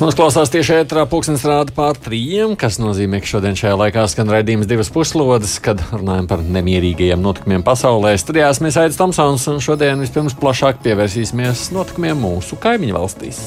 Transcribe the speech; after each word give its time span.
Kas 0.00 0.06
mums 0.06 0.16
klausās 0.16 0.48
tieši 0.48 0.78
ētrā, 0.80 1.02
pūkstens 1.04 1.42
rāda 1.44 1.74
pār 1.76 1.98
trījiem, 2.00 2.54
kas 2.56 2.78
nozīmē, 2.80 3.18
ka 3.20 3.28
šodien 3.34 3.58
šajā 3.58 3.74
laikā 3.76 4.06
skan 4.08 4.30
raidījums 4.32 4.64
divas 4.70 4.88
puslodes, 4.88 5.58
kad 5.60 5.82
runājam 5.92 6.24
par 6.30 6.40
nemierīgajiem 6.40 7.20
notikumiem 7.20 7.60
pasaulē. 7.66 8.14
Studijās 8.16 8.62
mēs 8.64 8.78
aizsam 8.80 9.10
Tomsons, 9.12 9.44
un 9.52 9.60
šodien 9.60 10.00
vispirms 10.00 10.38
plašāk 10.40 10.80
pievērsīsimies 10.86 11.66
notikumiem 11.76 12.16
mūsu 12.16 12.56
kaimiņu 12.64 12.96
valstīs. 12.96 13.42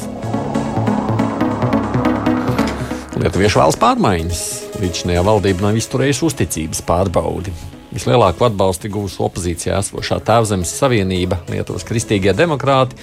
Lietuviešu 3.17 3.63
valsts 3.63 3.81
pārmaiņas. 3.81 4.45
Līdzinājā 4.77 5.25
valdība 5.25 5.65
nav 5.71 5.81
izturējusi 5.81 6.27
uzticības 6.29 6.85
pārbaudi. 6.85 7.57
Vislielāko 7.97 8.51
atbalstu 8.51 8.93
guvusi 8.93 9.23
opozīcijā 9.25 9.81
esošā 9.81 10.21
Tēvzemes 10.29 10.77
Savienība, 10.77 11.41
Lietuvas 11.49 11.89
kristīgie 11.89 12.37
demokrāti. 12.37 13.01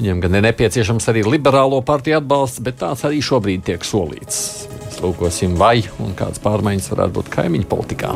Viņiem 0.00 0.20
gan 0.24 0.38
ir 0.38 0.44
nepieciešams 0.46 1.10
arī 1.12 1.20
liberālo 1.28 1.76
partiju 1.84 2.22
atbalsts, 2.22 2.62
bet 2.64 2.78
tāds 2.80 3.02
arī 3.04 3.18
šobrīd 3.20 3.66
tiek 3.66 3.82
solīts. 3.84 4.38
Mēs 4.80 4.96
lūkosim, 5.04 5.58
vai 5.60 5.82
un 6.00 6.14
kādas 6.16 6.40
pārmaiņas 6.40 6.86
varētu 6.94 7.16
būt 7.18 7.28
kaimiņu 7.34 7.68
politikā. 7.68 8.14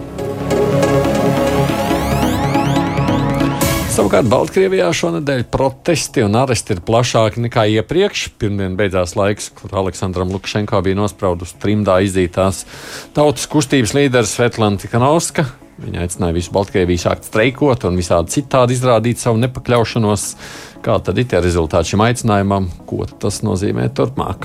Savukārt 3.93 4.31
Baltkrievijā 4.33 4.89
šonadēļ 4.97 5.45
protesti 5.53 6.25
un 6.25 6.41
aresti 6.41 6.73
ir 6.73 6.81
plašāki 6.89 7.45
nekā 7.45 7.67
iepriekš. 7.77 8.25
Pirmdien 8.41 8.81
beidzās 8.81 9.13
laiks, 9.21 9.53
kur 9.61 9.77
Aleksandram 9.85 10.33
Lukašenko 10.33 10.81
bija 10.89 11.03
nospraudus 11.03 11.53
trimdā 11.61 12.01
izdītās 12.09 12.65
tautas 13.13 13.45
kustības 13.53 13.93
līderis 13.93 14.33
Svetlana 14.39 14.81
Tikanovska. 14.81 15.51
Viņa 15.85 16.01
aicināja 16.01 16.35
visu 16.41 16.53
Baltkrieviju 16.55 17.03
sākt 17.03 17.29
streikot 17.29 17.85
un 17.85 18.01
visādi 18.01 18.39
citādi 18.39 18.75
izrādīt 18.79 19.21
savu 19.21 19.45
nepakļaušanos. 19.45 20.31
Kā 20.85 20.99
tad 21.01 21.17
ir 21.17 21.25
tie 21.25 21.39
rezultāti 21.41 21.95
šim 21.95 22.03
aicinājumam, 22.05 22.67
ko 22.85 23.07
tas 23.09 23.39
nozīmē 23.41 23.87
turpmāk? 23.97 24.45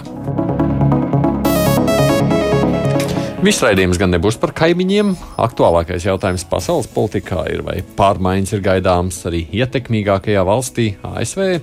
Viss 3.44 3.60
raidījums 3.64 4.00
gan 4.00 4.14
nebūs 4.16 4.38
par 4.40 4.54
kaimiņiem. 4.56 5.12
Aktuālākais 5.44 6.08
jautājums 6.08 6.48
pasaules 6.48 6.88
politikā 6.96 7.44
ir, 7.52 7.66
vai 7.68 7.82
pārmaiņas 7.84 8.56
ir 8.56 8.64
gaidāmas 8.64 9.20
arī 9.28 9.46
ietekmīgākajā 9.60 10.48
valstī, 10.48 10.90
ASV. 11.04 11.60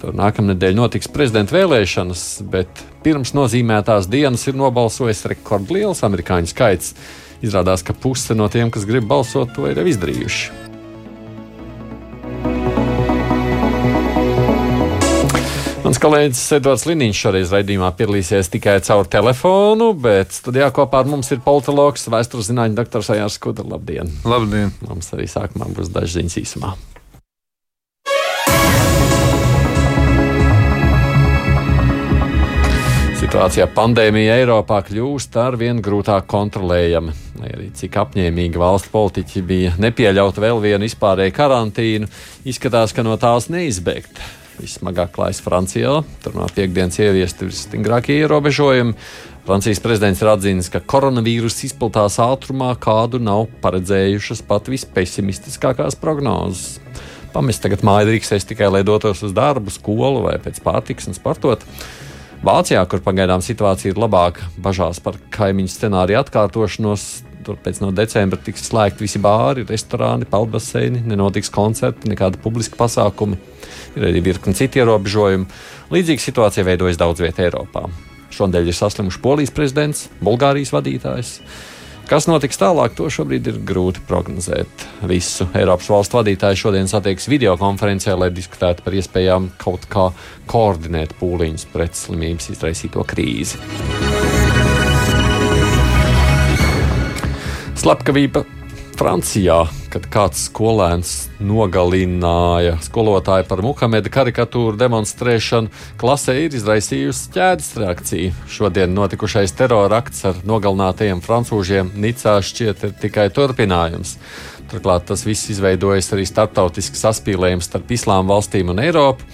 Tur 0.00 0.16
nākamnedēļ 0.16 0.80
notiks 0.80 1.12
prezidenta 1.12 1.58
vēlēšanas, 1.58 2.26
bet 2.48 2.84
pirms 3.04 3.36
nozīmētās 3.36 4.08
dienas 4.08 4.48
ir 4.48 4.56
nobalsojis 4.56 5.26
rekordliels 5.34 6.00
amerikāņu 6.08 6.52
skaits. 6.56 6.94
Izrādās, 7.44 7.84
ka 7.84 7.92
puse 7.92 8.32
no 8.36 8.48
tiem, 8.48 8.72
kas 8.72 8.88
grib 8.88 9.04
balsot, 9.08 9.52
to 9.52 9.68
ir 9.68 9.84
izdarījuši. 9.84 10.73
Mans 15.94 16.02
kolēģis 16.02 16.38
Edvards 16.56 16.82
Liniņš 16.90 17.18
šoreiz 17.22 17.52
raidījumā 17.54 17.92
piedalīsies 17.94 18.48
tikai 18.50 18.72
caur 18.82 19.06
telefonu, 19.06 19.92
bet 19.94 20.34
studijā 20.34 20.66
kopā 20.74 21.04
ar 21.04 21.06
mums 21.12 21.30
ir 21.30 21.38
politologs, 21.44 22.08
vēstures 22.10 22.48
zinātņu 22.50 22.74
doktors 22.80 23.12
Ajārs 23.14 23.36
Skudra. 23.38 23.62
Labdien! 23.76 24.10
Labdien! 24.26 24.74
Mums 24.88 25.12
arī 25.14 25.28
sākumā 25.30 25.70
būs 25.70 25.92
dažas 25.94 26.16
ziņas 26.18 26.36
īsumā. 26.42 26.72
Situācijā 33.22 33.70
pandēmija 33.78 34.42
Eiropā 34.42 34.82
kļūst 34.90 35.38
ar 35.46 35.62
vien 35.62 35.78
grūtāk 35.78 36.26
kontrolējama. 36.26 37.20
Lai 37.38 37.54
arī 37.54 37.70
cik 37.78 38.02
apņēmīgi 38.02 38.66
valsts 38.66 38.90
politiķi 38.90 39.46
bija 39.46 39.78
nepieļaut 39.78 40.42
vēl 40.42 40.58
vienu 40.58 40.88
vispārēju 40.90 41.38
karantīnu, 41.38 42.16
izskatās, 42.42 42.90
ka 42.90 43.06
no 43.06 43.14
tās 43.14 43.46
neizbēgt. 43.46 44.42
Vismagāk 44.60 45.14
klājas 45.16 45.42
Francijā. 45.44 46.00
Tur 46.22 46.36
no 46.38 46.46
piekdienas 46.54 47.00
ieviesti 47.02 47.48
visstingrākie 47.48 48.20
ierobežojumi. 48.22 48.94
Francijas 49.44 49.82
prezidents 49.84 50.22
ir 50.22 50.30
atzīmis, 50.32 50.70
ka 50.72 50.80
koronavīruss 50.80 51.66
izplatās 51.66 52.16
ātrumā, 52.22 52.70
kādu 52.80 53.20
nav 53.20 53.48
paredzējušas 53.64 54.40
pat 54.48 54.70
vispesimistiskākās 54.72 55.98
prognozes. 56.00 56.78
Pamest 57.34 57.64
tagad 57.64 57.82
māju 57.84 58.12
drīkstēs 58.12 58.46
tikai, 58.46 58.70
lai 58.70 58.84
dotos 58.86 59.24
uz 59.26 59.34
darbu, 59.34 59.74
skolu 59.74 60.22
vai 60.28 60.38
pēc 60.40 60.62
pārtikas 60.64 61.10
un 61.10 61.18
sportot. 61.18 61.66
Vācijā, 62.44 62.82
kur 62.88 63.02
pagaidām 63.02 63.42
situācija 63.42 63.92
ir 63.92 64.00
labāka, 64.00 64.46
bažās 64.60 65.00
par 65.02 65.18
kaimiņu 65.34 65.72
scenāriju 65.72 66.20
atkārtošanos. 66.20 67.23
Tur 67.44 67.58
pēc 67.60 67.82
no 67.82 67.90
decembra 67.92 68.40
tiks 68.40 68.64
slēgti 68.70 69.04
visi 69.04 69.20
bāri, 69.20 69.66
restorāni, 69.68 70.28
peldbaseini, 70.30 71.02
nenotiks 71.10 71.52
koncerti, 71.52 72.08
nekāda 72.08 72.40
publiska 72.40 72.78
pasākuma. 72.80 73.36
Ir 73.94 74.08
arī 74.08 74.22
virkni 74.24 74.56
citu 74.56 74.80
ierobežojumu. 74.80 75.46
Līdzīga 75.92 76.24
situācija 76.24 76.64
veidojas 76.66 76.98
daudz 77.00 77.22
vietā 77.22 77.44
Eiropā. 77.44 77.84
Šonadēļ 78.34 78.72
ir 78.72 78.76
saslimuši 78.76 79.22
Polijas 79.22 79.54
prezidents, 79.54 80.08
Bulgārijas 80.24 80.72
vadītājs. 80.74 81.36
Kas 82.04 82.26
notiks 82.28 82.58
tālāk, 82.60 82.92
to 82.98 83.06
šobrīd 83.08 83.46
ir 83.48 83.60
grūti 83.64 84.02
prognozēt. 84.04 84.84
Visu 85.08 85.46
Eiropas 85.56 85.88
valstu 85.88 86.18
vadītāju 86.18 86.60
šodien 86.66 86.90
satiekas 86.90 87.30
video 87.32 87.54
konferencē, 87.60 88.12
lai 88.18 88.28
diskutētu 88.34 88.84
par 88.84 88.98
iespējām 88.98 89.48
kaut 89.60 89.88
kā 89.88 90.10
koordinēt 90.50 91.16
pūliņus 91.20 91.68
pret 91.72 91.96
slimības 91.96 92.52
izraisīto 92.52 93.06
krīzi. 93.08 94.23
Slepkavība 97.84 98.40
Francijā, 98.96 99.58
kad 99.92 100.06
kāds 100.08 100.46
skolēns 100.46 101.08
nogalināja 101.36 102.78
skolotāju 102.80 103.44
par 103.44 103.60
Muhameda 103.60 104.08
karikatūru 104.08 104.78
demonstrēšanu, 104.80 105.68
klasē 106.00 106.32
ir 106.46 106.56
izraisījusi 106.56 107.34
ķēdes 107.34 107.68
reakciju. 107.82 108.30
Šodien 108.48 108.96
notikušais 108.96 109.52
terorakts 109.58 110.24
ar 110.30 110.40
nogalinātajiem 110.48 111.20
francūžiem 111.26 111.90
Nicā 112.00 112.38
šķiet 112.40 112.86
ir 112.88 112.94
tikai 113.02 113.26
turpinājums. 113.36 114.14
Turklāt 114.72 115.04
tas 115.10 115.26
viss 115.28 115.52
izveidojas 115.52 116.08
arī 116.16 116.24
starptautisks 116.30 117.04
saspīlējums 117.04 117.68
starp 117.68 117.92
islāma 117.92 118.32
valstīm 118.32 118.72
un 118.72 118.80
Eiropu. 118.80 119.28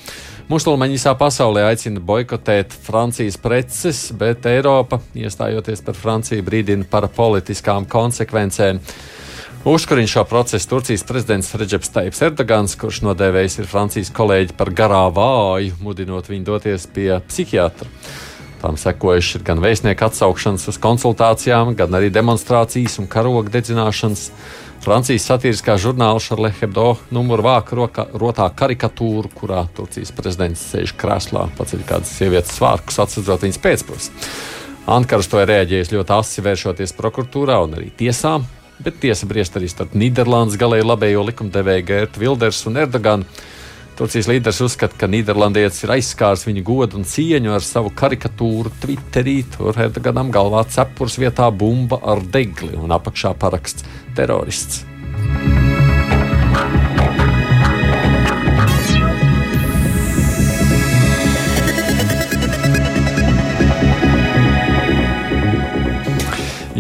Musulmaņi 0.51 0.97
visā 0.97 1.13
pasaulē 1.15 1.63
aicina 1.69 2.01
boikotēt 2.03 2.73
Francijas 2.83 3.37
preces, 3.39 3.99
bet 4.19 4.49
Eiropa, 4.51 4.97
iestājoties 5.15 5.85
par 5.87 5.95
Franciju, 5.95 6.43
brīdina 6.43 6.89
par 6.91 7.07
politiskām 7.15 7.85
konsekvencēm. 7.87 8.81
Uzkurina 9.71 10.11
šo 10.11 10.25
procesu 10.27 10.67
Turcijas 10.73 11.07
prezidents 11.07 11.53
Reģeps 11.55 11.93
Taips 11.95 12.23
Erdogans, 12.27 12.75
kurš 12.81 12.99
nodēvējis 13.07 13.61
ir 13.61 13.71
Francijas 13.71 14.11
kolēģi 14.17 14.57
par 14.59 14.73
garā 14.75 15.05
vāju, 15.15 15.77
mudinot 15.87 16.27
viņu 16.33 16.49
doties 16.49 16.89
pie 16.91 17.13
psihiatra. 17.29 17.87
Tām 18.59 18.75
sekojuši 18.81 19.39
ir 19.39 19.47
gan 19.47 19.63
vēstnieku 19.63 20.09
atsaukšanas 20.09 20.67
uz 20.73 20.81
konsultācijām, 20.83 21.77
gan 21.79 21.95
arī 21.95 22.11
demonstrācijas 22.11 22.99
un 22.99 23.07
karoga 23.07 23.55
dedzināšanas. 23.55 24.33
Francijas 24.81 25.27
satīriskā 25.29 25.75
žurnāla 25.81 26.21
Šarle 26.25 26.53
Hebdo 26.57 26.95
numuru 27.13 27.45
vāka 27.45 27.77
rokā, 27.77 28.07
rotā 28.17 28.47
karikatūru, 28.57 29.29
kurā 29.37 29.67
Turcijas 29.77 30.15
prezidents 30.17 30.63
sēž 30.73 30.95
krēslā, 31.01 31.51
paceļ 31.59 31.83
kādas 31.89 32.15
sievietes 32.17 32.57
svārkus, 32.57 33.01
atsedzot 33.05 33.45
viņas 33.45 33.61
pēcpusē. 33.61 34.31
Ankara 34.91 35.29
to 35.29 35.43
ir 35.43 35.53
reaģējis 35.53 35.93
ļoti 35.93 36.17
asi, 36.17 36.47
vēršoties 36.47 36.97
prokuratūrā 36.97 37.61
un 37.67 37.77
arī 37.77 37.93
tiesām 38.01 38.49
bet 38.85 39.01
tiesa 39.01 39.29
briest 39.29 39.57
arī 39.59 39.69
starp 39.71 39.95
Nīderlandes 39.99 40.59
galēji 40.61 40.87
labējo 40.87 41.25
likumdevēju 41.29 41.87
Gērtu 41.91 42.23
Vilders 42.23 42.63
un 42.71 42.81
Erdoganu. 42.81 43.27
Turcijas 43.99 44.29
līderis 44.31 44.61
uzskata, 44.65 44.97
ka 44.97 45.09
Nīderlandietis 45.11 45.85
ir 45.85 45.95
aizskārs 45.97 46.47
viņa 46.47 46.65
godu 46.65 47.01
un 47.01 47.09
cieņu 47.09 47.53
ar 47.57 47.65
savu 47.65 47.93
karikatūru 47.97 48.73
Twitterī. 48.83 49.41
Tur 49.57 49.77
Erdoganam 49.77 50.33
galvā 50.35 50.65
cepures 50.73 51.19
vietā 51.21 51.51
bumba 51.53 52.01
ar 52.03 52.25
degli 52.25 52.77
un 52.81 52.97
apakšā 52.97 53.35
paraksts 53.41 53.85
terorists. 54.17 54.85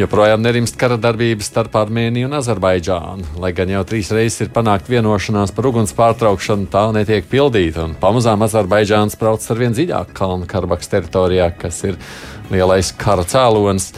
Joprojām 0.01 0.41
nerimst 0.41 0.79
kara 0.81 0.97
darbības 0.97 1.51
starp 1.51 1.75
Armēniju 1.77 2.31
un 2.31 2.37
Azerbaidžānu. 2.39 3.35
Lai 3.43 3.51
gan 3.53 3.69
jau 3.69 3.83
trīs 3.85 4.09
reizes 4.15 4.47
ir 4.47 4.51
panākt 4.55 4.87
vienošanās 4.89 5.51
par 5.53 5.67
uguns 5.69 5.93
pārtraukšanu, 5.99 6.71
tā 6.73 6.87
netiek 6.97 7.27
pildīta. 7.29 7.85
Pamazām 8.01 8.41
Azerbaidžāns 8.47 9.19
brauc 9.21 9.45
ar 9.45 9.59
vien 9.61 9.75
dziļāk 9.77 10.15
Kalnu 10.17 10.49
Karabahas 10.49 10.89
teritorijā, 10.89 11.51
kas 11.61 11.83
ir 11.85 11.99
lielais 12.49 12.95
kara 12.97 13.27
cēlonis. 13.29 13.91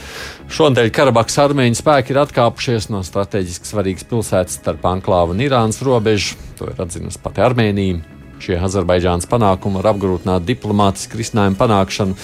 Šodien 0.51 0.91
Karabahas 0.91 1.39
armēņu 1.45 1.79
spēki 1.79 2.17
ir 2.17 2.23
atkāpušies 2.25 2.89
no 2.91 3.05
strateģiski 3.07 3.71
svarīgas 3.71 4.09
pilsētas 4.11 4.59
starp 4.59 4.89
Anklāvu 4.91 5.37
un 5.37 5.45
Irānas 5.45 5.79
robežu. 5.87 6.35
To 6.59 6.67
ir 6.73 6.83
atzinusi 6.83 7.23
pati 7.23 7.45
Armēnija. 7.47 8.01
Šie 8.43 8.59
Azerbaidžānas 8.59 9.31
panākumi 9.31 9.79
var 9.79 9.93
apgrūtināt 9.93 10.51
diplomātisku 10.51 11.23
risinājumu 11.23 11.61
panākšanu. 11.63 12.19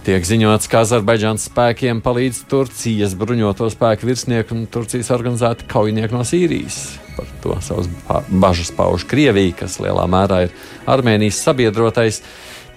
Tiek 0.00 0.24
ziņots, 0.24 0.64
ka 0.72 0.80
Azerbaidžānas 0.80 1.42
spēkiem 1.50 1.98
palīdz 2.00 2.38
Turcijas 2.48 3.12
bruņoto 3.20 3.66
spēku 3.68 4.08
virsnieki 4.08 4.54
un 4.56 4.62
Turcijas 4.72 5.10
organizēti 5.12 5.66
kaujinieki 5.68 6.16
no 6.16 6.22
Sīrijas. 6.24 6.78
Par 7.18 7.28
to 7.44 7.56
savas 7.60 7.90
bažas 8.32 8.70
pauž 8.72 9.04
Krievija, 9.10 9.58
kas 9.58 9.76
lielā 9.84 10.06
mērā 10.08 10.46
ir 10.46 10.54
Armēnijas 10.88 11.42
sabiedrotais. 11.44 12.22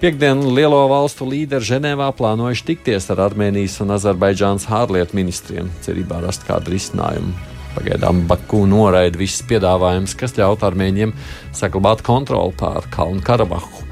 Piektdien 0.02 0.42
lielo 0.52 0.82
valstu 0.90 1.24
līderi 1.30 1.64
Ženēvā 1.64 2.10
plānojuši 2.18 2.68
tikties 2.74 3.08
ar 3.14 3.24
Armēnijas 3.30 3.78
un 3.80 3.96
Azerbaidžānas 3.96 4.68
ārlietu 4.68 5.16
ministriem, 5.16 5.72
cerībā 5.86 6.20
rast 6.26 6.44
kādu 6.44 6.76
risinājumu. 6.76 7.32
Pagaidām 7.74 8.26
Baku 8.28 8.66
noraida 8.68 9.16
visus 9.18 9.40
piedāvājumus, 9.48 10.12
kas 10.20 10.36
ļautu 10.36 10.68
armēņiem 10.68 11.16
saglabāt 11.56 12.04
kontroli 12.04 12.52
pār 12.60 12.84
Kalnu 12.92 13.24
Karabahu. 13.24 13.84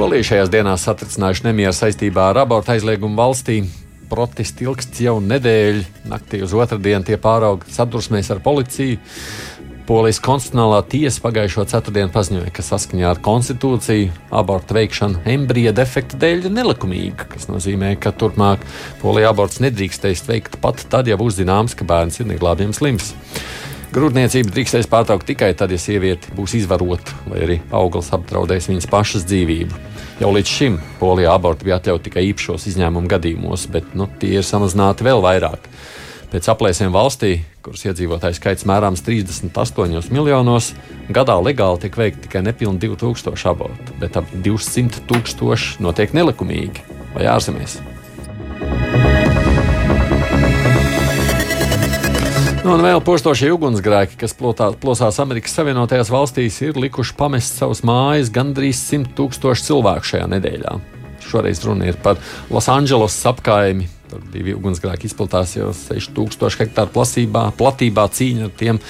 Polija 0.00 0.24
šajās 0.24 0.48
dienās 0.48 0.86
satricinājuši 0.86 1.42
nemieru 1.44 1.74
saistībā 1.76 2.30
ar 2.30 2.38
abortu 2.40 2.72
aizliegumu 2.72 3.18
valstī. 3.18 3.58
Protesti 4.08 4.64
ilgst 4.64 4.96
jau 5.04 5.18
nedēļu. 5.20 5.82
Naktī 6.08 6.40
uz 6.40 6.54
otrdienu 6.56 7.04
tie 7.04 7.18
pārauga 7.20 7.68
sadursmēs 7.68 8.30
ar 8.32 8.40
policiju. 8.40 8.96
Polijas 9.84 10.22
konstitucionālā 10.24 10.78
tiesa 10.88 11.20
pagājušo 11.26 11.66
ceturtdienu 11.68 12.14
paziņoja, 12.14 12.48
ka 12.56 12.64
saskaņā 12.64 13.10
ar 13.10 13.20
konstitūciju 13.26 14.14
abortu 14.40 14.78
veikšana 14.78 15.20
embrija 15.34 15.76
defekta 15.76 16.16
dēļ 16.24 16.48
ir 16.48 16.56
nelikumīga, 16.56 17.28
kas 17.34 17.50
nozīmē, 17.52 17.92
ka 18.00 18.14
turpmāk 18.16 18.64
Polija 19.02 19.34
aborts 19.34 19.60
nedrīkstēs 19.60 20.24
veikt 20.30 20.56
pat 20.64 20.80
tad, 20.88 21.12
ja 21.12 21.20
būs 21.20 21.36
zināms, 21.42 21.76
ka 21.76 21.84
bērns 21.84 22.22
ir 22.22 22.32
neglābjams 22.32 22.80
slims. 22.80 23.12
Grūtniecība 23.92 24.54
drīkstēs 24.54 24.88
pārtraukt 24.88 25.28
tikai 25.28 25.52
tad, 25.58 25.76
ja 25.76 25.82
sieviete 25.82 26.32
būs 26.38 26.56
izvarota 26.56 27.20
vai 27.28 27.44
arī 27.44 27.60
auglis 27.68 28.14
apdraudēs 28.16 28.72
viņas 28.72 28.88
pašas 28.88 29.28
dzīvību. 29.28 29.89
Jau 30.20 30.28
līdz 30.36 30.50
šim 30.52 30.74
Polijā 31.00 31.32
aborti 31.32 31.64
bija 31.64 31.78
atļauti 31.80 32.10
tikai 32.10 32.26
īpašos 32.28 32.66
izņēmumu 32.68 33.08
gadījumos, 33.08 33.62
bet 33.72 33.94
nu, 33.96 34.04
tie 34.20 34.34
ir 34.36 34.44
samazināti 34.44 35.06
vēl 35.06 35.22
vairāk. 35.24 35.64
Pēc 36.28 36.48
aplēsēm 36.52 36.92
valstī, 36.92 37.38
kuras 37.64 37.86
iedzīvotāju 37.88 38.36
skaits 38.36 38.66
mērāms 38.68 39.00
38 39.06 40.12
miljonos, 40.12 40.74
gadā 41.08 41.38
legāli 41.40 41.80
tiek 41.86 41.96
veikti 42.02 42.26
tikai 42.26 42.44
nepilni 42.44 42.82
2000 42.84 43.48
abortu, 43.48 43.96
bet 44.02 44.20
ap 44.20 44.28
200 44.44 45.06
tūkstoši 45.08 45.80
notiek 45.88 46.12
nelikumīgi 46.12 46.84
vai 47.16 47.24
ārzemēs. 47.32 47.80
Nu, 52.60 52.74
un 52.76 52.82
vēl 52.84 53.00
postošie 53.00 53.48
ugunsgrēki, 53.54 54.18
kas 54.20 54.34
plotā, 54.36 54.66
plosās 54.76 55.16
Amerikas 55.22 55.54
Savienotajās 55.56 56.10
valstīs, 56.12 56.58
ir 56.60 56.76
likuši 56.76 57.14
pamest 57.16 57.56
savas 57.56 57.80
mājas 57.88 58.28
gandrīz 58.34 58.82
100 58.90 59.14
tūkstoši 59.16 59.64
cilvēku 59.70 60.10
šajā 60.10 60.26
nedēļā. 60.34 60.74
Šoreiz 61.24 61.64
runa 61.64 61.88
ir 61.88 61.96
par 62.04 62.20
Losandželosas 62.52 63.30
apkaimi, 63.32 63.88
Tur 64.10 64.22
divi 64.32 64.50
ugunsgrēki 64.58 65.06
izplatās 65.06 65.52
jau 65.54 65.68
6000 65.76 66.64
hektāru 66.64 66.90
plasībā, 66.96 67.44
platībā 67.54 68.08
cīņa 68.10 68.48
ar 68.48 68.54
tiem. 68.58 68.80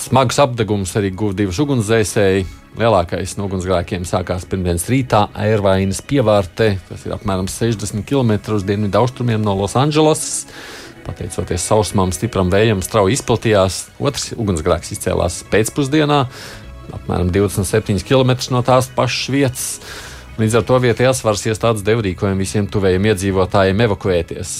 Smagus 0.00 0.38
apdegumus 0.40 0.94
arī 0.96 1.10
guva 1.12 1.36
divas 1.36 1.58
ugunsdzēsēji. 1.60 2.46
Lielākais 2.80 3.36
no 3.38 3.44
ugunsgrēkiem 3.46 4.06
sākās 4.08 4.46
pirmdienas 4.50 4.88
rītā 4.90 5.26
Airvainas 5.44 6.00
pievārtē, 6.08 6.70
kas 6.88 7.04
ir 7.04 7.12
apmēram 7.14 7.46
60 7.50 8.08
km 8.08 8.56
uz 8.56 8.64
dienvidu 8.66 9.02
austrumiem 9.02 9.44
no 9.44 9.54
Losandželosas. 9.60 10.46
Pateicoties 11.04 11.66
sausumam, 11.68 12.12
stipram 12.14 12.50
vējam, 12.52 12.80
strauji 12.84 13.18
izplatījās. 13.18 13.80
Otrs 14.00 14.32
ugunsgrēks 14.36 14.94
izcēlās 14.96 15.42
pēcpusdienā, 15.52 16.22
apmēram 16.96 17.32
27 17.34 18.04
km 18.08 18.36
no 18.54 18.62
tās 18.66 18.88
pašas 18.94 19.32
vietas. 19.34 19.66
Līdz 20.40 20.56
ar 20.58 20.64
to 20.66 20.78
vietējās 20.82 21.20
varas 21.22 21.44
iestādes 21.46 21.84
deva 21.86 22.02
rīkojumu 22.02 22.42
visiem 22.42 22.66
tuvējiem 22.66 23.12
iedzīvotājiem 23.12 23.84
evakuēties. 23.84 24.54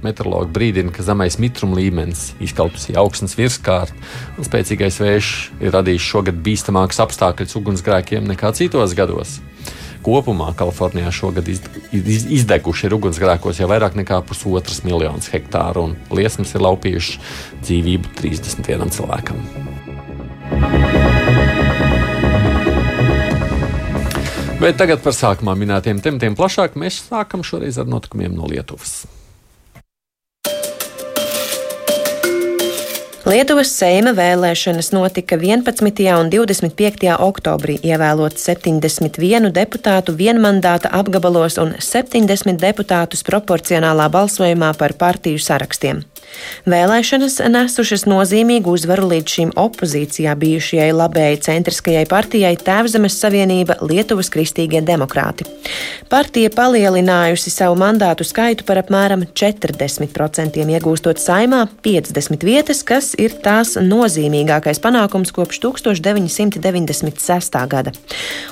Meteorologi 0.00 0.54
brīdina, 0.56 0.90
ka 0.96 1.04
zemais 1.04 1.36
mitruma 1.38 1.76
līmenis, 1.76 2.30
izkalpusī 2.40 2.96
augsnes 2.98 3.36
virskārta 3.36 3.92
un 4.40 4.48
spēcīgais 4.48 4.96
vējš 5.02 5.30
ir 5.60 5.76
radījis 5.76 6.08
šogad 6.08 6.40
bīstamākus 6.46 7.02
apstākļus 7.04 7.58
ugunsgrēkiem 7.60 8.24
nekā 8.32 8.54
citos 8.56 8.96
gados. 8.96 9.36
Kopumā 10.00 10.54
Kalifornijā 10.56 11.10
šogad 11.12 11.48
izdeguši 11.50 12.88
ir 12.88 12.96
ugunsgrēkos 12.96 13.60
jau 13.60 13.68
vairāk 13.68 13.98
nekā 14.00 14.22
pusotras 14.24 14.80
miljonus 14.86 15.28
hektāru, 15.32 15.90
un 15.90 16.16
liesmas 16.16 16.54
ir 16.56 16.64
laupījušas 16.64 17.36
dzīvību 17.66 18.14
31 18.22 18.96
cilvēkam. 18.96 19.44
Bet 24.60 24.76
tagad 24.76 25.00
par 25.04 25.16
sākumā 25.16 25.54
minētiem 25.56 26.02
tematiem 26.04 26.36
plašāk 26.36 26.76
mēs 26.80 27.02
sākam 27.06 27.44
šoreiz 27.44 27.80
ar 27.80 27.88
notikumiem 27.88 28.34
no 28.36 28.48
Lietuvas. 28.48 29.19
Lietuvas 33.28 33.68
Seima 33.76 34.14
vēlēšanas 34.16 34.86
notika 34.94 35.36
11. 35.36 36.06
un 36.16 36.30
25. 36.32 37.02
oktobrī, 37.20 37.74
ievēlot 37.84 38.38
71 38.40 39.50
deputātu 39.52 40.14
vienmandāta 40.16 40.88
apgabalos 40.96 41.58
un 41.60 41.74
70 41.76 42.56
deputātus 42.62 43.20
proporcionālā 43.28 44.06
balsojumā 44.08 44.72
par 44.80 44.96
partiju 44.96 45.36
sarakstiem. 45.36 46.00
Vēlēšanas 46.68 47.38
nesušas 47.50 48.04
nozīmīgu 48.08 48.74
uzvaru 48.76 49.08
līdz 49.10 49.34
šim 49.34 49.50
opozīcijā 49.58 50.34
bijušajai 50.40 50.90
labējai 50.92 51.38
centriskajai 51.46 52.04
partijai 52.10 52.52
Tēvzemes 52.60 53.16
Savienība 53.22 53.78
Lietuvas 53.80 54.28
Kristīgie 54.32 54.82
demokrāti. 54.84 55.46
Partija 56.10 56.50
palielinājusi 56.52 57.50
savu 57.52 57.76
mandātu 57.80 58.26
skaitu 58.26 58.64
par 58.68 58.80
apmēram 58.82 59.24
40%, 59.24 60.60
iegūstot 60.60 61.18
saimā 61.22 61.64
50 61.84 62.44
vietas, 62.46 62.82
kas 62.86 63.14
ir 63.18 63.30
tās 63.44 63.76
nozīmīgākais 63.80 64.80
panākums 64.82 65.32
kopš 65.34 65.60
1996. 65.64 67.60
gada. 67.70 67.90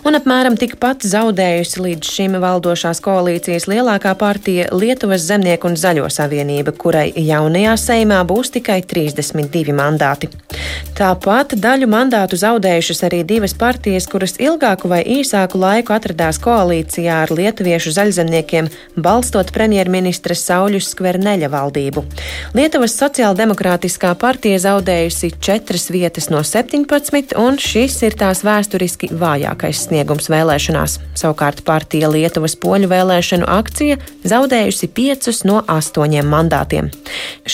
Un 0.06 0.16
apmēram 0.19 0.56
tikpat 0.60 1.04
zaudējusi 1.08 1.82
līdz 1.84 2.14
šim 2.14 2.38
valdošās 2.42 3.02
koalīcijas 3.04 3.69
lielākā 3.70 4.14
partija 4.19 4.69
Lietuvas 4.72 5.26
Zemnieku 5.28 5.69
un 5.69 5.76
Zaļo 5.78 6.08
savienība, 6.12 6.72
kurai 6.72 7.12
jaunajā 7.12 7.67
jaunajā 7.68 7.76
saimā 7.76 8.25
būs 8.25 8.50
tikai 8.54 8.82
32 8.82 9.75
mandāti. 9.76 10.28
Tāpat 10.96 11.54
daļu 11.60 11.87
mandātu 11.87 12.37
zaudējušas 12.37 13.04
arī 13.06 13.22
divas 13.25 13.54
partijas, 13.54 14.06
kuras 14.08 14.34
ilgāku 14.40 14.88
vai 14.88 15.02
īsāku 15.04 15.58
laiku 15.58 15.92
atradās 15.92 16.38
koalīcijā 16.42 17.22
ar 17.22 17.30
lietuviešu 17.30 17.92
zaļzemniekiem, 17.94 18.68
balstot 18.96 19.52
premjerministra 19.52 20.34
Sauļus 20.34 20.90
Skverneļa 20.94 21.50
valdību. 21.52 22.04
Lietuvas 22.56 22.96
sociāldemokrātiskā 22.98 24.14
partija 24.18 24.58
zaudējusi 24.58 25.32
četras 25.40 25.90
vietas 25.90 26.30
no 26.30 26.42
17, 26.42 27.37
un 27.38 27.58
šis 27.58 28.00
ir 28.02 28.18
tās 28.18 28.42
vēsturiski 28.46 29.12
vājākais 29.12 29.84
sniegums 29.87 30.30
vēlēšanās. 30.32 30.98
Savukārt 31.18 31.62
partija 31.68 32.10
Lietuvas 32.10 32.56
poļu 32.58 32.90
vēlēšanu 32.90 33.46
akcija 33.46 34.00
zaudējusi 34.26 34.90
piecus 34.90 35.44
no 35.46 35.62
astoņiem 35.68 36.26
mandātiem. 36.26 36.90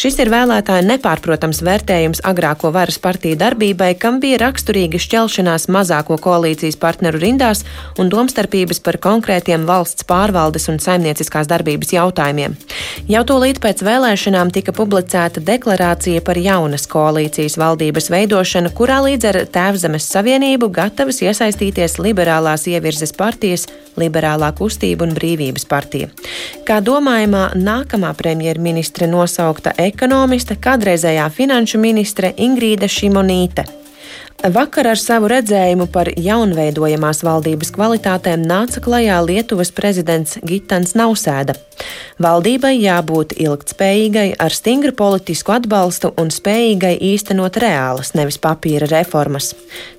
Šis 0.04 0.18
ir 0.20 0.28
vēlētāju 0.28 0.84
nepārprotams 0.84 1.62
vērtējums 1.64 2.18
agrāko 2.28 2.68
varas 2.74 2.98
partiju 3.00 3.38
darbībai, 3.40 3.94
kam 3.96 4.18
bija 4.20 4.36
raksturīga 4.42 4.98
šķelšanās 5.00 5.64
mazāko 5.72 6.18
koalīcijas 6.20 6.76
partneru 6.76 7.22
rindās 7.22 7.62
un 7.96 8.10
domstarpības 8.12 8.82
par 8.84 8.98
konkrētiem 9.00 9.64
valsts 9.64 10.04
pārvaldes 10.04 10.68
un 10.68 10.76
saimnieciskās 10.84 11.48
darbības 11.48 11.94
jautājumiem. 11.94 12.52
Jau 13.08 13.22
tūlīt 13.30 13.62
pēc 13.64 13.80
vēlēšanām 13.88 14.52
tika 14.52 14.74
publicēta 14.76 15.40
deklarācija 15.40 16.20
par 16.26 16.36
jaunas 16.36 16.84
koalīcijas 16.92 17.56
valdības 17.64 18.10
veidošanu, 18.12 18.74
kurā 18.76 19.00
līdz 19.08 19.30
ar 19.30 19.40
Tēvzemes 19.56 20.10
Savienību 20.12 20.68
gatavas 20.68 21.22
iesaistīties 21.24 21.96
liberālās 22.04 22.68
ievirzes 22.68 23.16
partijas, 23.16 23.64
liberālā 23.96 24.52
kustība 24.58 25.08
un 25.08 25.16
brīvības 25.16 25.64
partija. 25.70 26.12
Kā 26.68 26.80
domājamā 26.84 27.54
nākamā 27.56 28.12
premjerministre 28.18 29.08
nosaukta 29.08 29.72
ekonomiste, 29.94 30.58
kādreizējā 30.58 31.30
finanšu 31.30 31.80
ministre 31.80 32.34
Ingrīda 32.36 32.90
Šimonīte. 32.90 33.83
Vakar 34.44 34.90
ar 34.90 35.00
savu 35.00 35.30
redzējumu 35.32 35.86
par 35.88 36.10
jaunveidojamās 36.20 37.22
valdības 37.24 37.70
kvalitātēm 37.72 38.42
nāca 38.44 38.82
klajā 38.84 39.16
Lietuvas 39.24 39.70
prezidents 39.72 40.36
Gitans 40.44 40.92
Nausēda. 40.92 41.54
Valdībai 42.20 42.74
jābūt 42.76 43.32
ilgtspējīgai, 43.40 44.26
ar 44.36 44.52
stingru 44.52 44.92
politisku 44.92 45.54
atbalstu 45.54 46.10
un 46.20 46.28
spējīgai 46.28 46.92
īstenot 47.08 47.56
reālas, 47.64 48.12
nevis 48.12 48.36
papīra 48.36 48.84
reformas. 48.92 49.54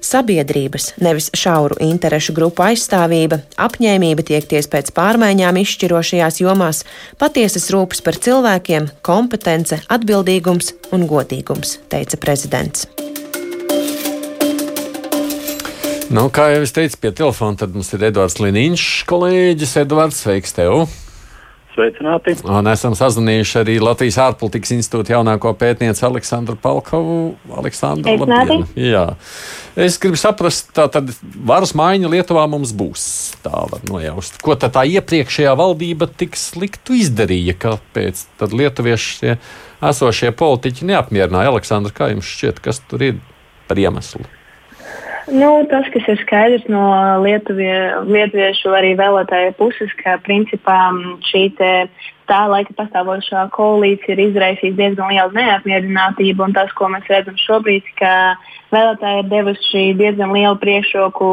Sabiedrības, 0.06 0.92
nevis 1.02 1.32
šauru 1.34 1.80
interešu 1.82 2.38
grupu 2.38 2.68
aizstāvība, 2.68 3.42
apņēmība 3.58 4.28
tiekties 4.30 4.70
pēc 4.70 4.94
pārmaiņām 4.94 5.58
izšķirošajās 5.64 6.40
jomās, 6.46 6.84
patiesas 7.18 7.66
rūpes 7.74 8.06
par 8.06 8.22
cilvēkiem, 8.22 8.94
kompetence, 9.02 9.82
atbildīgums 9.90 10.76
un 10.94 11.10
godīgums, 11.10 11.80
teica 11.90 12.22
prezidents. 12.22 12.86
Nu, 16.14 16.28
kā 16.30 16.52
jau 16.54 16.62
es 16.62 16.74
teicu, 16.76 17.00
pie 17.02 17.10
telefona 17.18 17.58
tad 17.58 17.74
mums 17.74 17.88
ir 17.96 18.04
Edvards 18.12 18.38
Liniņš, 18.38 18.84
kolēģis 19.10 19.72
Edvards. 19.82 20.20
Sveiks 20.22 20.54
tev! 20.54 20.86
Sveicināti! 21.74 22.36
Un 22.46 22.70
esam 22.70 22.94
sazvanījuši 22.96 23.58
arī 23.64 23.78
Latvijas 23.82 24.20
ārpolitikas 24.22 24.76
institūta 24.78 25.16
jaunāko 25.16 25.56
pētnieci 25.58 26.06
Aleksandru 26.06 26.56
Palkovu. 26.62 27.18
Aleksandru, 27.58 28.14
labdien! 28.22 28.68
Jā. 28.78 29.04
Es 29.74 29.98
gribu 30.00 30.22
saprast, 30.22 30.70
tā 30.78 30.86
tad 30.94 31.10
varas 31.50 31.74
maiņa 31.76 32.14
Lietuvā 32.14 32.46
mums 32.54 32.76
būs. 32.78 33.10
Tā 33.44 33.66
var 33.74 33.84
nojaust. 33.90 34.38
Ko 34.46 34.56
tad 34.62 34.78
tā 34.78 34.86
iepriekšējā 34.86 35.58
valdība 35.58 36.08
tik 36.22 36.38
sliktu 36.40 36.96
izdarīja, 37.02 37.58
kāpēc 37.66 38.28
tad 38.40 38.54
lietuvieši 38.56 39.36
esošie 39.90 40.32
politiķi 40.38 40.94
neapmierināja? 40.94 41.52
Aleksandra, 41.52 41.98
kā 41.98 42.14
jums 42.14 42.30
šķiet, 42.30 42.64
kas 42.64 42.86
tur 42.86 43.10
ir 43.10 43.22
par 43.66 43.82
iemeslu? 43.82 44.24
Nu, 45.26 45.66
tas, 45.70 45.88
kas 45.90 46.06
ir 46.12 46.20
skaidrs 46.22 46.68
no 46.70 46.84
Lietuvie, 47.24 47.74
lietuviešu 48.06 48.76
arī 48.78 48.92
vēlētāju 49.00 49.56
puses, 49.58 49.94
ka 50.04 50.20
principā 50.26 50.78
šī 51.32 51.48
tā 52.30 52.42
laika 52.52 52.76
pastāvošā 52.78 53.48
koalīcija 53.56 54.14
ir 54.14 54.22
izraisījusi 54.28 54.78
diezgan 54.78 55.10
lielu 55.10 55.34
neapmierinātību. 55.34 56.52
Tas, 56.54 56.70
ko 56.78 56.92
mēs 56.94 57.10
redzam 57.10 57.38
šobrīd, 57.42 57.90
ka 57.98 58.14
vēlētāji 58.76 59.24
ir 59.24 59.30
devuši 59.32 59.84
diezgan 60.00 60.36
lielu 60.36 60.58
priekšroku 60.62 61.30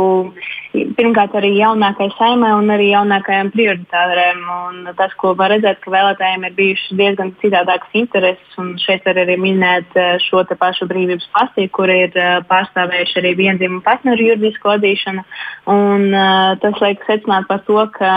pirmkārt 0.73 1.35
arī 1.37 1.51
jaunākai 1.59 2.09
saimai 2.17 2.53
un 2.57 2.73
arī 2.73 2.89
jaunākajām 2.93 3.51
prioritārēm. 3.53 4.43
Un 4.67 4.93
tas, 4.99 5.13
ko 5.21 5.35
var 5.39 5.53
redzēt, 5.53 5.81
ka 5.83 5.93
vēlētājiem 5.93 6.47
ir 6.49 6.57
bijušas 6.57 6.99
diezgan 7.01 7.33
citādākas 7.43 7.99
intereses. 7.99 8.59
Šeit 8.85 9.05
var 9.09 9.21
arī 9.25 9.37
minēt 9.41 9.97
eh, 10.01 10.15
šo 10.25 10.45
pašu 10.63 10.89
brīvības 10.91 11.29
pastī, 11.37 11.69
kur 11.69 11.93
ir 11.93 12.17
eh, 12.17 12.39
pārstāvējuši 12.49 13.19
arī 13.21 13.35
vienzimumu 13.43 13.85
partneru 13.85 14.31
juridisko 14.31 14.77
atzīšanu. 14.77 15.25
Un, 15.73 16.09
uh, 16.11 16.55
tas 16.63 16.81
liek 16.83 17.03
secināt 17.07 17.47
par 17.47 17.61
to, 17.69 17.79
ka 17.95 18.11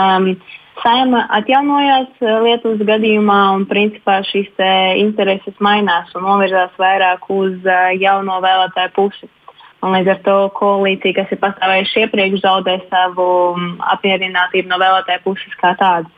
Saima 0.82 1.22
atjaunojās 1.38 2.20
Lietuvas 2.44 2.82
gadījumā, 2.86 3.38
un 3.56 3.64
principā 3.70 4.18
šīs 4.28 4.50
intereses 5.00 5.56
mainās 5.64 6.12
un 6.14 6.26
novirzās 6.26 6.74
vairāk 6.80 7.24
uz 7.32 7.64
jauno 8.00 8.40
vēlētāju 8.44 8.92
pusi. 8.96 9.30
Un 9.84 9.92
līdz 9.92 10.10
ar 10.14 10.20
to 10.24 10.36
koalīcija, 10.56 11.14
kas 11.20 11.32
ir 11.32 11.40
pastāvējusi 11.42 12.04
iepriekš, 12.04 12.40
zaudē 12.42 12.78
savu 12.90 13.26
mm, 13.54 13.74
apmierinātību 13.94 14.72
no 14.72 14.80
vēlētāju 14.82 15.22
puses 15.26 15.58
kā 15.60 15.74
tādas. 15.78 16.12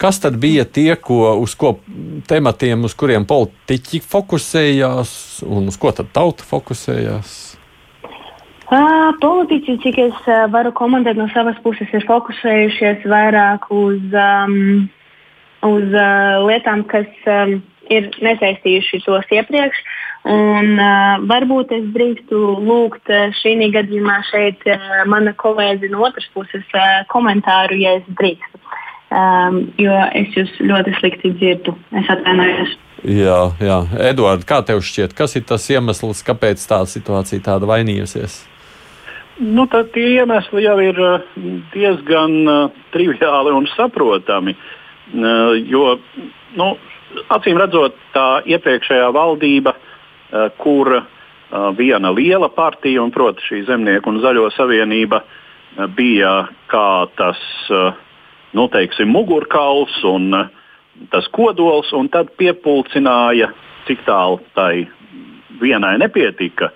Kas 0.00 0.16
tad 0.22 0.38
bija 0.40 0.64
tie, 0.64 0.94
ko, 0.96 1.34
uz 1.42 1.52
ko 1.60 1.74
tematiem, 2.30 2.86
uz 2.88 2.96
kuriem 2.96 3.26
politiķi 3.28 4.00
fokusējās, 4.08 5.12
un 5.44 5.68
uz 5.68 5.76
ko 5.80 5.92
tad 5.92 6.08
tauta 6.16 6.46
fokusējās? 6.48 7.59
Uh, 8.70 9.10
politiķi, 9.18 9.74
cik 9.82 9.96
es 9.98 10.18
uh, 10.30 10.44
varu 10.52 10.70
komentēt 10.70 11.18
no 11.18 11.24
savas 11.32 11.56
puses, 11.64 11.90
ir 11.90 12.04
fokusējušies 12.06 13.02
vairāk 13.10 13.64
uz, 13.74 13.98
um, 14.14 14.84
uz 15.66 15.86
uh, 15.90 16.36
lietām, 16.46 16.84
kas 16.92 17.08
um, 17.26 17.56
ir 17.90 18.06
nesaistījuši 18.22 19.00
tos 19.08 19.32
iepriekš. 19.34 19.80
Un, 20.30 20.76
uh, 20.76 21.16
varbūt 21.26 21.74
es 21.74 21.88
drīkstu 21.96 22.42
lūgt 22.62 23.10
uh, 23.10 23.34
šī 23.40 23.56
gadījumā 23.74 24.20
šeit 24.28 24.62
uh, 24.70 25.00
mana 25.10 25.32
kolēģi 25.34 25.90
no 25.90 26.04
otras 26.06 26.28
puses 26.36 26.62
uh, 26.70 27.00
komentāru, 27.10 27.74
ja 27.80 27.96
es 27.98 28.06
drīkstu. 28.22 28.62
Um, 29.10 29.64
jo 29.82 29.96
es 30.14 30.30
jūs 30.38 30.54
ļoti 30.62 30.94
slikti 31.00 31.32
dzirdu. 31.40 31.74
Es 31.98 32.06
atvainojos. 32.14 32.78
Jā, 33.02 33.40
jā. 33.58 33.82
Eduards, 34.12 34.46
kā 34.46 34.62
tev 34.62 34.84
šķiet, 34.86 35.18
kas 35.18 35.34
ir 35.34 35.48
tas 35.50 35.66
iemesls, 35.74 36.22
kāpēc 36.22 36.62
tā 36.70 36.84
situācija 36.86 37.42
tāda 37.50 37.66
vainījusies? 37.66 38.44
Nu, 39.40 39.64
tie 39.94 40.06
iemesli 40.20 40.66
jau 40.66 40.76
ir 40.84 40.98
diezgan 41.72 42.34
uh, 42.44 42.80
triviāli 42.92 43.54
un 43.56 43.68
saprotami. 43.72 44.52
Uh, 45.10 45.56
jo, 45.64 45.94
nu, 46.60 46.74
acīm 47.32 47.58
redzot, 47.58 47.96
tā 48.14 48.26
iepriekšējā 48.52 49.08
valdība 49.16 49.74
Eh, 50.32 50.50
kur 50.56 50.94
eh, 50.94 51.02
viena 51.76 52.12
liela 52.14 52.48
partija, 52.48 53.02
un 53.02 53.10
proti 53.10 53.42
šī 53.42 53.64
Zemnieku 53.66 54.12
un 54.12 54.20
Zaļo 54.22 54.46
savienība, 54.54 55.18
eh, 55.24 55.88
bija 55.90 56.34
kā 56.70 57.08
tas 57.18 57.40
nu, 58.54 58.68
teiksim, 58.70 59.10
mugurkauls 59.10 59.96
un 60.06 60.30
tas 61.10 61.26
kodols, 61.34 61.90
un 61.98 62.08
tad 62.10 62.30
piepulcināja, 62.38 63.50
cik 63.88 64.04
tālu 64.06 64.38
tai 64.54 64.86
vienai 65.60 65.96
nepietika 65.98 66.70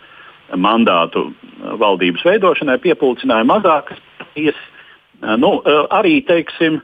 mandātu 0.61 1.29
valdības 1.81 2.25
veidošanai, 2.27 2.79
piepulcināja 2.83 3.47
mazākas 3.49 4.01
partijas. 4.19 4.61
Nu, 5.41 5.63
arī 5.95 6.19
teiksim, 6.27 6.81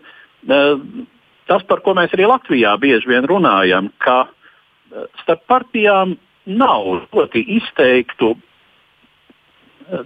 tas, 0.47 1.62
par 1.69 1.83
ko 1.85 1.95
mēs 1.99 2.15
arī 2.17 2.29
Latvijā 2.31 2.77
bieži 2.81 3.11
vien 3.11 3.27
runājam, 3.29 3.91
ka 3.99 4.29
starp 5.23 5.43
partijām 5.50 6.17
nav 6.47 6.87
ļoti 7.12 7.43
izteiktu, 7.59 8.33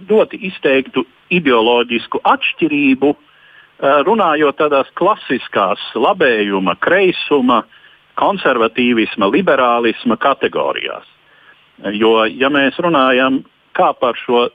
ļoti 0.09 0.41
izteiktu 0.49 1.05
ideoloģisku 1.31 2.21
atšķirību, 2.25 3.15
runājot 4.07 4.59
tādās 4.59 4.91
klasiskās 4.95 5.81
labējuma, 5.95 6.75
kreisuma, 6.79 7.63
konservatīvisma, 8.15 9.27
liberālisma 9.31 10.17
kategorijās. 10.17 11.07
Jo, 11.91 12.23
ja 12.31 12.49
mēs 12.49 12.77
runājam 12.79 13.43
kā 13.75 13.91
par 13.99 14.17
šo 14.19 14.47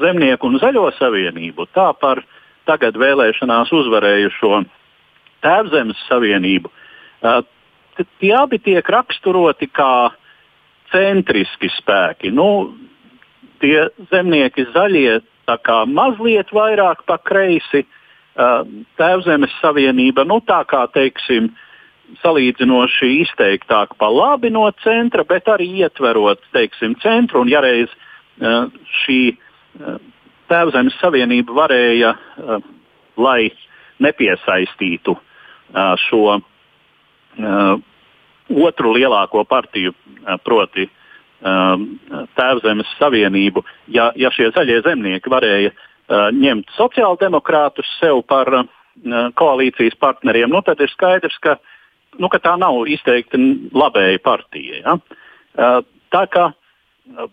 zemnieku 0.00 0.48
un 0.48 0.58
zaļo 0.62 0.88
savienību, 0.98 1.68
tā 1.76 1.90
par 2.00 2.22
tagad 2.68 2.98
vēlēšanās 3.00 3.72
uzvarējušo 3.72 4.62
tēvzemes 5.44 6.00
savienību, 6.08 6.70
tie 8.20 8.32
abi 8.36 8.58
tiek 8.62 8.88
raksturoti 8.92 9.70
kā 9.72 9.92
uh, 10.08 10.16
centriski 10.92 11.70
spēki. 11.76 12.32
Nu, 12.34 12.74
tie 13.62 13.88
zemnieki 14.12 14.68
zaļie 14.74 15.20
mazliet 15.88 16.52
vairāk 16.52 17.04
pa 17.08 17.18
kreisi, 17.24 17.84
uh, 17.84 18.64
Tēvzemes 19.00 19.54
savienība, 19.62 20.26
nu 20.28 20.40
tā 20.44 20.60
kā 20.68 20.84
teiksim, 20.92 21.50
salīdzinoši 22.22 23.10
izteiktāk 23.22 23.94
pa 24.00 24.08
labi 24.12 24.50
no 24.54 24.66
centra, 24.84 25.24
bet 25.28 25.48
arī 25.48 25.68
ietverot 25.82 26.42
teiksim, 26.56 26.96
centru. 27.02 27.42
Un, 27.44 27.52
ja 27.52 27.62
reiz 27.64 27.88
uh, 27.90 28.68
šī 29.02 29.20
uh, 29.34 29.98
Tēvzemes 30.48 30.96
savienība 31.02 31.52
varēja, 31.52 32.14
uh, 32.14 32.62
lai 33.20 33.50
nepiesaistītu 34.00 35.12
uh, 35.18 35.92
šo 36.08 36.22
uh, 36.38 37.74
otru 38.48 38.94
lielāko 38.96 39.44
partiju, 39.44 39.92
proti 40.44 40.88
Tēvzemes 41.38 42.88
Savienību, 42.98 43.62
ja, 43.94 44.08
ja 44.18 44.30
šie 44.34 44.48
zaļie 44.56 44.80
zemnieki 44.82 45.30
varēja 45.30 45.70
ņemt 46.34 46.72
sociāldemokrātus 46.74 47.86
sev 48.00 48.24
par 48.26 48.50
koalīcijas 49.38 49.94
partneriem, 50.00 50.50
nu, 50.50 50.62
tad 50.66 50.80
ir 50.82 50.90
skaidrs, 50.90 51.36
ka, 51.44 51.58
nu, 52.16 52.30
ka 52.32 52.40
tā 52.40 52.56
nav 52.60 52.80
izteikti 52.88 53.38
labēja 53.76 54.22
partija. 54.24 54.80
Ja? 54.82 55.78
Tā 56.14 56.24
kā 56.32 56.50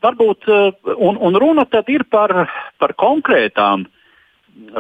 varbūt, 0.04 0.50
un, 0.96 1.20
un 1.20 1.40
runa 1.40 1.66
tad 1.70 1.88
ir 1.92 2.04
par, 2.12 2.34
par 2.80 2.96
konkrētām 3.00 3.88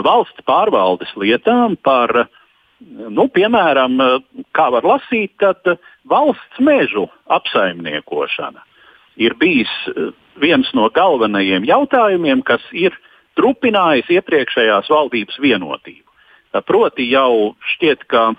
valsts 0.04 0.44
pārvaldes 0.48 1.12
lietām, 1.20 1.75
par 1.84 2.12
uh, 2.25 2.34
nu, 3.10 3.28
piemēram, 3.32 3.98
kā 4.56 4.70
var 4.74 4.88
lasīt, 4.88 5.36
tad 5.40 5.78
valsts 6.10 6.62
mežu 6.64 7.08
apsaimniekošana 7.32 8.64
ir 9.16 9.36
bijis 9.40 9.72
viens 10.42 10.68
no 10.75 10.90
galvenajiem 10.92 11.64
jautājumiem, 11.68 12.44
kas 12.44 12.64
ir 12.75 12.96
trupinājis 13.40 14.12
iepriekšējās 14.18 14.92
valdības 14.92 15.40
vienotību. 15.40 16.04
Proti 16.68 17.08
jau 17.12 17.56
šķiet, 17.75 18.04
ka 18.12 18.34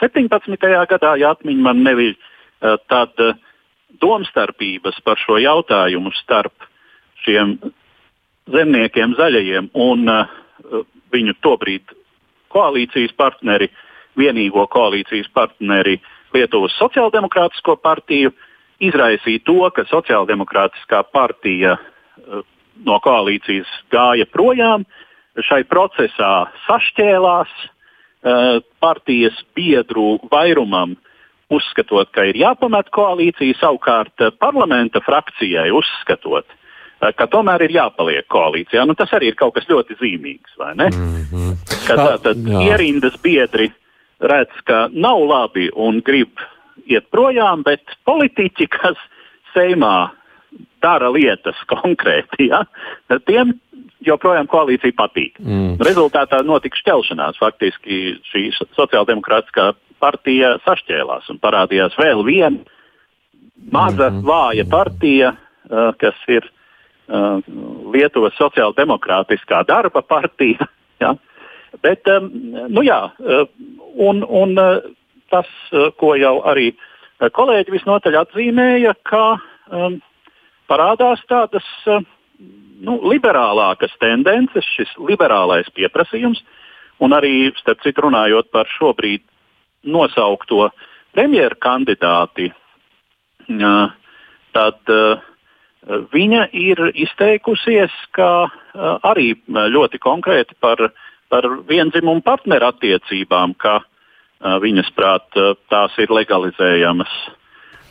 17. 0.00 0.56
gadā, 0.90 1.14
ja 1.20 1.34
atmiņa 1.34 1.62
man 1.62 1.84
neviļ, 1.84 2.14
eh, 2.14 2.76
tad 2.88 3.14
domstarpības 4.00 5.00
par 5.04 5.18
šo 5.18 5.38
jautājumu 5.40 6.12
starp 6.16 6.54
šiem 7.24 7.58
zemniekiem, 8.50 9.14
zaļajiem 9.18 9.70
un 9.74 10.08
uh, 10.08 10.28
viņu 11.12 11.34
tobrīd 11.44 11.92
koalīcijas 12.50 13.12
partneri, 13.18 13.68
vienīgo 14.16 14.64
koalīcijas 14.72 15.28
partneri 15.34 15.98
Lietuvas 16.32 16.72
Sociāldemokrātisko 16.78 17.76
partiju, 17.82 18.32
izraisīja 18.80 19.42
to, 19.44 19.58
ka 19.74 19.84
Sociāldemokrātiskā 19.90 21.02
partija 21.12 21.76
no 22.86 22.96
koalīcijas 23.04 23.68
gāja 23.92 24.26
projām, 24.32 24.86
šai 25.36 25.62
procesā 25.68 26.48
sašķēlās 26.64 27.50
uh, 27.50 27.70
partijas 28.80 29.36
biedru 29.56 30.18
vairumam, 30.30 30.96
uzskatot, 31.50 32.10
ka 32.12 32.26
ir 32.28 32.36
jāpamet 32.36 32.90
koalīcija, 32.92 33.56
savukārt 33.56 34.26
parlamenta 34.38 35.00
frakcijai 35.00 35.70
uzskatot, 35.72 36.44
Eh, 37.00 37.12
ka 37.16 37.26
tomēr 37.32 37.64
ir 37.64 37.74
jāpaliek 37.78 38.26
koalīcijā. 38.28 38.84
Nu, 38.88 38.94
tas 38.98 39.12
arī 39.16 39.30
ir 39.32 39.36
kaut 39.40 39.54
kas 39.56 39.68
ļoti 39.70 39.96
zīmīgs. 40.00 40.56
Mm 40.60 41.22
-hmm. 41.30 41.52
Kad 41.86 41.98
tā, 41.98 42.18
tad 42.22 42.36
Jā. 42.36 42.60
ierindas 42.68 43.16
biedri 43.22 43.70
redz, 44.20 44.52
ka 44.64 44.88
nav 44.92 45.24
labi 45.24 45.70
un 45.74 46.02
grib 46.04 46.36
iet 46.86 47.08
projām, 47.10 47.64
bet 47.64 47.80
politiķi, 48.04 48.68
kas 48.68 48.96
Seimā 49.54 50.10
dara 50.82 51.10
lietas 51.12 51.58
konkrēti, 51.72 52.50
ja, 52.50 52.64
tiem 53.26 53.54
joprojām 54.06 54.48
koalīcija 54.48 54.96
patīk. 54.96 55.36
Mm. 55.44 55.76
Rezultātā 55.84 56.40
notika 56.46 56.78
šķelšanās. 56.80 57.40
Faktiski 57.40 58.16
šī 58.30 58.46
sociāldemokrātiskā 58.78 59.72
partija 60.00 60.54
sašķēlās 60.64 61.28
un 61.28 61.40
parādījās 61.42 61.98
vēl 62.00 62.24
viena 62.24 62.62
maza, 63.70 64.08
mm 64.08 64.16
-hmm. 64.16 64.24
vāja 64.24 64.64
partija, 64.70 65.34
uh, 65.36 65.92
kas 66.00 66.16
ir 66.28 66.48
Uh, 67.10 67.40
Lietuvas 67.90 68.36
sociāldemokrātiskā 68.38 69.64
darba 69.66 70.02
partija. 70.02 70.66
Ja? 71.00 71.14
Bet, 71.80 72.04
um, 72.12 72.26
nu 72.68 72.82
jā, 72.84 72.98
un, 74.04 74.18
un 74.20 74.50
tas, 75.32 75.48
ko 75.96 76.10
jau 76.20 76.34
arī 76.44 76.66
kolēģi 77.32 77.72
visnotaļ 77.72 78.18
atzīmēja, 78.20 78.92
ka 79.08 79.22
um, 79.72 79.96
parādās 80.70 81.22
tādas 81.28 81.66
nu, 82.80 82.96
liberālākas 83.10 83.92
tendences, 84.00 84.68
šis 84.76 84.94
liberālais 85.02 85.68
pieprasījums, 85.76 86.40
un 87.02 87.16
arī, 87.16 87.50
starp 87.60 87.82
citu, 87.84 88.06
runājot 88.06 88.50
par 88.54 88.70
šobrīd 88.78 89.24
nosaukto 89.90 90.70
premjeru 91.16 91.58
kandidāti, 91.60 92.50
tad 94.54 94.92
uh, 94.94 95.26
Viņa 95.88 96.50
ir 96.52 96.80
izteikusies 96.92 97.92
arī 98.76 99.32
ļoti 99.48 99.98
konkrēti 99.98 100.56
par, 100.60 100.90
par 101.32 101.48
vienzimumu 101.68 102.20
partneru 102.20 102.68
attiecībām, 102.68 103.54
ka 103.56 103.80
viņas 104.60 104.90
prāt 104.96 105.40
tās 105.72 105.96
ir 105.98 106.12
legalizējamas 106.12 107.14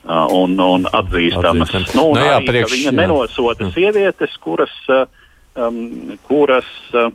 un, 0.06 0.60
un 0.60 0.86
atzīstamas. 0.88 1.70
atzīstamas. 1.70 1.96
Nu, 1.96 2.10
no 2.14 2.20
nu 2.20 2.28
jā, 2.28 2.36
arī, 2.38 2.52
priekš, 2.52 2.76
viņa 2.76 2.92
jā. 2.92 2.98
nenosoda 3.02 3.68
jā. 3.68 3.72
sievietes, 3.78 4.38
kuras, 4.44 4.76
um, 4.90 5.82
kuras 6.28 6.70
uh, 6.96 7.10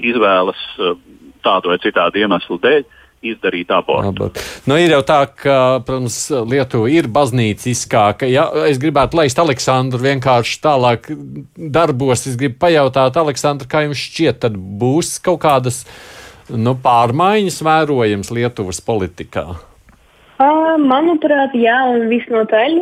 izvēlas 0.00 0.62
uh, 0.78 0.96
tādu 1.44 1.72
vai 1.72 1.80
citādu 1.82 2.22
iemeslu 2.22 2.60
dēļ 2.62 2.86
izdarīt 3.28 3.70
abortu. 3.74 4.10
Abort. 4.12 4.42
Nu, 4.68 4.76
ir 4.78 4.92
jau 4.94 5.00
tā, 5.06 5.18
ka, 5.26 5.56
protams, 5.86 6.18
Lietuva 6.46 6.90
ir 6.92 7.08
baznīciskā, 7.10 8.04
ka, 8.20 8.28
ja 8.30 8.46
es 8.68 8.78
gribētu 8.78 9.18
laist 9.18 9.40
Aleksandru 9.42 10.00
vienkārši 10.04 10.60
tālāk 10.62 11.10
darbos, 11.56 12.28
es 12.30 12.38
gribu 12.38 12.60
pajautāt, 12.62 13.18
Aleksandra, 13.18 13.66
kā 13.70 13.82
jums 13.88 14.04
šķiet, 14.06 14.38
tad 14.46 14.58
būs 14.58 15.16
kaut 15.24 15.42
kādas 15.42 15.82
nu, 16.48 16.76
pārmaiņas 16.84 17.58
vērojams 17.66 18.30
Lietuvas 18.38 18.80
politikā? 18.86 19.48
Manuprāt, 20.38 21.50
jā, 21.58 21.74
un 21.90 22.04
visnotaļ. 22.12 22.74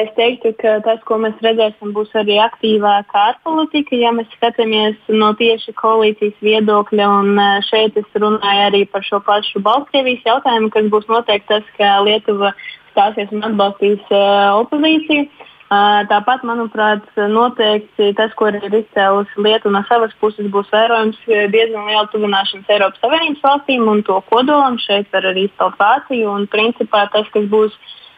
Es 0.00 0.08
teiktu, 0.16 0.50
ka 0.58 0.80
tas, 0.82 0.98
ko 1.06 1.20
mēs 1.22 1.36
redzēsim, 1.38 1.92
būs 1.94 2.10
arī 2.18 2.40
aktīvāka 2.42 3.14
ārpolitika, 3.30 3.94
ja 3.94 4.10
mēs 4.10 4.26
skatāmies 4.34 4.96
no 5.08 5.30
tieši 5.38 5.70
koalīcijas 5.78 6.34
viedokļa. 6.42 7.06
Un 7.20 7.38
šeit 7.68 7.94
es 7.94 8.18
runāju 8.18 8.66
arī 8.66 8.82
par 8.90 9.06
šo 9.06 9.20
pašu 9.22 9.62
Baltkrievijas 9.62 10.26
jautājumu, 10.26 10.72
kas 10.74 10.90
būs 10.90 11.06
noteikti 11.06 11.52
tas, 11.52 11.70
ka 11.78 12.00
Lietuva 12.02 12.50
stāsies 12.90 13.30
un 13.30 13.46
atbalstīs 13.46 14.02
opozīciju. 14.10 15.28
Tāpat, 15.70 16.42
manuprāt, 16.42 17.04
noteikti 17.30 18.08
tas, 18.18 18.32
ko 18.34 18.48
ir 18.50 18.56
izcēlusi 18.74 19.38
Lietuva 19.38 19.76
no 19.76 19.82
savas 19.86 20.16
puses, 20.18 20.48
būs 20.50 20.66
vērojams 20.72 21.20
diezgan 21.52 21.86
liela 21.86 22.08
tuvināšanās 22.10 22.72
Eiropas 22.74 22.98
Savienības 23.04 23.44
valstīm 23.44 23.86
un 23.92 24.02
to 24.02 24.16
kodolam. 24.32 24.80
Šeit 24.82 25.06
var 25.14 25.28
arī 25.30 25.46
izcelt 25.46 25.78
Vāciju. 25.78 26.32
Un, 26.34 26.48
principā, 26.50 27.04
tas, 27.14 27.30
kas 27.30 27.46
būs 27.52 27.76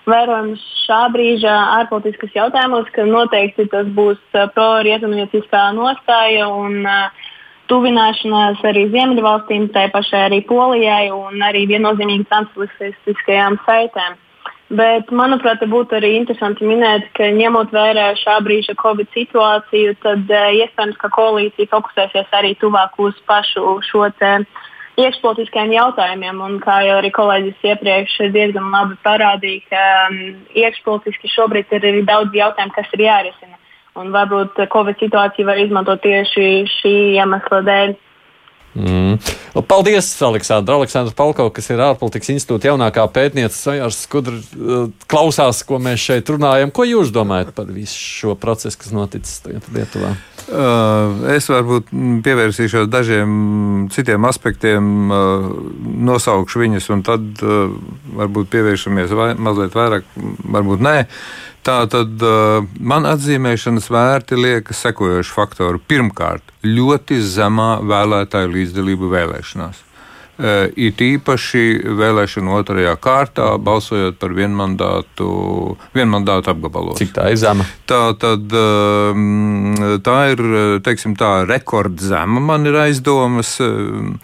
vērojams 0.08 0.64
šā 0.86 1.02
brīža 1.12 1.52
ārpolitiskas 1.76 2.32
jautājumos, 2.40 2.88
ka 2.96 3.04
noteikti 3.04 3.68
tas 3.70 3.92
būs 4.00 4.18
pro-rietumnieciskā 4.56 5.68
nostāja 5.76 6.48
un 6.48 6.80
uh, 6.88 7.28
tuvināšanās 7.70 8.64
arī 8.68 8.88
Ziemeļvalstīm, 8.92 9.68
tai 9.76 9.86
pašai 9.92 10.26
arī 10.30 10.42
Polijai 10.48 11.12
un 11.14 11.44
arī 11.44 11.66
viennozīmīgi 11.70 12.28
transatlantiskajām 12.32 13.60
saitēm. 13.68 14.18
Bet, 14.72 15.10
manuprāt, 15.12 15.60
būtu 15.68 15.98
arī 15.98 16.14
interesanti 16.16 16.64
minēt, 16.64 17.10
ka 17.16 17.26
ņemot 17.36 17.74
vērā 17.74 18.06
šā 18.16 18.38
brīža 18.40 18.72
Covid 18.80 19.10
situāciju, 19.12 19.98
tad 20.00 20.30
uh, 20.32 20.46
iespējams, 20.62 20.96
ka 20.96 21.10
koalīcija 21.12 21.68
fokusēsies 21.68 22.32
arī 22.38 22.54
tuvāk 22.60 22.96
uz 23.04 23.18
pašu 23.28 23.80
šo 23.84 24.08
iekšpolitiskajiem 25.00 25.74
jautājumiem. 25.76 26.40
Un, 26.44 26.56
kā 26.64 26.78
jau 26.86 26.96
arī 27.00 27.10
kolēģis 27.12 27.66
iepriekš 27.68 28.16
diezgan 28.32 28.70
labi 28.72 28.96
parādīja, 29.04 29.66
ka 29.68 29.82
um, 30.08 30.18
iekšpolitiski 30.56 31.32
šobrīd 31.32 31.72
ir 31.72 31.88
arī 31.92 32.02
daudz 32.08 32.32
jautājumu, 32.36 32.76
kas 32.76 32.96
ir 32.96 33.04
jārisina. 33.06 33.60
Un 34.00 34.08
varbūt 34.12 34.56
Covid 34.72 34.96
situāciju 35.04 35.50
var 35.50 35.60
izmantot 35.60 36.00
tieši 36.04 36.64
šī 36.78 36.94
iemesla 37.18 37.60
dēļ. 37.68 37.94
Mm. 38.74 39.18
Paldies, 39.68 40.08
Aleksandra. 40.22 40.78
Aleksandra 40.78 41.12
Palko, 41.16 41.48
kas 41.52 41.68
ir 41.72 41.82
ārpolitikas 41.84 42.32
institūta 42.32 42.70
jaunākā 42.70 43.04
pētniece, 43.12 43.58
Sajārs 43.58 44.00
Skudra, 44.06 44.38
uh, 44.38 44.86
klausās, 45.12 45.60
ko 45.68 45.80
mēs 45.82 46.00
šeit 46.00 46.32
runājam. 46.32 46.72
Ko 46.72 46.86
jūs 46.88 47.12
domājat 47.12 47.52
par 47.56 47.68
visu 47.68 47.98
šo 47.98 48.36
procesu, 48.40 48.80
kas 48.80 48.94
noticis 48.96 49.44
tagad 49.44 49.68
Lietuvā? 49.76 50.14
Uh, 50.42 51.20
es 51.36 51.46
varbūt 51.52 51.92
pievērsīšos 52.24 52.88
dažiem 52.90 53.86
citiem 53.92 54.24
aspektiem, 54.28 54.90
uh, 55.12 55.46
nosaukšu 56.08 56.64
viņus, 56.64 56.90
un 56.96 57.04
tad 57.06 57.44
varbūt 58.16 58.50
pievēršamies 58.52 59.16
vai, 59.16 59.32
mazliet 59.36 59.76
vairāk, 59.76 60.08
varbūt 60.56 60.84
nē. 60.84 60.98
Tā 61.62 61.76
tad 61.86 62.22
uh, 62.26 62.64
man 62.82 63.06
atzīmēšanas 63.06 63.86
vērti 63.94 64.38
liekas 64.38 64.80
sekojoši 64.82 65.30
faktori. 65.30 65.78
Pirmkārt, 65.86 66.42
ļoti 66.66 67.20
zemā 67.22 67.76
vēlētāju 67.86 68.50
līdzdalība 68.56 69.10
vēlēšanās. 69.12 69.84
Uh, 70.40 70.70
it 70.80 70.96
īpaši 71.04 71.84
vēlēšanu 71.92 72.54
otrajā 72.56 72.94
kārtā, 73.04 73.50
balsojot 73.60 74.16
par 74.16 74.32
vienmandātu, 74.32 75.26
vienmandātu 75.92 76.48
apgabalos. 76.54 76.96
Cik 76.96 77.12
tā 77.18 77.26
ir 77.34 77.36
zema? 77.36 77.66
Tā, 77.84 78.16
tad, 78.16 78.48
uh, 78.56 79.12
tā 80.00 80.16
ir 80.32 80.40
teiksim, 80.88 81.20
tā 81.20 81.44
rekordzema, 81.44 82.40
man 82.40 82.64
ir 82.64 82.80
aizdomas. 82.80 83.60
Uh, 83.60 84.16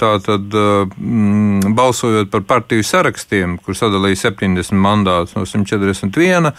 tā 0.00 0.16
tad, 0.24 0.56
mm, 0.56 1.76
balsojot 1.76 2.32
par 2.32 2.48
partiju 2.48 2.80
sarakstiem, 2.80 3.60
kur 3.60 3.76
sadalīja 3.76 4.32
70 4.32 4.72
mandātus 4.72 5.36
no 5.36 5.44
141. 5.44 6.56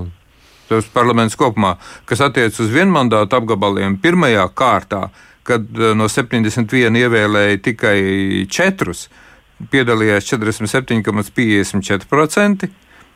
tas 0.70 0.86
parlaments 0.94 1.36
kopumā, 1.38 1.76
kas 2.10 2.22
attiecas 2.26 2.60
uz 2.64 2.70
vienmandātu 2.74 3.36
apgabaliem, 3.38 3.98
pirmajā 4.02 4.46
kārtā, 4.58 5.10
kad 5.46 5.62
eh, 5.62 5.94
no 5.98 6.06
71 6.12 6.96
ievēlēja 7.04 7.58
tikai 7.70 8.00
4, 8.52 8.94
piedalījās 9.72 10.26
47,54%. 10.34 12.70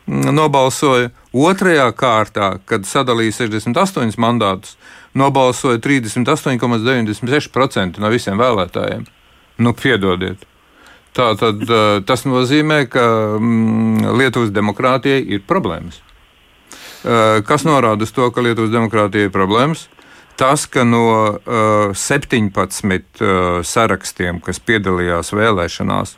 Nobalsoja 0.07 1.09
otrajā 1.33 1.91
kārtā, 1.97 2.59
kad 2.65 2.85
sadalīja 2.87 3.31
68 3.43 4.17
mandātus, 4.21 4.77
nobalsoja 5.13 5.77
38,96% 5.83 7.99
no 8.01 8.09
visiem 8.09 8.37
vēlētājiem. 8.39 9.05
Nu, 9.59 9.73
piedodiet. 9.75 10.37
Tā 11.13 11.35
tad 11.37 11.55
tas 12.07 12.25
nozīmē, 12.25 12.85
ka 12.89 13.37
mm, 13.37 14.05
Lietuvas 14.17 14.51
demokrātijai 14.55 15.21
ir 15.35 15.41
problēmas. 15.45 16.01
Kas 17.47 17.63
norāda 17.67 18.03
uz 18.05 18.11
to, 18.15 18.31
ka 18.31 18.41
Lietuvas 18.43 18.71
demokrātijai 18.73 19.25
ir 19.27 19.33
problēmas? 19.33 19.89
Tas, 20.39 20.63
ka 20.71 20.85
no 20.87 21.35
uh, 21.35 21.91
17 21.91 22.55
uh, 22.55 23.59
sarakstiem, 23.67 24.39
kas 24.39 24.61
piedalījās 24.63 25.33
vēlēšanās, 25.35 26.13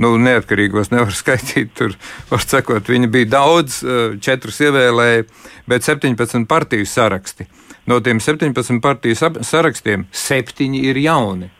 nu, 0.00 0.14
neatkarīgos 0.20 0.92
nevar 0.94 1.12
skaitīt, 1.22 1.74
tur 1.78 1.96
var 2.30 2.44
sekot, 2.44 2.88
viņi 2.88 3.10
bija 3.12 3.32
daudz, 3.38 3.80
uh, 3.84 4.20
četrus 4.22 4.62
ievēlēja, 4.64 5.26
bet 5.68 5.88
17 5.88 6.46
partiju 6.48 6.86
saraksti. 6.88 7.48
No 7.90 7.98
tiem 8.00 8.20
17 8.22 8.78
partiju 8.80 9.18
sarakstiem 9.42 10.06
septiņi 10.14 10.86
ir 10.86 11.02
jauni 11.02 11.50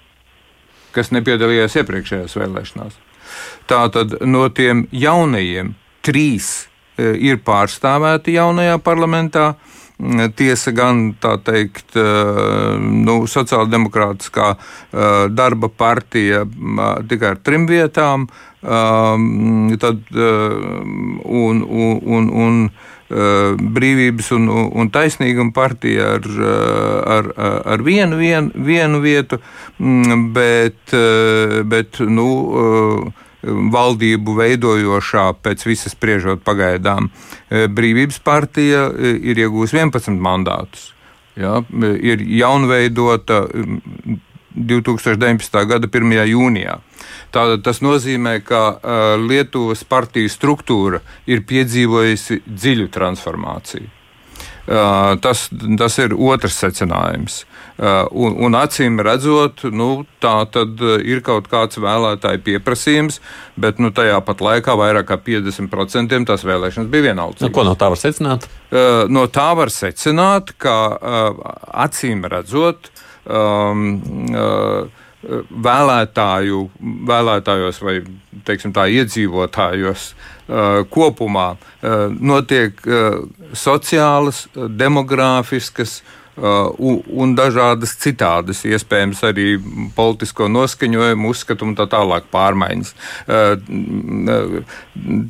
kas 0.93 1.13
nepiedalījās 1.15 1.77
iepriekšējās 1.81 2.37
vēlēšanās. 2.39 2.99
Tātad 3.71 4.19
no 4.29 4.47
tiem 4.53 4.87
jaunajiem 4.93 5.75
trīs 6.05 6.51
e, 6.63 7.15
ir 7.31 7.41
pārstāvēti 7.47 8.37
jaunajā 8.37 8.79
parlamentā. 8.85 9.53
Tiesa 10.37 10.73
gan 10.75 11.03
tā 11.23 11.37
teikt, 11.47 11.95
nu, 11.95 13.15
sociāldemokrātiskā 13.31 14.49
darba 15.31 15.69
partija 15.69 16.43
tikai 17.09 17.35
ar 17.35 17.39
trim 17.45 17.69
vietām, 17.71 18.27
tad, 18.63 20.03
un, 21.43 21.63
un, 21.63 22.03
un, 22.17 22.29
un 22.47 22.59
brīvības 23.77 24.31
un, 24.35 24.49
un 24.73 24.91
taisnīguma 24.91 25.53
partija 25.55 26.15
ar, 26.17 26.29
ar, 27.17 27.33
ar 27.75 27.85
vienu, 27.85 28.19
vienu, 28.19 28.51
vienu 28.57 29.03
vietu, 29.05 29.39
bet, 30.35 30.95
bet 31.69 32.01
nu, 32.09 32.31
valdību 33.43 34.37
veidojošā, 34.39 35.27
pēc 35.43 35.67
visas 35.67 35.97
spriežot 35.97 36.45
pagaidām, 36.47 37.11
brīvības 37.51 38.21
partija 38.23 38.89
ir 38.95 39.41
iegūst 39.43 39.75
11 39.75 40.21
mandātus. 40.23 40.93
Ja, 41.35 41.63
ir 41.99 42.23
jaunveidota 42.29 43.47
2019. 44.55 45.65
gada 45.67 45.89
1. 45.89 46.13
jūnijā. 46.29 46.77
Tātad 47.33 47.63
tas 47.65 47.81
nozīmē, 47.85 48.39
ka 48.45 48.61
uh, 48.69 49.01
Lietuvas 49.21 49.85
partiju 49.89 50.31
struktūra 50.31 51.01
ir 51.27 51.45
piedzīvojusi 51.49 52.43
dziļu 52.47 52.91
transformāciju. 52.93 53.89
Uh, 54.63 55.17
tas, 55.25 55.49
tas 55.79 55.99
ir 55.99 56.15
otrs 56.15 56.61
secinājums. 56.61 57.43
Uh, 57.73 58.05
un, 58.13 58.37
un 58.47 58.57
acīm 58.59 59.01
redzot, 59.03 59.65
nu, 59.73 60.05
tā 60.23 60.35
tad 60.53 60.83
ir 61.09 61.23
kaut 61.25 61.49
kāds 61.51 61.81
vēlētāju 61.83 62.43
pieprasījums, 62.47 63.21
bet 63.61 63.81
nu, 63.83 63.91
tajā 63.95 64.19
pat 64.27 64.45
laikā 64.45 64.77
vairāk 64.79 65.09
kā 65.09 65.19
50% 65.25 66.21
tās 66.29 66.45
vēlēšanas 66.47 66.91
bija 66.93 67.09
vienalga. 67.11 67.41
Nu, 67.43 67.53
ko 67.55 67.65
no 67.67 67.73
tā 67.81 67.89
var 67.93 68.01
secināt? 68.01 68.49
Uh, 68.69 69.05
no 69.09 69.25
tā 69.33 69.49
var 69.59 69.73
secināt, 69.73 70.53
ka 70.61 70.77
acīm 71.87 72.27
redzot, 72.29 72.93
um, 73.25 73.97
vēlētāju, 75.23 76.63
vēlētājos 77.09 77.81
vai 77.83 77.99
teiksim, 78.47 78.73
tā, 78.75 78.89
iedzīvotājos 78.91 80.09
uh, 80.13 80.83
kopumā 80.91 81.53
uh, 81.55 82.09
notiek 82.11 82.81
uh, 82.87 83.23
sociālas, 83.55 84.47
demogrāfiskas, 84.55 86.01
Uh, 86.33 86.71
un 87.13 87.35
dažādas 87.37 87.91
citādas, 88.01 88.63
iespējams, 88.65 89.19
arī 89.29 89.59
politisko 89.93 90.47
noskaņojumu, 90.49 91.29
uzskatu 91.29 91.67
un 91.69 91.75
tā 91.77 91.85
tālāk 91.93 92.31
pārmaiņas. 92.33 92.95
Uh, 93.29 94.63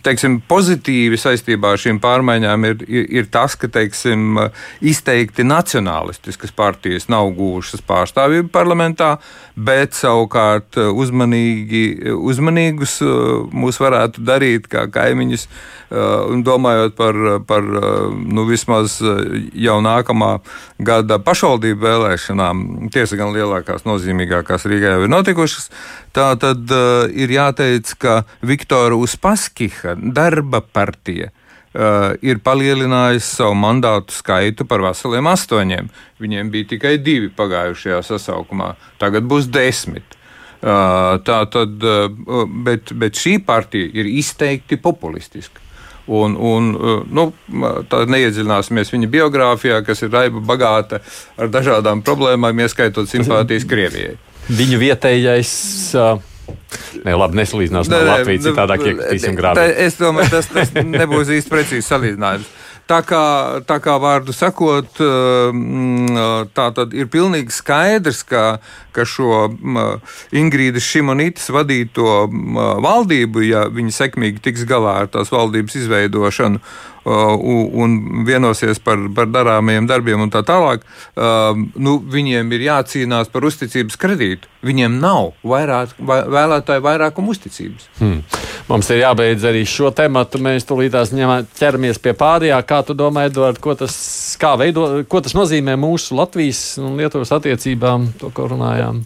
teiksim, 0.06 0.36
pozitīvi 0.46 1.18
saistībā 1.18 1.72
ar 1.74 1.82
šīm 1.82 1.98
pārmaiņām 2.04 2.66
ir, 2.68 2.84
ir, 2.86 3.08
ir 3.18 3.26
tas, 3.34 3.58
ka 3.58 3.66
teiksim, 3.66 4.38
izteikti 4.78 5.42
nacionālistiskas 5.42 6.54
partijas 6.54 7.08
nav 7.10 7.32
gūšas 7.34 7.82
pārstāvību 7.88 8.52
parlamentā, 8.54 9.16
bet 9.58 9.98
savukārt 9.98 10.78
uzmanīgi, 10.86 12.14
uzmanīgus 12.14 13.00
uh, 13.02 13.42
mūs 13.50 13.82
varētu 13.82 14.22
darīt 14.22 14.70
kā 14.70 14.86
kaimiņus, 14.86 15.48
un 15.92 16.40
domājot 16.40 16.94
par, 16.96 17.16
par 17.44 17.66
nu, 17.66 18.46
vismaz 18.48 18.94
jau 19.02 19.74
nākamā 19.84 20.30
gada 20.80 20.91
gada 20.92 21.18
pašvaldību 21.22 21.82
vēlēšanām, 21.86 22.62
tiesa 22.92 23.18
gan 23.20 23.32
lielākās, 23.34 23.86
nozīmīgākās 23.88 24.66
Rīgā 24.68 24.96
jau 24.96 25.04
ir 25.06 25.12
notikušas, 25.12 25.70
tā 26.16 26.32
tad 26.40 26.72
uh, 26.72 27.04
ir 27.08 27.32
jāteic, 27.32 27.94
ka 28.02 28.22
Viktora 28.44 28.98
Uspaskiha 29.00 29.96
darba 29.96 30.62
partija 30.62 31.30
uh, 31.32 32.12
ir 32.24 32.42
palielinājusi 32.44 33.28
savu 33.38 33.56
mandātu 33.58 34.16
skaitu 34.16 34.66
par 34.68 34.84
veseliem 34.84 35.30
astoņiem. 35.32 35.90
Viņiem 36.22 36.52
bija 36.52 36.72
tikai 36.74 36.96
divi 37.02 37.32
pagājušajā 37.36 38.02
sasaukumā, 38.12 38.74
tagad 39.02 39.28
būs 39.28 39.50
desmit. 39.52 40.18
Uh, 40.62 41.18
tā 41.26 41.40
tad, 41.50 41.82
uh, 41.82 42.44
bet, 42.66 42.94
bet 42.94 43.18
šī 43.18 43.40
partija 43.42 43.88
ir 43.98 44.06
izteikti 44.12 44.78
populistiska. 44.78 45.61
Un, 46.10 46.34
un, 46.34 46.72
uh, 46.74 47.04
nu, 47.06 47.28
tā 47.90 48.02
neiedziļināsimies 48.10 48.90
viņa 48.90 49.10
biogrāfijā, 49.12 49.78
kas 49.86 50.02
ir 50.02 50.10
raiba 50.10 50.42
bagāta 50.42 50.98
ar 51.38 51.52
dažādām 51.52 52.02
problēmām, 52.02 52.64
ieskaitot 52.64 53.10
simpātijas 53.10 53.68
Krievijai. 53.70 54.16
Viņu 54.50 54.80
vietējais. 54.82 55.52
Uh... 55.94 56.18
Nē, 57.06 57.14
labi, 57.14 57.38
nesalīdzināsim 57.38 57.94
ar 57.94 58.08
Latviju. 58.08 58.42
Citādāk 58.48 58.82
iekritīsim 58.88 59.38
grāmatā. 59.38 59.68
Es 59.84 59.96
domāju, 60.00 60.32
tas, 60.34 60.50
tas 60.50 60.74
nebūs 60.74 61.30
īsti 61.38 61.52
precīzs 61.52 61.88
salīdzinājums. 61.92 62.50
Tā 62.90 62.98
kā, 63.06 63.24
tā 63.66 63.78
kā 63.80 63.94
vārdu 64.02 64.34
sakot, 64.34 65.00
uh, 65.00 66.46
tā 66.52 66.68
tad 66.76 66.94
ir 66.96 67.08
pilnīgi 67.12 67.54
skaidrs, 67.54 68.22
ka, 68.28 68.44
ka 68.92 69.06
šo 69.08 69.46
Ingrīdas 70.36 70.86
Šimonītas 70.86 71.48
vadīto 71.54 72.26
valdību, 72.84 73.44
ja 73.46 73.66
viņi 73.72 73.94
sekmīgi 73.96 74.42
tiks 74.44 74.66
galā 74.68 75.02
ar 75.04 75.12
tās 75.12 75.32
valdības 75.32 75.78
izveidošanu, 75.82 76.60
un 77.04 78.24
vienosies 78.26 78.78
par, 78.78 79.00
par 79.14 79.26
darāmajiem 79.26 79.88
darbiem 79.90 80.22
un 80.22 80.30
tā 80.30 80.44
tālāk, 80.46 80.84
nu, 81.74 81.96
viņiem 81.98 82.52
ir 82.54 82.66
jācīnās 82.68 83.32
par 83.32 83.48
uzticības 83.48 83.98
kredītu. 83.98 84.50
Viņiem 84.62 85.00
nav 85.02 85.32
vairāk, 85.42 85.96
vēlētāju 85.98 86.84
vairākuma 86.84 87.34
uzticības. 87.34 87.88
Hmm. 87.98 88.22
Mums 88.72 88.88
ir 88.88 89.02
jābeidz 89.02 89.42
arī 89.44 89.66
šo 89.68 89.90
tematu. 89.92 90.38
Mēs 90.40 90.64
tūlītās 90.64 91.10
ķeramies 91.58 91.98
pie 92.00 92.14
pārējā. 92.16 92.56
Kā 92.64 92.78
tu 92.88 92.94
domā, 92.96 93.26
Edvard, 93.28 93.58
ko 93.60 93.74
tas, 93.76 93.92
veido, 94.56 94.86
ko 95.12 95.20
tas 95.20 95.34
nozīmē 95.36 95.74
mūsu 95.76 96.16
Latvijas 96.16 96.78
un 96.80 96.94
Lietuvas 96.96 97.34
attiecībām, 97.36 98.06
to, 98.16 98.30
ko 98.32 98.46
runājām? 98.54 99.02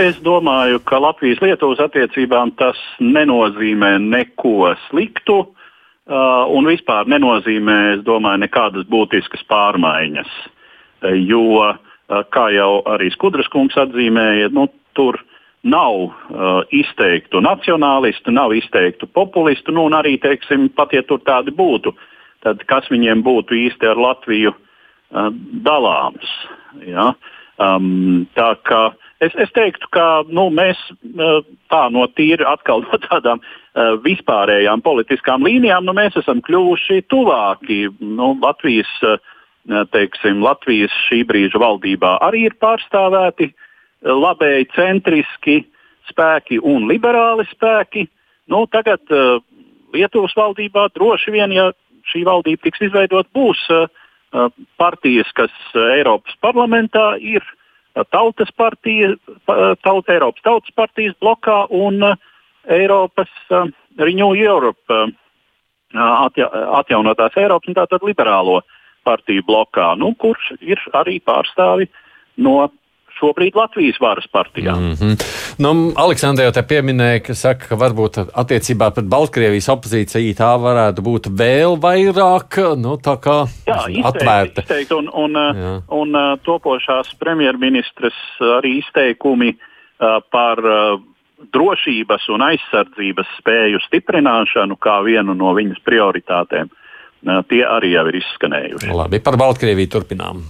Es 0.00 0.16
domāju, 0.24 0.80
ka 0.88 1.02
Latvijas-Lietuvas 1.04 1.82
attiecībām 1.84 2.54
tas 2.56 2.80
nenozīmē 3.04 3.98
neko 4.06 4.72
sliktu. 4.86 5.36
Uh, 6.04 6.48
un 6.56 6.64
vispār 6.72 7.04
nenozīmē, 7.08 7.76
es 7.98 8.06
domāju, 8.08 8.40
nekādas 8.46 8.88
būtiskas 8.88 9.44
pārmaiņas. 9.52 10.32
Uh, 11.04 11.12
jo, 11.20 11.44
uh, 11.60 12.24
kā 12.32 12.48
jau 12.56 12.72
arī 12.96 13.12
Skudras 13.12 13.52
kungs 13.52 13.76
atzīmēja, 13.84 14.48
nu, 14.56 14.70
tur 14.96 15.20
nav 15.64 15.94
uh, 16.04 16.12
izteiktu 16.72 17.40
nacionālistu, 17.40 18.32
nav 18.32 18.52
izteiktu 18.54 19.06
populistu, 19.06 19.72
nu, 19.72 19.86
un 19.88 19.96
arī, 19.96 20.18
teiksim, 20.20 20.68
pat 20.76 20.92
ja 20.92 21.02
tur 21.08 21.22
tādi 21.24 21.54
būtu, 21.56 21.94
tad 22.44 22.60
kas 22.68 22.90
viņiem 22.92 23.24
būtu 23.24 23.56
īsti 23.56 23.88
ar 23.88 24.00
Latviju 24.00 24.52
uh, 24.52 25.30
dalāms. 25.64 26.36
Ja? 26.84 27.14
Um, 27.56 28.26
tā 28.36 28.50
kā 28.66 28.82
es, 29.24 29.34
es 29.40 29.52
teiktu, 29.56 29.88
ka 29.94 30.06
nu, 30.28 30.48
mēs 30.52 30.78
uh, 30.90 31.40
tā 31.72 31.84
no 31.94 32.06
tīri 32.12 32.44
atkal 32.48 32.84
no 32.86 33.00
tādām 33.08 33.40
uh, 33.40 33.94
vispārējām 34.04 34.84
politiskām 34.84 35.46
līnijām, 35.46 35.86
nu, 35.88 35.96
mēs 35.96 36.18
esam 36.20 36.44
kļuvuši 36.44 37.06
tuvāki. 37.08 37.86
Nu, 38.04 38.34
Latvijas, 38.42 38.90
eh, 39.06 39.84
teiksim, 39.96 40.42
Latvijas 40.44 40.92
šī 41.08 41.22
brīža 41.24 41.60
valdībā 41.62 42.18
arī 42.26 42.50
ir 42.50 42.58
pārstāvēti 42.60 43.48
eh, 43.48 43.63
labēji 44.04 44.68
centriski 44.74 45.62
spēki 46.10 46.60
un 46.60 46.88
liberāli 46.90 47.46
spēki. 47.50 48.06
Nu, 48.52 48.64
tagad 48.68 49.00
uh, 49.12 49.40
Lietuvas 49.94 50.34
valdībā 50.36 50.88
droši 50.94 51.32
vien, 51.32 51.54
ja 51.54 51.70
šī 52.12 52.24
valdība 52.28 52.66
tiks 52.66 52.82
izveidot, 52.84 53.30
būs 53.36 53.60
uh, 53.72 53.86
partijas, 54.80 55.30
kas 55.36 55.52
Eiropas 55.74 56.36
parlamentā 56.42 57.14
ir 57.20 57.44
Tautas 58.10 58.50
partija, 58.58 59.12
taut, 59.86 60.08
Eiropas 60.10 60.42
Tautas 60.42 60.74
partijas 60.74 61.14
blokā 61.22 61.64
un 61.70 62.02
Eiropas 62.66 63.30
uh, 63.54 63.68
Renew 63.98 64.34
Europe, 64.34 64.82
uh, 64.90 65.06
atja, 65.94 66.50
atjaunotās 66.80 67.38
Eiropas 67.38 67.70
un 67.70 67.78
tātad 67.78 68.02
liberālo 68.02 68.60
partiju 69.06 69.44
blokā, 69.46 69.92
nu, 70.00 70.14
kurš 70.18 70.54
ir 70.60 70.80
arī 70.96 71.20
pārstāvi 71.22 71.86
no 72.42 72.66
šobrīd 73.18 73.56
Latvijas 73.56 74.00
varas 74.00 74.26
partijām. 74.32 74.78
Mm 74.78 74.92
-hmm. 74.92 75.24
nu, 75.58 75.92
Aleksandra 75.96 76.44
jau 76.44 76.52
te 76.52 76.62
pieminēja, 76.62 77.20
ka, 77.26 77.34
saka, 77.34 77.66
ka 77.68 77.76
varbūt 77.76 78.18
attiecībā 78.34 78.90
pret 78.94 79.08
Baltkrievijas 79.08 79.68
opozīciju 79.68 80.34
tā 80.38 80.52
varētu 80.60 81.02
būt 81.02 81.30
vēl 81.30 81.78
vairāk 81.80 82.58
nu, 82.76 82.98
Jā, 83.04 83.76
izteikti, 83.88 84.02
atvērta. 84.04 84.60
Izteikti, 84.60 84.94
un, 84.94 85.10
un, 85.12 85.32
Jā. 85.34 85.74
un, 85.88 86.14
un 86.14 86.38
topošās 86.42 87.14
premjerministres 87.18 88.14
arī 88.58 88.78
izteikumi 88.78 89.54
uh, 89.54 90.22
par 90.30 90.58
uh, 90.58 91.00
drošības 91.52 92.28
un 92.28 92.42
aizsardzības 92.42 93.26
spēju 93.38 93.80
stiprināšanu 93.86 94.76
kā 94.76 95.02
vienu 95.04 95.34
no 95.34 95.54
viņas 95.54 95.82
prioritātēm. 95.84 96.70
Uh, 97.24 97.40
tie 97.48 97.64
arī 97.66 97.94
jau 97.94 98.06
ir 98.08 98.20
izskanējuši. 98.20 98.92
Labi, 98.92 99.20
par 99.24 99.36
Baltkrieviju 99.40 99.88
turpinām. 99.88 100.44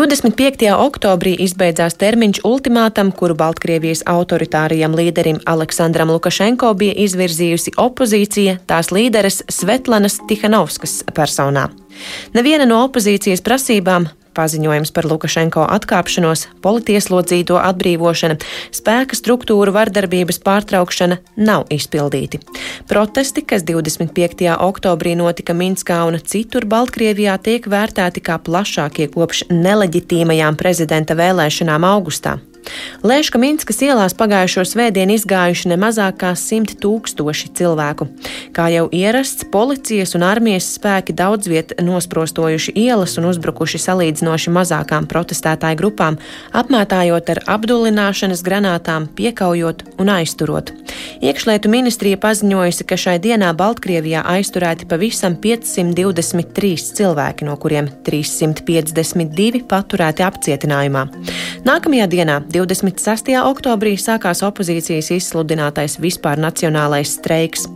25. 0.00 0.70
oktobrī 0.80 1.34
izbeidzās 1.44 1.92
termiņš 2.00 2.38
ultimātam, 2.48 3.10
kuru 3.12 3.34
Baltkrievijas 3.36 4.00
autoritārajam 4.08 4.94
līderim 4.96 5.42
Aleksandram 5.44 6.08
Lukašenko 6.14 6.70
bija 6.80 6.94
izvirzījusi 7.04 7.74
opozīcija 7.76 8.54
tās 8.70 8.88
līderes 8.96 9.42
Svetlanas 9.52 10.16
Tihanovskas 10.30 11.02
personā. 11.12 11.66
Neviena 12.32 12.64
no 12.70 12.80
opozīcijas 12.86 13.44
prasībām 13.44 14.08
paziņojums 14.40 14.94
par 14.96 15.08
Lukašenko 15.10 15.68
atkāpšanos, 15.76 16.46
politieslodzīto 16.64 17.60
atbrīvošana, 17.60 18.40
spēka 18.74 19.18
struktūru 19.18 19.74
vardarbības 19.76 20.40
pārtraukšana 20.46 21.20
nav 21.40 21.68
izpildīti. 21.72 22.40
Protesti, 22.90 23.44
kas 23.44 23.66
25. 23.68 24.48
oktobrī 24.56 25.16
notika 25.20 25.56
Minskā 25.56 26.02
un 26.08 26.18
citur 26.24 26.66
Baltkrievijā, 26.70 27.36
tiek 27.44 27.68
vērtēti 27.70 28.24
kā 28.24 28.40
plašākie 28.40 29.10
kopš 29.14 29.46
neleģitīmajām 29.52 30.58
prezidenta 30.60 31.18
vēlēšanām 31.18 31.86
augustā. 31.94 32.38
Lēš, 33.00 33.30
ka 33.32 33.40
Minskas 33.40 33.80
ielās 33.80 34.12
pagājušo 34.18 34.66
svētdienu 34.68 35.14
izgājuši 35.16 35.70
ne 35.72 35.78
mazāk 35.80 36.18
kā 36.20 36.32
simt 36.36 36.74
tūkstoši 36.82 37.52
cilvēku. 37.56 38.06
Kā 38.56 38.68
jau 38.72 38.86
ierasts, 38.92 39.46
policijas 39.52 40.12
un 40.18 40.24
armijas 40.26 40.68
spēki 40.76 41.14
daudz 41.16 41.48
viet 41.48 41.72
nosprostojuši 41.80 42.74
ielas 42.76 43.16
un 43.20 43.30
uzbrukuši 43.30 43.80
salīdzinoši 43.80 44.52
mazākām 44.52 45.08
protestētāju 45.10 45.80
grupām, 45.80 46.18
apmētājot 46.52 47.32
ar 47.32 47.42
apdulināšanas 47.56 48.44
granātām, 48.44 49.08
piekaujot 49.16 49.86
un 50.02 50.12
aizturot. 50.18 50.74
Iekšlietu 51.24 51.72
ministrija 51.72 52.20
paziņojusi, 52.20 52.84
ka 52.84 53.00
šai 53.00 53.16
dienā 53.24 53.54
Baltkrievijā 53.56 54.26
aizturēti 54.36 54.88
pavisam 54.90 55.38
523 55.40 56.94
cilvēki, 57.00 57.48
no 57.48 57.56
kuriem 57.60 57.88
352 58.04 59.64
paturēti 59.70 60.24
apcietinājumā. 60.28 61.06
Nākamajā 61.64 62.06
dienā 62.10 62.40
26. 62.50 63.30
oktobrī 63.46 63.94
sākās 64.00 64.42
opozīcijas 64.46 65.10
izsludinātais 65.14 65.96
vispār 66.02 66.40
nacionālais 66.42 67.14
streiks. 67.18 67.66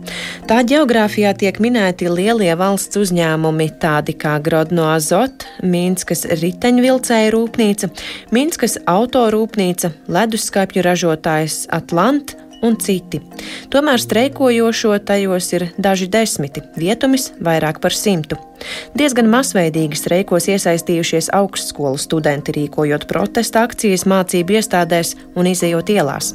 Tā 0.49 0.61
geogrāfijā 0.67 1.31
tiek 1.39 1.59
minēti 1.63 2.09
lielie 2.11 2.51
valsts 2.59 2.99
uzņēmumi, 2.99 3.69
tādi 3.81 4.17
kā 4.19 4.35
Grodno 4.43 4.89
Azot, 4.91 5.47
Minskas 5.63 6.25
riteņvilcēju 6.43 7.35
rūpnīca, 7.37 7.91
Minskas 8.35 8.79
autorūpnīca, 8.83 9.93
leduskapju 10.11 10.83
ražotājs 10.85 11.63
Atlant 11.75 12.35
un 12.63 12.77
citi. 12.79 13.21
Tomēr 13.73 14.01
streikojošo 14.01 14.95
tajos 15.07 15.51
ir 15.57 15.67
daži 15.77 16.07
desmiti, 16.11 16.63
vietumis 16.79 17.31
vairāk 17.43 17.81
par 17.83 17.95
simtu. 17.95 18.37
Diezgan 18.95 19.27
masveidīgi 19.29 19.97
streikos 19.99 20.47
iesaistījušies 20.51 21.29
augstskolu 21.35 21.99
studenti, 22.01 22.55
rīkojot 22.55 23.07
protesta 23.09 23.65
akcijas 23.67 24.05
mācību 24.09 24.59
iestādēs 24.59 25.15
un 25.35 25.49
izējot 25.51 25.91
ielās. 25.95 26.31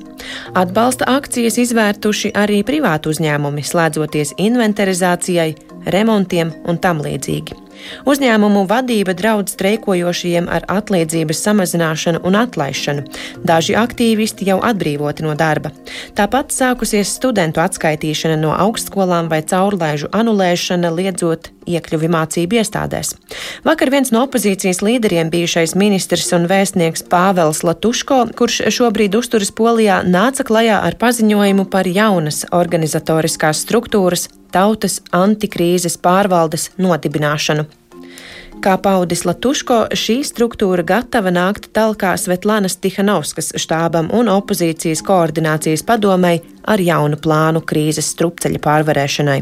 Atbalsta 0.55 1.09
akcijas 1.11 1.59
izvērtuši 1.65 2.35
arī 2.37 2.61
privātu 2.67 3.15
uzņēmumi, 3.15 3.65
slēdzoties 3.65 4.37
inventarizācijai, 4.39 5.55
remontiem 5.97 6.53
un 6.69 6.79
tam 6.79 7.01
līdzīgi. 7.05 7.70
Uzņēmumu 8.09 8.65
vadība 8.71 9.15
draudz 9.17 9.55
streikojošajiem 9.57 10.49
ar 10.51 10.67
atlīdzības 10.71 11.43
samazināšanu 11.47 12.23
un 12.27 12.39
atlaišanu. 12.41 13.07
Daži 13.47 13.77
aktīvisti 13.79 14.49
jau 14.51 14.59
atbrīvoti 14.65 15.27
no 15.27 15.37
darba. 15.39 15.73
Tāpat 16.19 16.55
sākusies 16.55 17.13
studentu 17.17 17.63
atskaitīšana 17.65 18.39
no 18.41 18.53
augstskolām 18.57 19.31
vai 19.33 19.43
caurlaižu 19.47 20.11
anulēšana, 20.17 20.93
liedzot 20.95 21.51
iekļuvi 21.71 22.11
mācību 22.11 22.61
iestādēs. 22.61 23.15
Vakar 23.67 23.93
viens 23.93 24.13
no 24.15 24.25
opozīcijas 24.27 24.83
līderiem, 24.85 25.31
bijušais 25.33 25.77
ministrs 25.79 26.33
un 26.37 26.49
vēstnieks 26.51 27.07
Pāvels 27.13 27.63
Latuško, 27.67 28.23
kurš 28.39 28.63
šobrīd 28.75 29.17
uzturas 29.19 29.53
Polijā, 29.55 30.01
nāca 30.07 30.47
klajā 30.47 30.81
ar 30.87 30.99
paziņojumu 31.01 31.69
par 31.71 31.89
jaunas 31.91 32.45
organizatoriskās 32.57 33.65
struktūras 33.67 34.29
tautas 34.55 35.01
antikrīzes 35.17 35.99
pārvaldes 36.03 36.71
nodibināšanu. 36.79 37.67
Kā 38.61 38.75
paudis 38.77 39.23
Latuško, 39.25 39.77
šī 39.97 40.19
struktūra 40.27 40.83
gatava 40.85 41.31
nākt 41.33 41.71
talkā 41.73 42.11
Svetlanas 42.21 42.77
Tihanovskas 42.77 43.55
štābam 43.57 44.11
un 44.13 44.29
opozīcijas 44.29 45.01
koordinācijas 45.07 45.87
padomei 45.89 46.43
ar 46.69 46.83
jaunu 46.85 47.17
plānu 47.17 47.65
krīzes 47.65 48.13
strupceļa 48.13 48.61
pārvarēšanai. 48.67 49.41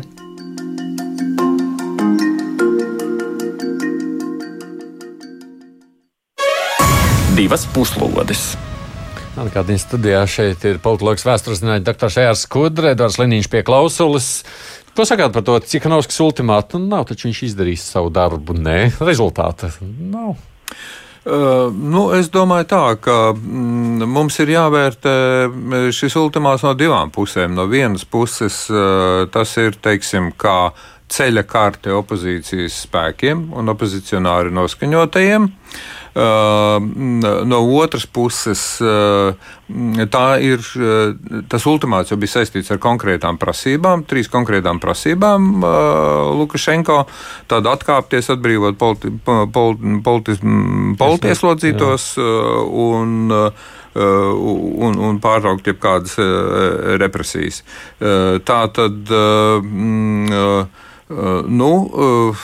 Divas 7.35 7.66
puslodes. 7.75 8.53
Atgādījums 9.38 9.85
studijā 9.87 10.25
šeit 10.27 10.64
ir 10.66 10.81
politologs 10.83 11.23
vēstures 11.27 11.61
zinātņu 11.61 11.87
dr. 11.87 12.11
Ejārs 12.23 12.40
Skudra, 12.47 12.90
Edvards 12.94 13.18
Liniņš 13.21 13.51
pie 13.53 13.61
klausulas. 13.66 14.42
Ko 14.96 15.07
sakāt 15.07 15.35
par 15.35 15.44
to 15.46 15.59
Cikanovskas 15.62 16.20
ultimātu? 16.24 16.81
Nu, 16.81 16.92
nav 16.94 17.09
taču 17.11 17.29
viņš 17.29 17.42
izdarījis 17.51 17.88
savu 17.94 18.12
darbu. 18.14 18.57
Nē, 18.59 18.79
rezultāta 19.11 19.72
nav. 19.83 20.37
Uh, 21.29 21.68
nu, 21.74 22.07
es 22.16 22.31
domāju, 22.33 22.68
tā, 22.70 22.83
ka 23.05 23.16
mm, 23.35 24.07
mums 24.09 24.38
ir 24.40 24.55
jāvērtē 24.55 25.12
šis 25.92 26.16
ultimāts 26.16 26.64
no 26.64 26.72
divām 26.79 27.12
pusēm. 27.12 27.53
No 27.59 27.66
vienas 27.68 28.07
puses, 28.09 28.62
uh, 28.72 29.27
tas 29.33 29.53
ir 29.61 29.77
teiksim, 29.83 30.33
kā 30.40 30.70
ceļa 31.12 31.44
karte 31.48 31.92
opozīcijas 31.96 32.83
spēkiem 32.87 33.48
un 33.57 33.74
opozicionāri 33.74 34.55
noskaņotajiem. 34.57 35.48
Uh, 35.48 36.08
No 36.18 37.59
otras 37.78 38.07
puses, 38.11 38.62
tā 40.11 40.24
ir, 40.42 40.64
tas 41.52 41.66
ultimāts 41.70 42.11
jau 42.11 42.18
bija 42.18 42.38
saistīts 42.38 42.72
ar 42.74 42.81
konkrētām 42.83 43.38
prasībām, 43.38 44.02
trīs 44.09 44.31
konkrētām 44.33 44.81
prasībām 44.83 45.61
Lukašenko. 46.40 46.98
Tad 47.50 47.68
atkāpties, 47.70 48.33
atbrīvot 48.35 48.81
politi, 48.81 49.12
politi, 49.22 50.00
politi, 50.02 50.38
politieslodzītos 50.98 52.11
un 52.18 53.31
un, 53.98 54.98
un 55.09 55.16
pārtraukt 55.22 55.66
jebkādas 55.66 56.18
represijas. 57.02 57.62
Tā 57.98 58.61
tad. 58.74 59.14
Mm, 59.62 60.68
nu, 61.09 61.71
uh, 61.88 62.42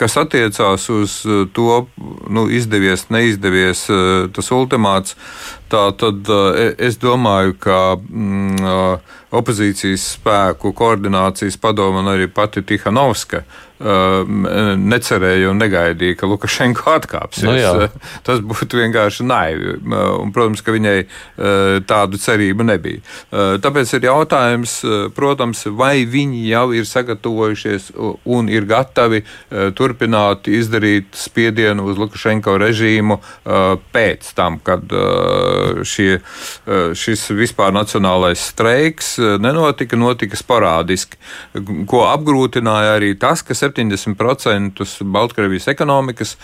kas 0.00 0.16
attiecās 0.20 0.88
uz 0.90 1.18
to, 1.54 1.86
nu, 2.32 2.46
izdevies, 2.48 3.06
neizdevies 3.14 3.84
tas 4.34 4.50
ultimāts, 4.54 5.14
tā 5.70 5.84
tad 6.00 6.30
es 6.78 6.96
domāju, 7.02 7.54
ka 7.60 7.78
mm, 7.98 8.72
opozīcijas 9.34 10.08
spēku 10.16 10.72
koordinācijas 10.76 11.58
padoma 11.60 12.02
un 12.02 12.12
arī 12.14 12.30
pati 12.32 12.62
Tihanovska 12.62 13.44
necerēja 13.80 15.50
un 15.50 15.58
negaidīja, 15.58 16.16
ka 16.18 16.28
Lukašenko 16.30 16.94
atkāpsies. 16.94 17.44
Nu, 17.44 17.88
Tas 18.24 18.38
būtu 18.44 18.78
vienkārši 18.78 19.26
naivi. 19.26 19.74
Un, 19.84 20.30
protams, 20.34 20.62
ka 20.64 20.74
viņai 20.74 20.96
tādu 21.88 22.20
cerību 22.20 22.66
nebija. 22.68 23.02
Tāpēc 23.64 23.96
ir 23.98 24.06
jautājums, 24.08 24.76
protams, 25.16 25.64
vai 25.74 26.04
viņi 26.08 26.44
jau 26.48 26.68
ir 26.76 26.86
sagatavojušies 26.88 27.90
un 28.30 28.48
ir 28.52 28.68
gatavi 28.70 29.24
turpināt 29.74 30.48
izdarīt 30.48 31.10
spiedienu 31.18 31.88
uz 31.90 31.98
Lukašenko 32.00 32.56
režīmu 32.62 33.18
pēc 33.94 34.30
tam, 34.38 34.60
kad 34.64 34.86
šie, 35.82 36.20
šis 36.94 37.26
vispār 37.34 37.74
nacionālais 37.74 38.48
streiks 38.52 39.16
nenotika, 39.42 39.98
notika 39.98 40.38
sporādiski, 40.38 41.18
ko 41.90 42.04
apgrūtināja 42.06 42.96
arī 42.98 43.14
tas, 43.18 43.42
ka 43.42 43.56
70% 43.64 44.86
Baltkrievijas 45.16 45.70
ekonomikas 45.72 46.36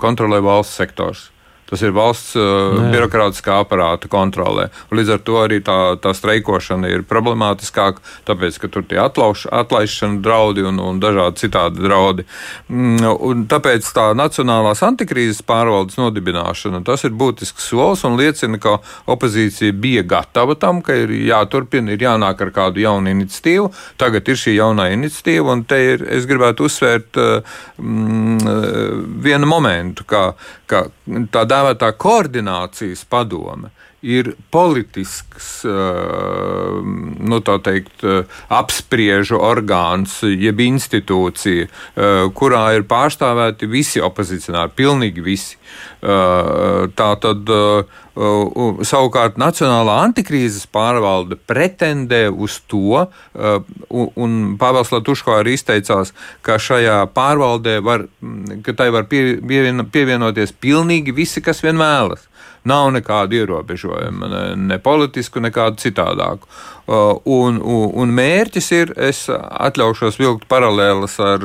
kontrolē 0.00 0.40
valsts 0.44 0.80
sektors. 0.80 1.28
Tas 1.74 1.82
ir 1.82 1.90
valsts 1.90 2.36
uh, 2.38 2.76
birokrātiskā 2.92 3.56
aparāta 3.64 4.06
kontrolē. 4.06 4.68
Līdz 4.94 5.08
ar 5.10 5.22
to 5.26 5.38
arī 5.40 5.56
tā, 5.66 5.96
tā 5.98 6.12
streikošana 6.14 6.86
ir 6.86 7.02
problemātiskāka, 7.10 7.98
tāpēc, 8.28 8.60
ka 8.62 8.70
tur 8.70 8.84
tie 8.86 9.00
atlauš, 9.02 9.48
atlaišana 9.50 10.20
draudi 10.22 10.62
un, 10.62 10.78
un 10.78 11.00
dažādi 11.02 11.42
citādi 11.42 11.82
draudi. 11.82 12.26
Mm, 12.70 13.02
un 13.26 13.42
tāpēc 13.50 13.88
tā 13.96 14.04
nacionālās 14.14 14.84
antikrīzes 14.86 15.42
pārvaldes 15.48 15.98
nodibināšana, 15.98 16.84
tas 16.86 17.02
ir 17.08 17.16
būtisks 17.18 17.66
solis 17.72 18.06
un 18.06 18.20
liecina, 18.22 18.62
ka 18.62 18.76
opozīcija 19.10 19.74
bija 19.74 20.06
gatava 20.14 20.54
tam, 20.54 20.78
ka 20.78 20.94
ir 20.94 21.10
jāturpina, 21.26 21.90
ir 21.90 22.06
jānāk 22.06 22.46
ar 22.46 22.54
kādu 22.54 22.84
jaunu 22.86 23.10
iniciatīvu. 23.16 23.72
Tagad 23.98 24.30
ir 24.30 24.38
šī 24.44 24.60
jaunā 24.60 24.92
iniciatīva, 24.94 25.58
un 25.58 25.66
te 25.66 25.82
ir, 25.90 26.06
es 26.20 26.30
gribētu 26.30 26.70
uzsvērt 26.70 27.18
uh, 27.18 27.58
mm, 27.82 29.10
vienu 29.26 29.50
momentu, 29.50 30.06
ka, 30.06 30.28
ka 30.74 30.84
tā 31.34 31.44
dēvētā 31.50 31.92
koordinācijas 32.00 33.04
padome 33.10 33.70
ir 34.04 34.34
politisks, 34.52 35.64
nu, 35.64 37.40
teikt, 37.40 38.04
apspriežu 38.52 39.40
orgāns, 39.40 40.18
jeb 40.28 40.60
institūcija, 40.60 41.68
kurā 42.36 42.64
ir 42.76 42.84
pārstāvēti 42.90 43.68
visi 43.70 44.02
opozicionāri, 44.04 44.74
pilnīgi 44.76 45.24
visi. 45.24 45.56
Tā 46.04 47.10
tad 47.22 47.54
savukārt 48.14 49.40
Nacionālā 49.40 49.96
antikrīzes 50.04 50.68
pārvalde 50.70 51.38
pretendē 51.48 52.28
uz 52.28 52.60
to, 52.70 53.06
un 54.14 54.36
Pāvils 54.60 54.92
Latuško 54.94 55.38
arī 55.40 55.56
izteicās, 55.56 56.12
ka 56.44 56.60
šajā 56.60 57.00
pārvaldē 57.16 57.80
var, 57.82 58.06
ka 58.62 58.76
tai 58.76 58.90
var 58.94 59.08
pievienoties 59.08 60.54
pilnīgi 60.60 61.16
visi, 61.16 61.42
kas 61.42 61.64
vien 61.64 61.80
vēlas. 61.80 62.28
Nav 62.64 62.86
nekādu 62.94 63.36
ierobežojumu, 63.36 64.28
ne, 64.32 64.42
ne 64.56 64.78
politisku, 64.80 65.40
nekādu 65.44 65.82
citādāku. 65.82 66.48
Uh, 66.84 67.18
un, 67.28 67.58
un, 67.60 67.90
un 68.00 68.12
mērķis 68.16 68.70
ir, 68.76 68.92
es 69.00 69.26
atļaušos 69.28 70.16
vilkt 70.20 70.46
paralēlas 70.48 71.18
ar 71.20 71.44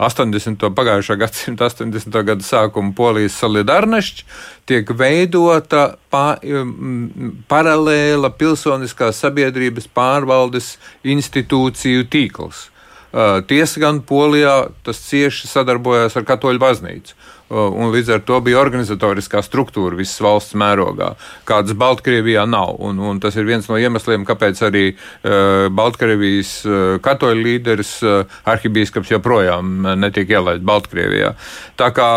80. 0.00 0.66
pagājušā 0.76 1.16
gadsimta 1.20 1.68
80. 1.68 2.20
gada 2.28 2.44
sākumu 2.44 2.92
Polijas 2.96 3.38
solidarnošķi, 3.40 4.26
tiek 4.68 4.92
veidota 4.96 5.94
pa, 6.12 6.36
um, 6.44 7.40
paralēla 7.48 8.32
pilsoniskās 8.36 9.20
sabiedrības 9.24 9.88
pārvaldes 9.96 10.74
institūciju 11.08 12.04
tīkls. 12.12 12.68
Uh, 13.10 13.40
tiesa 13.42 13.82
gan 13.82 14.00
Polijā 14.06 14.70
tas 14.86 15.02
cieši 15.08 15.50
sadarbojās 15.50 16.14
ar 16.16 16.26
Katoļu 16.28 16.62
baznīcu 16.62 17.18
un 17.50 17.90
līdz 17.90 18.12
ar 18.14 18.22
to 18.26 18.38
bija 18.44 18.60
organizatoriskā 18.62 19.42
struktūra 19.42 19.98
visas 19.98 20.20
valsts 20.22 20.54
mērogā, 20.58 21.12
kādas 21.48 21.74
Baltkrievijā 21.78 22.44
nav. 22.48 22.76
Un, 22.78 23.00
un 23.02 23.20
tas 23.22 23.36
ir 23.36 23.48
viens 23.48 23.66
no 23.70 23.78
iemesliem, 23.80 24.24
kāpēc 24.28 24.62
arī 24.68 24.84
uh, 24.94 25.66
Baltkrievijas 25.74 26.52
uh, 26.66 26.80
katoļu 27.02 27.46
līderis 27.48 27.94
uh, 28.06 28.40
arhibīskaps 28.50 29.14
joprojām 29.16 29.80
netiek 29.98 30.30
ielaists 30.30 30.66
Baltkrievijā. 30.66 31.34
Tā 31.80 31.90
kā, 31.96 32.10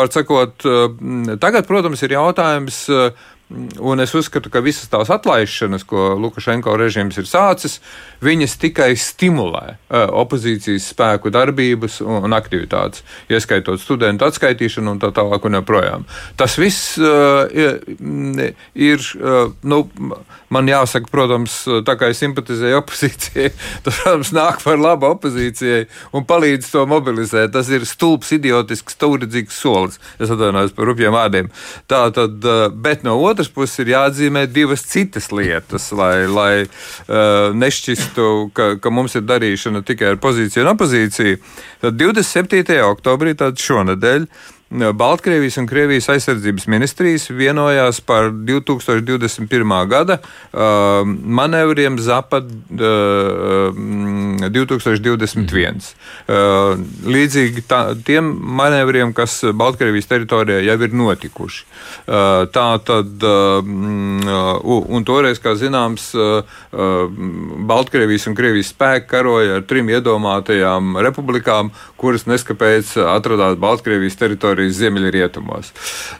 var 0.00 0.10
sakot, 0.14 0.66
uh, 0.66 1.36
tagad, 1.42 1.70
protams, 1.70 2.02
ir 2.06 2.18
jautājums. 2.18 2.86
Uh, 2.90 3.36
Un 3.50 3.98
es 3.98 4.12
uzskatu, 4.14 4.50
ka 4.52 4.60
visas 4.62 4.86
tās 4.92 5.08
atlaišanas, 5.10 5.82
ko 5.88 6.12
Lukašenko 6.20 6.76
režīms 6.78 7.16
ir 7.18 7.26
sācis, 7.26 7.80
viņas 8.22 8.54
tikai 8.62 8.92
stimulē 8.94 9.74
opozīcijas 9.90 10.86
spēku 10.92 11.32
darbības 11.34 11.98
un 12.04 12.36
aktivitātes, 12.36 13.02
ieskaitot 13.32 13.82
studentu 13.82 14.28
atskaitīšanu 14.28 14.94
un 14.94 15.00
tā 15.02 15.10
tālāk 15.16 15.48
un 15.48 15.58
joprojām. 15.58 16.06
Tas 16.38 16.54
viss 16.62 16.94
ir, 17.00 19.08
nu, 19.72 19.80
man 20.54 20.70
jāsaka, 20.70 21.10
protams, 21.10 21.58
tā 21.86 21.96
kā 21.98 22.12
es 22.14 22.22
simpatizēju 22.22 22.78
opozīcijai, 22.84 23.50
tas, 23.86 23.98
protams, 24.04 24.30
nāk 24.36 24.62
par 24.62 24.78
labu 24.78 25.10
opozīcijai 25.10 25.88
un 26.14 26.26
palīdz 26.28 26.70
to 26.74 26.86
mobilizēt. 26.90 27.50
Tas 27.56 27.70
ir 27.72 27.88
stulbs, 27.88 28.30
idiotisks, 28.36 28.94
stūridzīgs 28.94 29.58
solis. 29.58 29.98
Es 30.22 30.30
atvainojos 30.30 30.76
par 30.76 30.90
rupjiem 30.90 31.16
vārdiem. 31.16 31.50
Tā 31.90 32.04
tad, 32.14 32.46
bet 32.78 33.02
no 33.06 33.16
otras 33.24 33.39
otras 33.40 33.54
puses 33.54 33.78
ir 33.80 33.94
jāatzīmē 33.94 34.44
divas 34.52 34.82
citas 34.84 35.30
lietas, 35.32 35.88
lai, 35.96 36.26
lai 36.28 36.66
uh, 36.66 37.54
nešķistu, 37.56 38.26
ka, 38.52 38.74
ka 38.82 38.92
mums 38.92 39.16
ir 39.16 39.24
darīšana 39.24 39.80
tikai 39.86 40.12
ar 40.12 40.18
pozīciju 40.20 40.66
un 40.66 40.72
opozīciju. 40.74 41.38
Tad 41.80 41.96
27. 41.96 42.76
oktobrī, 42.84 43.32
tad 43.40 43.56
šonadēļ, 43.56 44.26
Baltkrievijas 44.70 45.56
un 45.58 45.66
Krievijas 45.66 46.06
aizsardzības 46.12 46.68
ministrijas 46.70 47.24
vienojās 47.34 47.98
par 48.06 48.28
2021. 48.30 49.72
gada 49.90 50.20
uh, 50.22 50.60
manevriem 51.26 51.98
Zapad 51.98 52.46
uh, 52.46 53.74
2021. 54.46 55.74
Uh, 55.74 56.78
līdzīgi 57.02 57.64
tā, 57.66 57.80
tiem 58.06 58.30
manevriem, 58.30 59.10
kas 59.10 59.40
Baltkrievijas 59.50 60.06
teritorijā 60.06 60.62
jau 60.62 60.78
ir 60.86 60.94
notikuši. 60.94 61.66
Uh, 61.66 62.46
tā 62.54 62.68
tad, 62.86 63.26
uh, 63.26 63.58
un 64.70 65.02
toreiz, 65.08 65.42
kā 65.42 65.56
zināms, 65.58 66.12
uh, 66.14 66.46
Baltkrievijas 67.66 68.30
un 68.30 68.38
Krievijas 68.38 68.70
spēki 68.70 69.10
karoja 69.16 69.58
ar 69.58 69.66
trim 69.66 69.90
iedomātajām 69.90 70.94
republikām, 71.02 71.74
kuras 71.98 72.30
neskapēc 72.30 72.94
atradās 73.02 73.58
Baltkrievijas 73.58 74.14
teritorijā 74.22 74.59
teritorijas 74.60 74.78
ziemeļrietumos. 74.80 75.72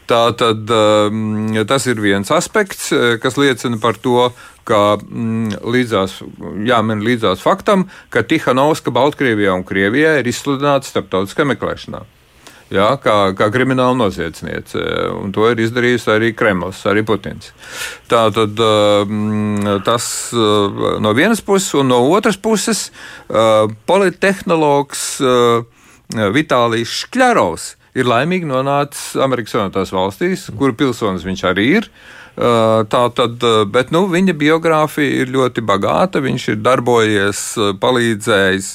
Tā 0.09 0.33
tad 0.37 0.71
um, 0.71 1.51
tas 1.69 1.87
ir 1.87 2.01
viens 2.01 2.31
aspekts, 2.31 2.93
eh, 2.93 3.19
kas 3.21 3.37
liecina 3.37 3.79
par 3.81 3.97
to, 3.97 4.33
ka 4.65 4.99
mm, 5.01 5.61
līdzās, 5.65 6.23
jāmin 6.65 7.03
līdzās 7.05 7.43
faktam, 7.43 7.89
ka 8.11 8.23
Tihanovska 8.23 8.91
Baltkrievijā 8.91 9.55
un 9.55 9.65
Krievijā 9.65 10.19
ir 10.21 10.27
izsludināta 10.27 10.87
starptautiskā 10.87 11.45
meklēšanā. 11.45 12.05
Jā, 12.71 12.93
kā, 13.03 13.33
kā 13.35 13.49
krimināla 13.51 13.97
noziedzniece. 13.99 14.79
Un 15.19 15.33
to 15.35 15.49
ir 15.51 15.59
izdarījis 15.59 16.05
arī 16.13 16.29
Kremlis, 16.39 16.85
arī 16.87 17.03
Putins. 17.03 17.51
Tā 18.07 18.29
tad 18.31 18.63
um, 18.63 19.59
tas 19.83 20.31
uh, 20.31 21.01
no 21.03 21.11
vienas 21.19 21.43
puses, 21.43 21.73
un 21.75 21.91
no 21.91 21.99
otras 22.15 22.39
puses 22.39 22.93
uh, 23.27 23.67
politehnologs 23.91 25.19
Vitālijs 26.11 26.95
Škļarovs 27.05 27.67
ir 27.99 28.09
laimīgi 28.09 28.49
nonācis 28.49 29.19
Amerikas 29.21 29.57
Savienotās 29.57 29.93
valstīs, 29.95 30.49
kuru 30.59 30.77
pilsonis 30.79 31.27
viņš 31.27 31.45
arī 31.51 31.69
ir. 31.81 31.91
Tā 32.41 33.01
tad, 33.19 33.43
bet 33.75 33.91
nu, 33.93 34.05
viņa 34.09 34.33
biogrāfija 34.39 35.25
ir 35.25 35.33
ļoti 35.35 35.65
bagāta. 35.67 36.23
Viņš 36.25 36.47
ir 36.53 36.61
darbojies, 36.63 37.41
palīdzējis 37.83 38.69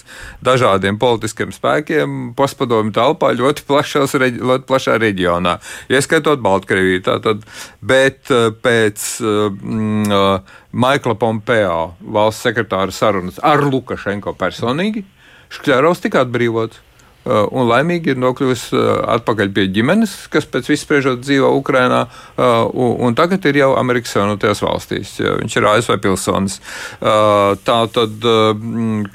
dažādiem 0.45 0.99
politiskiem 1.01 1.54
spēkiem, 1.56 2.36
postpadomu 2.38 2.93
telpā 2.93 3.32
ļoti, 3.39 3.65
plašās, 3.65 4.17
ļoti 4.19 4.67
plašā 4.69 4.99
reģionā, 5.01 5.56
ieskaitot 5.89 6.43
Baltkrieviju. 6.45 7.06
Tātad, 7.08 7.47
bet 7.82 8.30
pēc 8.62 9.08
mm, 9.23 10.45
Maikla 10.75 11.17
Pompeo 11.17 11.80
valsts 12.04 12.45
sekretāra 12.45 12.93
sarunas 12.93 13.41
ar 13.41 13.65
Lukašenko 13.65 14.36
personīgi 14.38 15.08
Škļarovs 15.56 16.04
tika 16.04 16.25
atbrīvots. 16.25 16.82
Uh, 17.25 17.47
un 17.57 17.65
laimīgi 17.65 18.11
ir 18.13 18.19
nokļuvis 18.21 18.67
uh, 18.77 18.83
atpakaļ 19.15 19.49
pie 19.55 19.63
ģimenes, 19.73 20.11
kas 20.29 20.45
pēc 20.45 20.67
vispriežot 20.69 21.23
dzīvo 21.23 21.49
Ukrajinā, 21.57 22.03
uh, 22.05 22.67
un 23.01 23.17
tagad 23.17 23.47
ir 23.49 23.57
jau 23.63 23.71
Amerikas 23.79 24.13
Savienotajās 24.13 24.61
valstīs. 24.61 25.15
Viņš 25.17 25.57
ir 25.57 25.67
ASV 25.71 25.97
pilsonis. 26.03 26.59
Tā 27.01 27.79
tad 27.95 28.27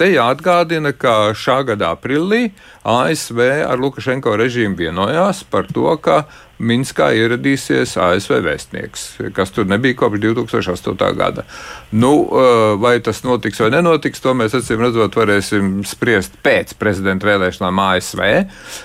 te 0.00 0.08
jāatgādina, 0.10 0.92
ka 0.96 1.14
šā 1.38 1.60
gada 1.70 1.92
aprīlī 1.94 2.48
ASV 2.82 3.40
ar 3.68 3.78
Lukašenko 3.78 4.34
režīmu 4.40 4.80
vienojās 4.80 5.44
par 5.46 5.70
to, 5.70 5.86
ka 6.02 6.24
Minskā 6.60 7.08
ieradīsies 7.16 7.94
ASV 7.96 8.36
vēstnieks, 8.44 9.04
kas 9.36 9.52
tur 9.56 9.64
nebija 9.68 9.96
kopš 9.96 10.20
2008. 10.20 11.14
gada. 11.16 11.44
Nu, 11.92 12.12
eh, 12.28 12.76
vai 12.80 12.98
tas 13.00 13.22
notiks 13.24 13.60
vai 13.64 13.70
nenotiks, 13.74 14.20
to 14.20 14.34
mēs 14.36 14.56
acīm 14.58 14.84
redzot 14.84 15.16
varēsim 15.16 15.80
spriest 15.88 16.36
pēc 16.44 16.76
prezidenta 16.78 17.26
vēlēšanām 17.26 17.80
ASV, 17.86 18.22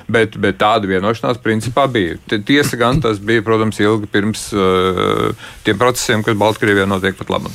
bet, 0.07 0.39
bet 0.39 0.57
tāda 0.57 0.87
vienošanās 0.87 1.41
principā 1.43 1.87
bija. 1.91 2.17
Tiesa 2.45 2.79
gan 2.79 3.01
tas 3.01 3.19
bija, 3.19 3.43
protams, 3.43 3.79
ilgi 3.83 4.07
pirms 4.07 4.47
uh, 4.55 5.35
tiem 5.67 5.77
procesiem, 5.77 6.23
kas 6.23 6.39
Baltkrievijā 6.39 6.87
notiek 6.87 7.17
pat 7.19 7.29
labi. 7.35 7.51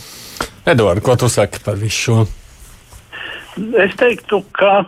Edvards, 0.68 1.02
ko 1.04 1.16
tu 1.16 1.28
saki 1.32 1.64
par 1.64 1.80
visu 1.80 2.04
šo? 2.04 2.22
Es 3.80 3.96
teiktu, 3.98 4.44
ka 4.56 4.84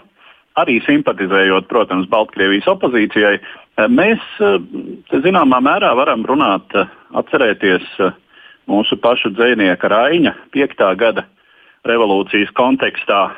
arī 0.60 0.78
simpatizējot, 0.84 1.68
protams, 1.70 2.08
Baltkrievijas 2.12 2.68
opozīcijai, 2.72 3.34
eh, 3.40 3.61
mēs 3.78 4.20
eh, 4.40 4.58
zināmā 5.24 5.60
mērā 5.64 5.92
varam 5.96 6.24
runāt, 6.28 6.74
eh, 6.76 6.88
atcerēties 7.16 7.86
mūsu 8.68 8.96
pašu 9.00 9.32
dzinieka 9.34 9.88
Raņa 9.88 10.34
5. 10.52 10.96
gada 10.96 11.26
revolūcijas 11.88 12.52
kontekstā 12.54 13.32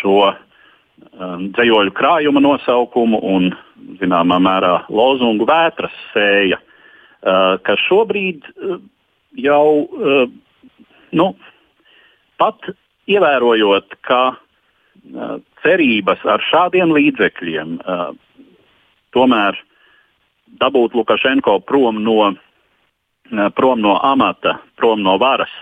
šo 0.00 0.14
dzējoļu 1.56 1.92
krājuma 1.94 2.40
nosaukumu 2.40 3.20
un 3.22 3.50
zināmā 4.00 4.38
mērā 4.40 4.72
lozungu 4.88 5.46
vētras 5.46 5.92
sēja, 6.14 6.58
ka 7.22 7.76
šobrīd 7.84 8.48
jau 9.36 9.68
nu, 11.12 11.28
pat 12.40 12.70
ievērojot, 13.06 13.98
ka 14.00 14.22
cerības 15.62 16.24
ar 16.24 16.44
šādiem 16.50 16.96
līdzekļiem 16.96 17.76
tomēr 19.16 19.58
dabūt 20.60 20.94
Lukašenko 20.96 21.58
prom 21.66 22.02
no, 22.04 22.34
prom 23.56 23.82
no 23.82 23.96
amata, 24.04 24.58
prom 24.76 25.02
no 25.02 25.16
varas, 25.18 25.52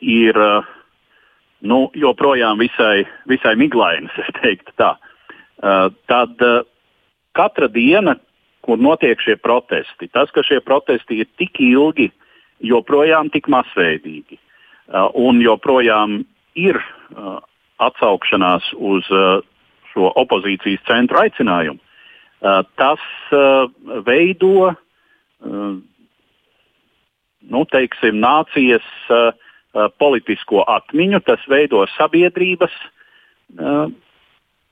ir 0.00 0.38
nu, 1.64 1.78
joprojām 1.96 2.60
visai, 2.60 3.04
visai 3.30 3.54
miglainas, 3.60 4.16
es 4.24 4.30
teiktu 4.40 4.74
tā. 4.80 4.94
Tad 6.10 6.44
katra 7.34 7.68
diena, 7.72 8.16
kur 8.64 8.80
notiek 8.80 9.20
šie 9.20 9.36
protesti, 9.40 10.08
tas, 10.12 10.32
ka 10.32 10.44
šie 10.46 10.60
protesti 10.64 11.20
ir 11.22 11.30
tik 11.38 11.60
ilgi, 11.62 12.10
joprojām 12.64 13.30
tik 13.32 13.48
masveidīgi 13.52 14.38
un 15.14 15.40
joprojām 15.42 16.22
ir 16.54 16.78
atsaukšanās 17.82 18.70
uz 18.76 19.08
šo 19.92 20.10
opozīcijas 20.20 20.84
centru 20.88 21.20
aicinājumu, 21.22 21.80
tas 22.78 23.04
veido 24.06 24.72
nu, 27.44 27.62
teiksim, 27.72 28.18
nācijas 28.20 28.86
politisko 29.98 30.64
atmiņu, 30.70 31.20
tas 31.26 31.42
veido 31.50 31.84
sabiedrības 31.96 32.74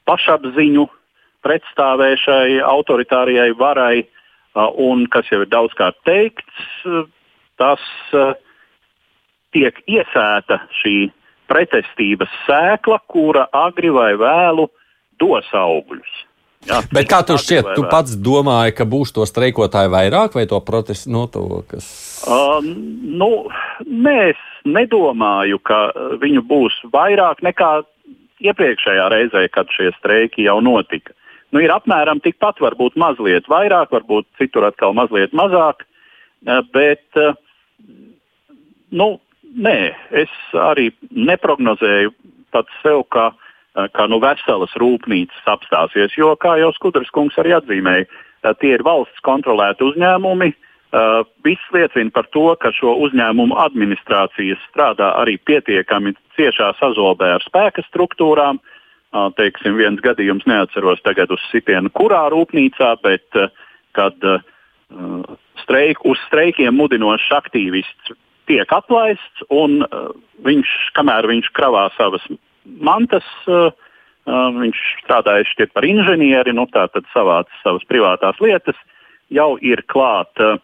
pašapziņu 0.09 0.87
pretstāvēšai 1.43 2.61
autoritārijai 2.67 3.51
varai, 3.59 4.05
un, 4.55 5.07
kas 5.11 5.29
jau 5.33 5.43
ir 5.43 5.51
daudzkārt 5.51 5.99
teikts, 6.07 6.87
tas 7.61 7.83
tiek 9.53 9.81
iesēta 9.91 10.63
šī 10.81 10.97
pretestības 11.51 12.33
sēkla, 12.47 13.01
kura 13.13 13.49
agri 13.53 13.91
vai 13.93 14.13
vēlu 14.21 14.69
dos 15.21 15.49
augļus. 15.53 16.13
Jā, 16.69 16.79
Bet 16.95 17.09
kā 17.11 17.23
tu 17.27 17.35
šķiet, 17.41 17.73
tu 17.75 17.83
pats 17.91 18.15
domāji, 18.15 18.77
ka 18.79 18.87
būs 18.87 19.11
to 19.17 19.27
streikotāju 19.27 19.91
vairāk 19.91 20.37
vai 20.39 20.45
to 20.51 20.61
protestu 20.63 21.11
no 21.11 21.25
to, 21.27 21.43
kas? 21.71 21.87
Uh, 22.23 22.63
nu, 22.63 23.31
nē, 23.83 24.19
es 24.31 24.45
nedomāju, 24.69 25.59
ka 25.67 25.89
viņu 26.23 26.45
būs 26.47 26.77
vairāk 26.93 27.43
nekā 27.43 27.73
iepriekšējā 28.47 29.09
reizē, 29.11 29.47
kad 29.55 29.71
šie 29.75 29.91
streiki 29.99 30.47
jau 30.47 30.61
notika. 30.63 31.15
Nu, 31.53 31.61
ir 31.61 31.73
apmēram 31.75 32.23
tikpat, 32.25 32.63
varbūt 32.65 32.97
mazliet 33.01 33.49
vairāk, 33.51 33.91
varbūt 33.93 34.29
citur 34.41 34.71
atkal 34.71 34.95
mazliet 34.97 35.35
mazāk, 35.37 35.85
bet 36.73 37.21
nu, 38.93 39.09
nē, 39.67 39.77
es 40.23 40.33
arī 40.57 40.91
neprognozēju 41.11 42.15
pats 42.53 42.81
sev, 42.85 43.05
ka, 43.13 43.33
ka 43.73 44.07
nu, 44.11 44.19
veselas 44.21 44.75
rūpnīcas 44.81 45.47
apstāsies, 45.49 46.17
jo, 46.19 46.35
kā 46.37 46.59
jau 46.61 46.73
Skudras 46.77 47.11
kungs 47.15 47.39
arī 47.41 47.55
atzīmēja, 47.57 48.09
tie 48.61 48.75
ir 48.77 48.85
valsts 48.87 49.25
kontrolēti 49.25 49.87
uzņēmumi, 49.87 50.53
Uh, 50.93 51.25
viss 51.41 51.71
liecina 51.73 52.13
par 52.13 52.27
to, 52.37 52.51
ka 52.61 52.69
šo 52.77 52.93
uzņēmumu 53.07 53.57
administrācijas 53.57 54.61
strādā 54.69 55.07
arī 55.23 55.39
pietiekami 55.41 56.13
ciešā 56.37 56.67
sazobē 56.77 57.31
ar 57.39 57.45
spēka 57.47 57.81
struktūrām. 57.87 58.61
Teiksim, 59.39 59.77
viens 59.77 60.01
gadījums 60.05 60.45
neatceros 60.49 61.01
tagad 61.05 61.33
uz 61.33 61.41
sitienu, 61.49 61.89
kurā 61.97 62.27
rūpnīcā, 62.33 62.91
bet 63.05 63.41
kad 63.97 64.29
streik, 65.65 66.05
uz 66.09 66.21
streikiem 66.29 66.77
mudinošs 66.77 67.29
aktīvists 67.41 68.13
tiek 68.49 68.73
atlaists 68.73 69.45
un 69.53 69.81
viņš, 70.45 70.73
kamēr 70.97 71.29
viņš 71.29 71.53
kravā 71.57 71.91
savas 71.97 72.25
mantas, 72.65 73.27
uh, 73.51 73.71
uh, 74.27 74.49
viņš 74.59 74.83
strādāja 75.03 75.47
šķiet 75.53 75.73
par 75.77 75.87
inženieri, 75.87 76.55
nu 76.57 76.67
tā 76.73 76.89
tad 76.93 77.09
savāc 77.15 77.51
savas 77.63 77.87
privātās 77.91 78.39
lietas, 78.43 78.79
jau 79.33 79.55
ir 79.63 79.85
klāta 79.91 80.55
uh, 80.57 80.63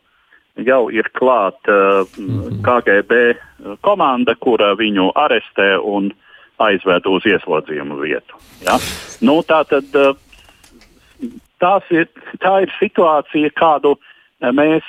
jau 0.66 0.88
ir 0.90 1.08
klāta. 1.16 2.04
KGB 2.64 3.36
komanda, 3.84 4.34
kura 4.38 4.72
viņu 4.78 5.10
arestē 5.18 5.76
un 5.78 6.10
aizved 6.62 7.06
uz 7.06 7.26
ieslodzījumu 7.28 7.98
vietu. 8.00 8.38
Ja? 8.66 8.78
Nu, 9.22 9.38
tā, 9.46 9.62
tad, 9.70 9.94
ir, 11.94 12.08
tā 12.42 12.54
ir 12.64 12.74
situācija, 12.80 13.52
kādu 13.58 13.94
mēs 14.42 14.86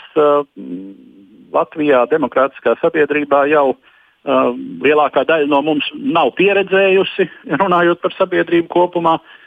Latvijā, 1.53 2.03
demokrātiskā 2.09 2.75
sabiedrībā 2.81 3.45
jau 3.49 3.71
uh, 3.73 3.79
lielākā 4.25 5.23
daļa 5.27 5.47
no 5.47 5.61
mums 5.63 5.85
nav 5.95 6.33
pieredzējusi, 6.39 7.29
runājot 7.61 8.01
par 8.03 8.15
sabiedrību 8.17 8.67
kopumā. 8.73 9.19
Uh, 9.19 9.37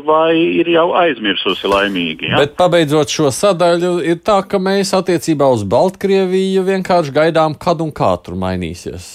vai 0.00 0.36
ir 0.38 0.68
jau 0.72 0.92
aizmirsusi 0.96 1.68
laimīgi. 1.68 2.30
Ja? 2.30 2.40
Bet 2.42 2.56
pabeidzot 2.58 3.12
šo 3.12 3.30
sadaļu, 3.34 3.94
ir 4.06 4.20
tā, 4.24 4.40
ka 4.48 4.60
mēs 4.62 4.92
attiecībā 4.96 5.48
uz 5.52 5.64
Baltkrieviju 5.68 6.64
vienkārši 6.66 7.14
gaidām, 7.14 7.56
kad 7.58 7.82
un 7.84 7.92
kā 7.94 8.14
tur 8.24 8.38
mainīsies. 8.40 9.06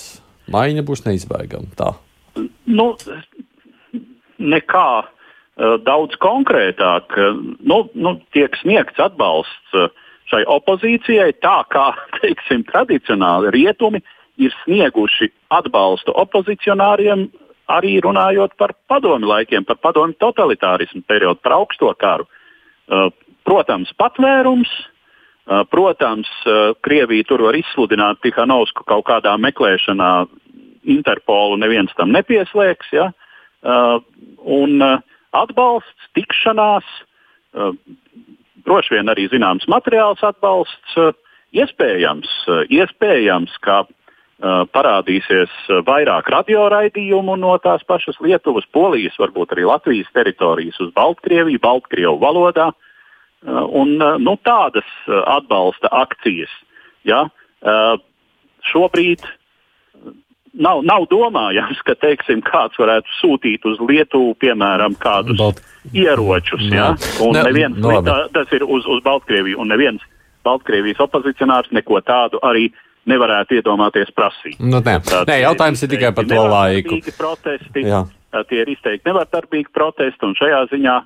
Maiņa 0.54 0.84
būs 0.88 1.04
neizbēgama. 1.08 1.72
Tā. 1.80 1.92
Nu, 2.70 2.94
nekā 4.38 4.90
uh, 5.04 5.78
daudz 5.84 6.20
konkrētāk. 6.24 7.18
Nu, 7.60 7.88
nu, 7.96 8.18
tiek 8.36 8.56
sniegts 8.62 9.02
atbalsts 9.02 9.76
uh, 9.76 9.90
šai 10.32 10.44
opozīcijai, 10.52 11.34
tā 11.44 11.60
kā 11.74 11.90
teiksim, 12.22 12.68
tradicionāli 12.70 13.56
rietumi 13.56 14.04
ir 14.38 14.54
snieguši 14.64 15.32
atbalstu 15.54 16.14
opozicionāriem 16.16 17.28
arī 17.68 17.98
runājot 18.04 18.56
par 18.58 18.74
padomu 18.88 19.28
laikiem, 19.28 19.66
par 19.68 19.80
padomu 19.84 20.16
totalitārismu 20.22 21.04
periodu, 21.08 21.42
par 21.44 21.58
augsto 21.60 21.92
karu. 22.00 22.28
Uh, 22.88 23.10
protams, 23.48 23.92
patvērums, 24.00 24.70
uh, 24.72 25.66
protams, 25.72 26.30
uh, 26.46 26.72
Krievija 26.86 27.28
tur 27.28 27.44
var 27.50 27.58
izsludināt 27.60 28.22
Tihanovsku 28.24 28.88
kaut 28.88 29.08
kādā 29.10 29.36
meklēšanā, 29.42 30.12
Interpolu 30.88 31.58
neviens 31.60 31.92
tam 31.98 32.14
nepieslēgs. 32.16 32.94
Ja? 32.96 33.10
Un 34.48 34.80
atbalsts, 35.36 36.06
tikšanās, 36.16 36.86
droši 38.64 38.94
vien 38.94 39.12
arī 39.12 39.26
zināms 39.28 39.68
materiāls 39.68 40.24
atbalsts, 40.24 40.96
iespējams, 41.52 42.32
iespējams 42.72 43.58
ka 43.68 43.82
parādīsies 44.42 45.54
vairāk 45.86 46.28
radioraidījumu 46.30 47.38
no 47.42 47.56
tās 47.58 47.82
pašas 47.88 48.20
Lietuvas, 48.22 48.68
Polijas, 48.72 49.18
varbūt 49.18 49.56
arī 49.56 49.66
Latvijas 49.66 50.12
teritorijas 50.14 50.78
uz 50.84 50.92
Baltkrieviju, 50.94 51.62
Baltkrievu 51.62 52.20
valodā. 52.22 52.72
Un, 53.48 53.98
nu, 53.98 54.38
tādas 54.46 54.86
atbalsta 55.08 55.90
akcijas. 55.94 56.54
Ja? 57.06 57.26
Šobrīd 58.70 59.26
nav, 60.54 60.84
nav 60.86 61.10
domājams, 61.10 61.82
ka 61.88 61.98
teiksim, 61.98 62.44
kāds 62.46 62.78
varētu 62.78 63.18
sūtīt 63.18 63.66
uz 63.66 63.82
Lietuvu, 63.82 64.36
piemēram, 64.42 64.98
kādus 65.02 65.42
Balt... 65.42 65.64
ieročus. 65.94 66.70
Ja? 66.70 66.92
Un 67.26 67.34
ne, 67.34 67.48
neviens, 67.50 67.82
tā, 67.82 68.20
tas 68.38 68.54
ir 68.54 68.66
uz, 68.70 68.86
uz 68.86 69.02
Baltkrieviju, 69.06 69.58
un 69.66 69.74
neviens 69.74 70.06
Baltkrievijas 70.46 71.02
opozicionārs 71.04 71.74
neko 71.76 72.00
tādu 72.06 72.40
arī 72.46 72.70
uh, 72.70 72.84
nevarētu 73.08 73.58
iedomāties 73.58 74.12
prasīt. 74.16 74.58
Nu, 74.60 74.82
nē. 74.84 75.00
nē, 75.30 75.40
jautājums 75.46 75.84
ir 75.84 75.92
tikai 75.94 76.14
par 76.16 76.28
to 76.30 76.44
laiku. 76.52 77.00
Protesti, 77.18 77.86
Jā. 77.88 78.04
tie 78.50 78.64
ir 78.64 78.74
izteikti 78.74 79.10
nevardarbīgi 79.10 79.72
protesti, 79.74 80.28
un 80.28 80.36
šajā 80.38 80.66
ziņā 80.74 80.98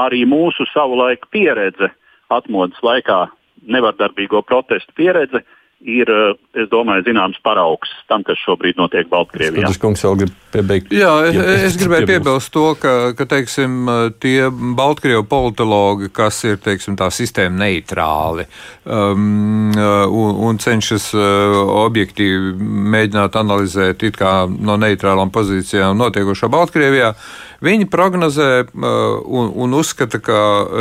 arī 0.00 0.24
mūsu 0.28 0.66
savulaik 0.72 1.26
pieredze 1.34 1.90
atmodas 2.30 2.80
laikā 2.86 3.26
nevardarbīgo 3.70 4.42
protestu 4.46 4.94
pieredze 4.96 5.42
ir, 5.80 6.10
eh, 6.10 6.34
es 6.60 6.68
domāju, 6.68 7.04
zināms 7.08 7.40
paraugs 7.44 7.90
tam, 8.08 8.24
kas 8.26 8.38
šobrīd 8.44 8.76
notiek 8.76 9.08
Baltkrievijā. 9.08 9.66
Tas 9.66 9.80
kungs 9.80 10.02
vēl 10.04 10.18
grib 10.22 10.34
piebeigt. 10.52 10.92
Jā, 10.92 11.12
es, 11.30 11.38
es 11.70 11.78
gribēju 11.80 12.08
piebilst 12.10 12.52
to, 12.52 12.66
ka, 12.80 12.94
ka 13.16 13.26
teiksim, 13.30 13.88
tie 14.20 14.50
Baltkrievu 14.50 15.24
politologi, 15.30 16.10
kas 16.12 16.42
ir 16.48 16.60
teiksim, 16.62 16.98
tā 17.00 17.08
sistēma 17.14 17.64
neitrāli 17.64 18.46
um, 18.84 19.70
un, 19.72 20.40
un 20.50 20.60
cenšas 20.60 21.10
uh, 21.16 21.60
objektīvi 21.86 22.56
mēģināt 22.60 23.38
analizēt 23.40 24.04
it 24.08 24.18
kā 24.20 24.34
no 24.50 24.76
neitrālām 24.80 25.32
pozīcijām 25.32 25.96
notiekošo 26.00 26.50
Baltkrievijā, 26.52 27.14
Viņi 27.60 27.90
prognozē 27.92 28.48
un, 28.72 29.50
un 29.52 29.74
uzskata, 29.76 30.16
ka 30.24 30.38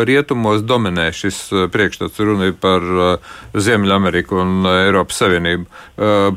rietumos 0.07 0.63
dominē 0.63 1.09
šis 1.11 1.41
priekšstats 1.73 2.21
runa 2.23 2.53
par 2.55 2.85
Ziemeļameriku 3.51 4.39
un 4.39 4.69
Eiropas 4.71 5.19
Savienību. 5.19 5.67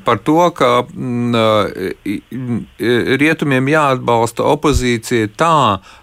Par 0.03 0.23
to, 0.27 0.39
ka 0.59 0.73
rietumiem 3.23 3.71
jāatbalsta 3.71 4.49
opozīcija 4.51 5.31
tā, 5.39 5.55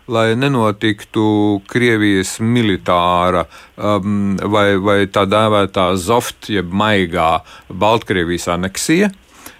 lai 0.09 0.27
nenotiktu 0.39 1.27
Krievijas 1.69 2.37
militāra 2.39 3.43
um, 3.75 4.37
vai, 4.39 4.69
vai 4.81 4.99
tā 5.11 5.27
dēvētā 5.29 5.91
zoft, 5.99 6.47
jeb 6.49 6.71
maigā 6.71 7.41
Baltkrievijas 7.69 8.47
aneksija. 8.55 9.11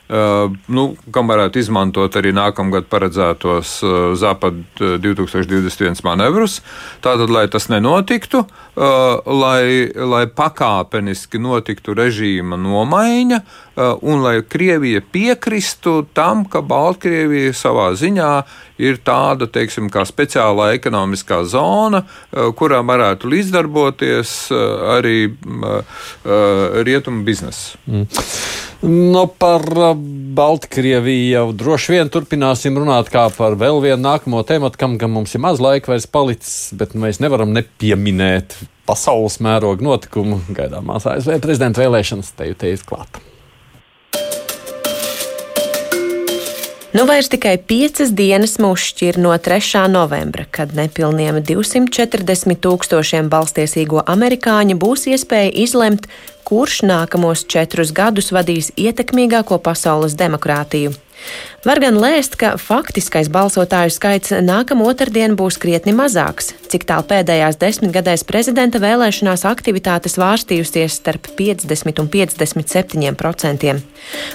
Nu, 0.10 0.84
kam 1.14 1.28
varētu 1.30 1.60
izmantot 1.62 2.16
arī 2.18 2.32
nākamgad 2.34 2.88
paredzētos 2.90 3.76
Zapad 4.18 4.58
2021 4.82 6.02
manevrus. 6.02 6.64
Tātad, 7.06 7.30
lai 7.30 7.44
tas 7.52 7.68
nenotiktu, 7.70 8.42
lai, 8.74 9.86
lai 9.94 10.24
pakāpeniski 10.34 11.38
notiktu 11.44 11.94
režīma 11.94 12.58
nomaiņa 12.58 13.40
un 14.02 14.24
lai 14.26 14.40
Krievija 14.42 15.04
piekristu 15.14 16.02
tam, 16.18 16.42
ka 16.50 16.64
Baltkrievija 16.66 17.54
savā 17.54 17.92
ziņā 17.94 18.32
ir 18.82 18.98
tāda, 19.06 19.46
teiksim, 19.46 19.92
kā 19.94 20.08
speciālā 20.10 20.72
ekonomiskā 20.80 21.44
zona, 21.46 22.02
kurā 22.34 22.82
varētu 22.82 23.30
līdzdarboties 23.30 24.34
arī 24.98 25.20
rietumu 26.90 27.22
biznesa. 27.30 27.78
Mm. 27.86 28.10
Nu, 28.82 29.26
par 29.28 29.66
uh, 29.76 29.92
Baltkrieviju 30.36 31.32
jau 31.34 31.48
droši 31.52 31.98
vien 31.98 32.12
turpināsim 32.12 32.78
runāt 32.80 33.10
kā 33.12 33.26
par 33.36 33.58
vēl 33.60 33.82
vienu 33.84 34.00
nākamo 34.06 34.40
tēmu, 34.48 34.72
kam 34.80 34.96
gan 35.02 35.12
mums 35.12 35.36
ir 35.36 35.44
maz 35.44 35.60
laika 35.60 35.92
vairs 35.92 36.08
palicis, 36.08 36.70
bet 36.80 36.96
mēs 36.96 37.20
nevaram 37.20 37.52
nepieminēt 37.58 38.56
pasaules 38.88 39.42
mēroga 39.44 39.84
notikumu 39.84 40.40
gaidāmās 40.56 41.10
ASV 41.12 41.42
prezidenta 41.44 41.84
vēlēšanas 41.84 42.32
te 42.38 42.54
jūties 42.54 42.88
klāt. 42.88 43.20
Nu 46.92 47.06
vairs 47.06 47.28
tikai 47.30 47.60
piecas 47.62 48.10
dienas 48.18 48.56
mūs 48.58 48.82
šķir 48.90 49.20
no 49.22 49.30
3. 49.38 49.84
novembra, 49.94 50.48
kad 50.50 50.72
nepilniem 50.74 51.38
240 51.46 52.58
tūkstošiem 52.64 53.28
balstiesīgo 53.30 54.02
amerikāņu 54.10 54.74
būs 54.82 55.06
iespēja 55.14 55.52
izlemt, 55.54 56.08
kurš 56.50 56.80
nākamos 56.90 57.46
četrus 57.46 57.94
gadus 57.94 58.32
vadīs 58.34 58.72
ietekmīgāko 58.74 59.60
pasaules 59.62 60.18
demokrātiju. 60.18 60.96
Var 61.60 61.80
gan 61.84 61.98
lēst, 62.00 62.38
ka 62.40 62.54
faktiskais 62.56 63.28
balsotāju 63.28 63.92
skaits 63.92 64.32
nākamā 64.32 64.86
otrdien 64.94 65.34
būs 65.36 65.58
krietni 65.60 65.92
mazāks, 65.92 66.54
cik 66.72 66.86
tālu 66.88 67.04
pēdējās 67.10 67.58
desmitgadēs 67.60 68.24
prezidenta 68.24 68.80
vēlēšanās 68.80 69.44
aktivitātes 69.50 70.16
vārstījusies 70.22 70.96
starp 71.02 71.28
50 71.36 72.00
un 72.00 72.08
57 72.14 73.12
procentiem. 73.20 73.82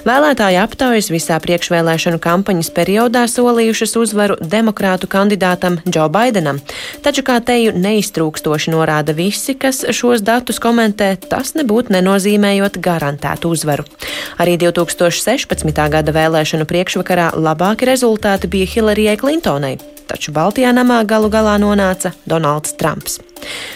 Vēlētāju 0.05 0.59
aptaujas 0.61 1.09
visā 1.09 1.39
priekšvēlēšanu 1.41 2.19
kampaņas 2.21 2.69
periodā 2.75 3.23
solījušas 3.31 3.97
uzvaru 4.03 4.37
demokrātu 4.45 5.09
kandidātam 5.09 5.79
Džo 5.89 6.05
Baidenam, 6.13 6.61
taču 7.01 7.25
kā 7.25 7.39
teju 7.41 7.73
neiztrūkstoši 7.73 8.75
norāda 8.75 9.17
visi, 9.17 9.57
kas 9.57 9.81
šos 9.89 10.21
datus 10.21 10.61
komentē, 10.61 11.15
tas 11.25 11.55
nebūtu 11.57 11.97
nenozīmējot 11.97 12.77
garantētu 12.85 13.49
uzvaru. 13.57 13.89
Arī 14.37 14.59
2016. 14.61 15.73
gada 15.89 16.13
vēlēšanu 16.13 16.69
priekšvakarā 16.69 17.14
labāki 17.35 17.87
rezultāti 17.87 18.49
bija 18.51 18.67
Hilarijai 18.67 19.17
Klintonai, 19.17 19.75
taču 20.09 20.33
Baltijā 20.35 20.73
namā 20.75 21.03
galu 21.07 21.31
galā 21.33 21.57
nonāca 21.61 22.13
Donalds 22.25 22.77
Trumps. 22.79 23.19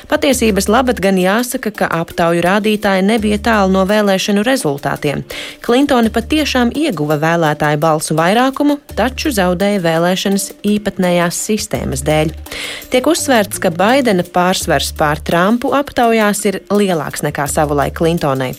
Patiesības 0.10 0.66
labad 0.72 1.00
gan 1.04 1.20
jāsaka, 1.20 1.72
ka 1.76 1.88
aptauju 2.00 2.42
rādītāji 2.42 3.04
nebija 3.06 3.38
tālu 3.46 3.74
no 3.76 3.84
vēlēšanu 3.90 4.42
rezultātiem. 4.46 5.22
Klintone 5.66 6.10
patiešām 6.14 6.72
ieguva 6.74 7.20
vēlētāju 7.22 7.82
balsu 7.82 8.18
vairākumu, 8.18 8.80
taču 8.98 9.34
zaudēja 9.36 9.84
vēlēšanas 9.84 10.48
īpatnējās 10.66 11.42
sistēmas 11.50 12.04
dēļ. 12.08 12.34
Tiek 12.90 13.12
uzsvērts, 13.12 13.62
ka 13.62 13.70
Baidena 13.76 14.26
pārsvars 14.26 14.92
pār 14.98 15.22
Trumpu 15.22 15.76
aptaujās 15.78 16.42
ir 16.50 16.62
lielāks 16.74 17.26
nekā 17.26 17.46
savulaik 17.52 18.00
Klintonai. 18.00 18.56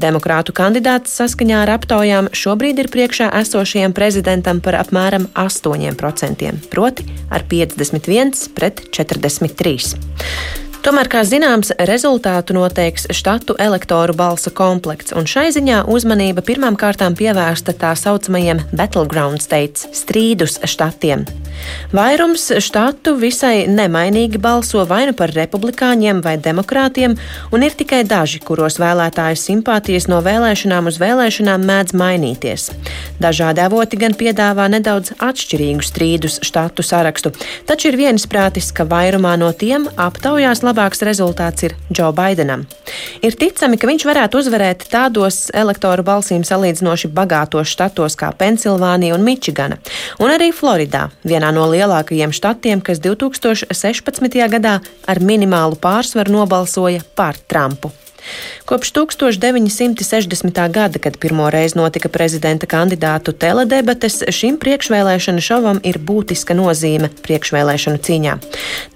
Demokrātu 0.00 0.54
kandidāts 0.56 1.12
saskaņā 1.18 1.64
ar 1.66 1.74
aptaujām 1.76 2.30
šobrīd 2.32 2.80
ir 2.80 2.90
priekšā 2.94 3.28
esošajam 3.42 3.92
prezidentam 3.96 4.62
par 4.64 4.78
apmēram 4.80 5.28
8%, 5.34 6.54
proti 6.72 7.06
ar 7.28 7.44
51 7.48 8.48
pret 8.54 8.82
43. 8.90 9.96
Tomēr, 10.84 11.08
kā 11.08 11.22
zināms, 11.24 11.70
rezultātu 11.88 12.52
noteiks 12.52 13.06
štatu 13.16 13.54
elektoru 13.56 14.12
balsu 14.12 14.50
komplekts, 14.52 15.14
un 15.16 15.24
šai 15.24 15.46
ziņā 15.56 15.78
uzmanība 15.88 16.42
pirmām 16.44 16.76
kārtām 16.76 17.16
pievērsta 17.16 17.72
tā 17.80 17.94
saucamajiem 17.96 18.60
battleground 18.76 19.40
states- 19.40 19.88
strīdus 20.02 20.60
štatiem. 20.60 21.24
Vairums 21.92 22.50
štatu 22.60 23.14
visai 23.16 23.64
nemainīgi 23.66 24.36
balso 24.38 24.84
vai 24.84 25.06
nu 25.06 25.14
par 25.14 25.30
republikāņiem 25.30 26.20
vai 26.20 26.36
demokrātiem, 26.36 27.16
un 27.52 27.62
ir 27.62 27.70
tikai 27.70 28.04
daži, 28.04 28.40
kuros 28.44 28.76
vēlētāju 28.76 29.38
simpātijas 29.40 30.08
no 30.08 30.20
vēlēšanām 30.20 30.86
uz 30.86 30.98
vēlēšanām 30.98 31.64
mēdz 31.64 31.92
mainīties. 31.94 32.70
Dažādi 33.20 33.60
avoti 33.64 33.96
gan 33.96 34.12
piedāvā 34.12 34.68
nedaudz 34.68 35.14
atšķirīgu 35.18 35.80
strīdus 35.80 36.40
štatu 36.42 36.82
sarakstu, 36.82 37.32
taču 37.64 37.88
ir 37.88 37.96
viensprātis, 37.96 38.72
ka 38.74 38.84
vairumā 38.84 39.38
no 39.38 39.52
tiem 39.52 39.88
aptaujās 39.96 40.60
labāk 40.60 40.73
labāks 40.74 41.04
rezultāts 41.06 41.62
ir 41.62 41.76
Džo 41.92 42.10
Baidenam. 42.12 42.66
Ir 43.22 43.36
ticami, 43.38 43.78
ka 43.78 43.86
viņš 43.86 44.06
varētu 44.08 44.40
uzvarēt 44.42 44.88
tādos 44.90 45.46
elektoru 45.54 46.02
balsīm 46.06 46.42
salīdzinoši 46.46 47.12
bagātos 47.14 47.70
štatos 47.70 48.18
kā 48.18 48.32
Pensilvānija 48.34 49.14
un 49.14 49.24
Mičigana, 49.26 49.78
un 50.18 50.34
arī 50.34 50.50
Floridā, 50.54 51.06
vienā 51.24 51.54
no 51.54 51.68
lielākajiem 51.70 52.34
štatiem, 52.34 52.82
kas 52.82 53.02
2016. 53.04 54.40
gadā 54.58 54.80
ar 55.06 55.22
minimālu 55.22 55.78
pārsvaru 55.78 56.40
nobalsoja 56.40 57.04
par 57.14 57.38
Trumpu. 57.46 57.94
Kopš 58.64 58.92
1960. 58.92 60.70
gada, 60.72 60.98
kad 60.98 61.18
pirmo 61.18 61.50
reizi 61.50 61.76
notika 61.76 62.08
prezidenta 62.08 62.66
kandidātu 62.66 63.34
teledebates, 63.36 64.22
šim 64.32 64.56
priekšvēlēšanu 64.62 65.42
šovam 65.44 65.80
ir 65.84 65.98
būtiska 66.00 66.56
nozīme 66.56 67.10
priekšvēlēšanu 67.26 68.00
cīņā. 68.06 68.36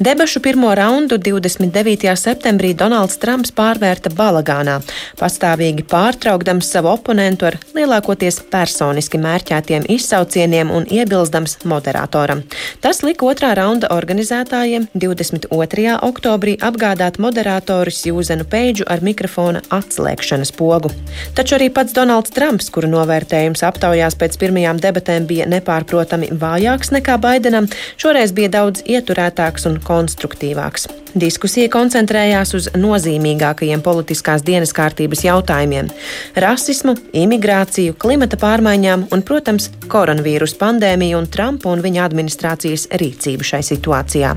Debašu 0.00 0.40
pirmo 0.40 0.72
raundu 0.74 1.18
29. 1.20 2.08
septembrī 2.16 2.72
Donalds 2.72 3.20
Trumps 3.20 3.52
pārvērta 3.52 4.08
balagānā, 4.16 4.78
pastāvīgi 5.20 5.84
pārtraukdams 5.90 6.72
savu 6.72 6.94
oponentu 6.94 7.50
ar 7.50 7.58
lielākoties 7.76 8.40
personiski 8.48 9.20
mērķētiem 9.20 9.84
izsaucieniem 9.98 10.72
un 10.72 10.88
iebilstams 10.88 11.58
moderatoram. 11.68 12.40
Tas 12.80 13.02
lika 13.04 13.28
otrā 13.28 13.52
raunda 13.58 13.92
organizētājiem 13.92 14.88
22. 14.96 15.98
oktobrī 16.08 16.56
apgādāt 16.56 17.20
moderatorus 17.20 18.00
Jūzenu 18.08 18.48
Peidžu 18.48 18.88
ar 18.88 19.04
mikrofonu 19.04 19.17
mikrofona 19.18 19.62
atslēgšanas 19.74 20.52
pogu. 20.54 20.92
Taču 21.34 21.56
arī 21.58 21.68
pats 21.74 21.94
Donalds 21.96 22.30
Trumps, 22.30 22.70
kura 22.70 22.88
novērtējums 22.90 23.64
aptaujās 23.66 24.14
pēc 24.18 24.38
pirmajām 24.38 24.78
debatēm 24.78 25.26
bija 25.26 25.48
nepārprotami 25.50 26.30
vājāks 26.38 26.92
nekā 26.94 27.18
Baidenam, 27.18 27.66
šoreiz 27.98 28.32
bija 28.32 28.52
daudz 28.60 28.84
ieturētāks 28.86 29.66
un 29.66 29.80
konstruktīvāks. 29.82 30.86
Diskusija 31.18 31.70
koncentrējās 31.72 32.54
uz 32.54 32.68
nozīmīgākajiem 32.78 33.82
politiskās 33.82 34.44
dienas 34.46 34.74
kārtības 34.76 35.24
jautājumiem- 35.24 35.88
rasismu, 36.44 36.94
imigrāciju, 37.12 37.96
klimata 37.98 38.36
pārmaiņām 38.36 39.08
un, 39.10 39.22
protams, 39.22 39.70
koronavīrus 39.88 40.54
pandēmiju 40.60 41.18
un 41.18 41.26
Trumpa 41.26 41.72
un 41.72 41.82
viņa 41.82 42.04
administrācijas 42.06 42.88
rīcību 42.92 43.42
šai 43.42 43.64
situācijā. 43.72 44.36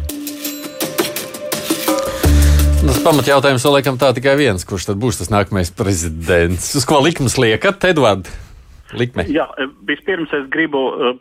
Tas 2.82 2.98
pamatjautājums 3.06 3.64
vēl 3.66 3.76
laikam 3.78 3.98
tā 4.02 4.10
tikai 4.18 4.34
viens, 4.40 4.64
kurš 4.66 4.88
tad 4.90 4.98
būs 5.02 5.20
tas 5.20 5.30
nākamais 5.30 5.70
prezidents. 5.78 6.72
Uz 6.80 6.86
ko 6.90 6.98
likmes 7.06 7.38
liekat, 7.38 7.84
Edvard? 7.92 8.30
Likme. 8.98 9.28
Jā, 9.30 9.46
vispirms 9.88 10.34
es 10.34 10.48
gribu 10.52 10.82
uh, 10.90 11.12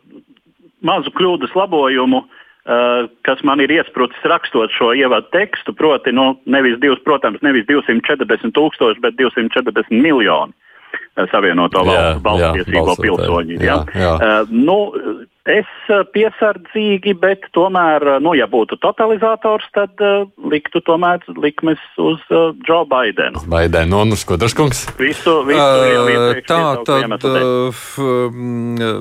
mazu 0.83 1.13
kļūdas 1.13 1.53
labojumu, 1.55 2.23
uh, 2.25 3.05
kas 3.27 3.43
man 3.47 3.61
ir 3.61 3.75
iesprūcis 3.77 4.25
rakstot 4.31 4.73
šo 4.73 4.89
ievadu 4.97 5.29
tekstu. 5.35 5.75
Proti, 5.77 6.11
nu, 6.17 6.33
nevis, 6.49 6.79
divs, 6.81 6.99
protams, 7.05 7.43
nevis 7.45 7.67
240 7.69 8.57
tūkstoši, 8.57 9.03
bet 9.05 9.19
240 9.21 9.93
miljoni. 9.93 10.57
Savienoto 11.31 11.83
valstu 11.85 12.23
balstiesīgo 12.25 12.95
pilsoņi. 12.99 13.61
Jā, 13.61 13.77
jā. 13.95 14.11
Uh, 14.17 14.51
nu, 14.51 14.77
Es 15.49 15.69
piesardzīgi, 16.13 17.15
bet 17.17 17.47
tomēr, 17.57 18.03
nu, 18.21 18.35
ja 18.37 18.45
būtu 18.45 18.77
totalizators, 18.77 19.65
tad 19.73 19.97
uh, 19.97 20.27
liktu 20.45 20.83
tomēr 20.85 21.23
likmes 21.33 21.81
uz 21.97 22.19
uh, 22.29 22.51
Joe 22.67 22.85
Bidenu. 22.85 23.41
Baidenu 23.49 24.03
un 24.03 24.13
uz 24.13 24.21
Kudraškungs? 24.29 24.83
Visu, 24.99 25.39
visu 25.47 25.57
uh, 25.57 26.41
tā, 26.45 26.59
tad, 26.85 27.25
uh, 27.25 28.35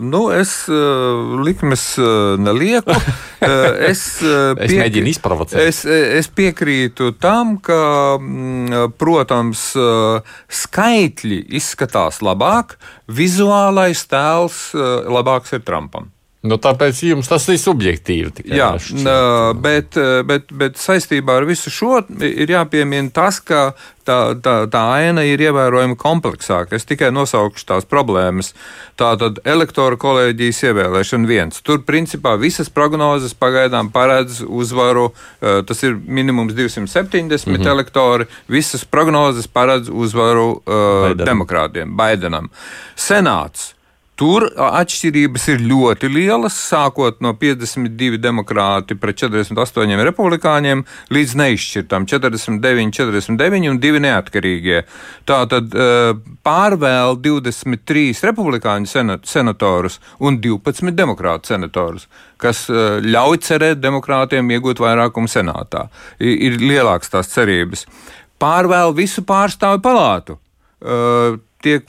nu, 0.01 0.23
es 0.33 0.55
uh, 0.73 1.43
likmes 1.45 1.85
uh, 2.01 2.39
nelieku. 2.41 2.97
Es, 3.41 4.21
uh, 4.21 4.53
es 4.61 4.75
mēģinu 4.77 5.09
izprovocēt. 5.15 5.63
Es, 5.65 5.79
es 5.89 6.29
piekrītu 6.29 7.15
tam, 7.17 7.55
ka, 7.65 8.19
mm, 8.21 8.93
protams, 9.01 9.63
uh, 9.81 10.37
skaitļi 10.53 11.41
izskatās 11.57 12.21
labāk, 12.25 12.77
vizuālais 13.09 14.05
tēls 14.13 14.63
uh, 14.77 15.09
labāks 15.09 15.57
ir 15.57 15.65
Trumpam. 15.65 16.11
Nu, 16.41 16.57
tāpēc 16.57 17.03
jums 17.05 17.29
tas 17.29 17.45
ir 17.53 17.59
subjektīvi. 17.61 18.47
Jā, 18.49 18.71
bet, 19.61 19.97
bet, 20.25 20.53
bet 20.57 20.79
saistībā 20.81 21.35
ar 21.37 21.45
visu 21.45 21.69
šo 21.69 21.99
ir 22.25 22.49
jāpiemina 22.49 23.11
tas, 23.13 23.43
ka 23.45 23.75
tā, 24.09 24.17
tā, 24.41 24.55
tā 24.73 24.85
aina 24.95 25.21
ir 25.29 25.43
ievērojami 25.45 25.99
kompleksāka. 26.01 26.79
Es 26.79 26.89
tikai 26.89 27.11
nosaukšu 27.13 27.67
tās 27.69 27.85
problēmas. 27.89 28.55
Tātad 28.97 29.43
elektoru 29.45 29.99
kolēģijas 30.01 30.63
ievēlēšana 30.71 31.29
viens. 31.29 31.61
Tur 31.67 31.83
principā 31.85 32.33
visas 32.41 32.73
prognozes 32.73 33.37
pagaidām 33.37 33.91
paredz 33.93 34.41
uzvaru. 34.47 35.11
Tas 35.41 35.85
ir 35.85 35.99
minimums 36.07 36.57
270 36.57 37.21
mm 37.21 37.53
-hmm. 37.53 37.69
elektori. 37.69 38.25
Visas 38.49 38.85
prognozes 38.89 39.47
paredz 39.47 39.93
uzvaru 39.93 40.49
uh, 40.49 40.65
Baidenam. 41.05 41.27
demokrātiem, 41.27 41.93
Baidenam. 41.97 42.49
Senāts 42.97 43.75
Tur 44.21 44.45
atšķirības 44.53 45.47
ir 45.55 45.63
ļoti 45.65 46.11
lielas, 46.13 46.53
sākot 46.69 47.23
no 47.25 47.31
52 47.41 48.19
demokrāti 48.21 48.93
pret 49.01 49.17
48 49.23 50.03
republikāņiem 50.05 50.83
līdz 51.17 51.33
neizšķirtām 51.41 52.05
49, 52.11 52.93
49 52.99 53.71
un 53.71 53.81
2 53.81 54.03
neatkarīgie. 54.05 54.83
Tātad 55.25 55.73
pārvēl 56.45 57.17
23 57.25 58.21
republikāņu 58.29 58.93
senatorus 59.25 59.97
un 60.21 60.37
12 60.45 60.93
demokrātu 61.01 61.55
senatorus, 61.55 62.05
kas 62.37 62.67
ļauj 62.69 63.41
cerēt 63.49 63.81
demokrātiem 63.81 64.53
iegūt 64.53 64.85
vairākumu 64.85 65.33
senātā. 65.33 65.89
Ir 66.21 66.61
lielākas 66.61 67.17
tās 67.17 67.33
cerības. 67.33 67.89
Pārvēl 68.37 68.93
visu 69.01 69.25
pārstāvu 69.25 69.81
palātu 69.81 70.37
tiek 71.65 71.87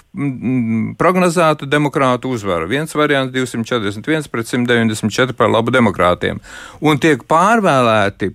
prognozēta 0.99 1.67
demokrātu 1.69 2.32
uzvara. 2.36 2.67
Viens 2.67 2.91
variants- 2.95 3.32
241 3.36 4.30
pret 4.32 4.47
194 4.47 5.34
par 5.34 5.49
labu 5.49 5.72
demokrātiem. 5.72 6.39
Un 6.82 6.99
tiek 6.99 7.24
pārvēlēti 7.24 8.34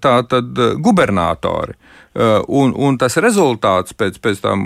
tātad 0.00 0.64
gubernatori. 0.80 1.74
Uh, 2.16 2.40
un, 2.48 2.72
un 2.72 2.96
tas 2.98 3.14
rezultāts 3.20 3.92
pēc, 3.94 4.16
pēc 4.24 4.40
tam 4.42 4.62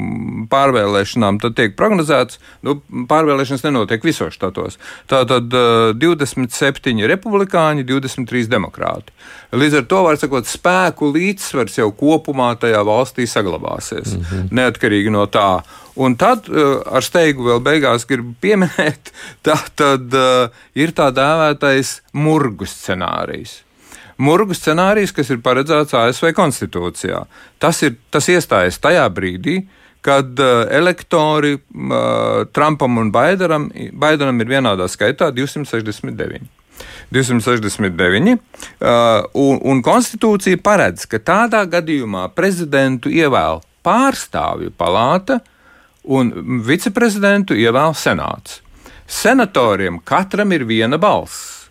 pārvēlēšanām 0.51 1.41
tiek 1.43 1.75
prognozēts. 1.77 2.39
Nu, 2.65 2.77
pārvēlēšanas 3.11 3.65
nenotiek 3.67 4.05
visos 4.07 4.37
štatos. 4.37 4.79
Tātad 5.11 5.51
27 5.51 6.95
uh, 6.95 7.09
republikāņi, 7.11 7.85
23 7.89 8.47
demokrāti. 8.53 9.13
Līdz 9.59 9.81
ar 9.83 9.89
to 9.91 10.05
var 10.07 10.21
sakot, 10.21 10.47
spēku 10.49 11.11
līdzsvars 11.13 11.81
jau 11.83 11.91
kopumā 11.99 12.53
tajā 12.63 12.81
valstī 12.89 13.27
saglabāsies. 13.29 14.15
Mm 14.15 14.23
-hmm. 14.31 14.55
Neatkarīgi 14.61 15.13
no 15.13 15.27
tā. 15.27 15.61
Un 15.97 16.17
tad 16.17 16.49
uh, 16.49 16.81
ar 16.87 17.03
steigu 17.03 17.51
vēl 17.51 17.61
beigās 17.61 18.07
gribu 18.07 18.33
pieminēt, 18.41 19.13
tā 19.47 19.59
tad 19.77 20.15
ir 20.75 20.95
tā 20.97 21.11
dēvētais 21.11 22.01
murgu 22.13 22.65
scenārijs 22.65 23.61
murgu 24.23 24.57
scenārijs, 24.57 25.13
kas 25.15 25.31
ir 25.33 25.43
paredzēts 25.45 25.97
ASV 25.99 26.33
konstitūcijā. 26.37 27.25
Tas, 27.63 27.83
ir, 27.87 27.97
tas 28.15 28.29
iestājas 28.31 28.81
tajā 28.83 29.05
brīdī, 29.15 29.63
kad 30.03 30.39
uh, 30.43 30.65
elektori 30.71 31.55
uh, 31.59 32.43
Trumpam 32.55 32.99
un 32.99 33.13
Baidenam, 33.15 33.69
Baidenam 33.93 34.41
ir 34.43 34.51
vienādā 34.51 34.89
skaitā 34.91 35.31
269. 35.35 36.43
269. 37.13 38.35
Uh, 38.81 39.29
un, 39.39 39.61
un 39.69 39.83
konstitūcija 39.85 40.59
paredz, 40.65 41.07
ka 41.07 41.23
tādā 41.23 41.63
gadījumā 41.71 42.29
prezidentu 42.35 43.13
ievēl 43.13 43.63
pārstāvju 43.87 44.73
palāta 44.79 45.41
un 46.03 46.33
viceprezidentu 46.67 47.55
ievēl 47.59 47.95
senāts. 47.99 48.61
Senatoriem 49.07 50.01
katram 50.09 50.55
ir 50.57 50.65
viena 50.67 50.99
balss. 50.99 51.62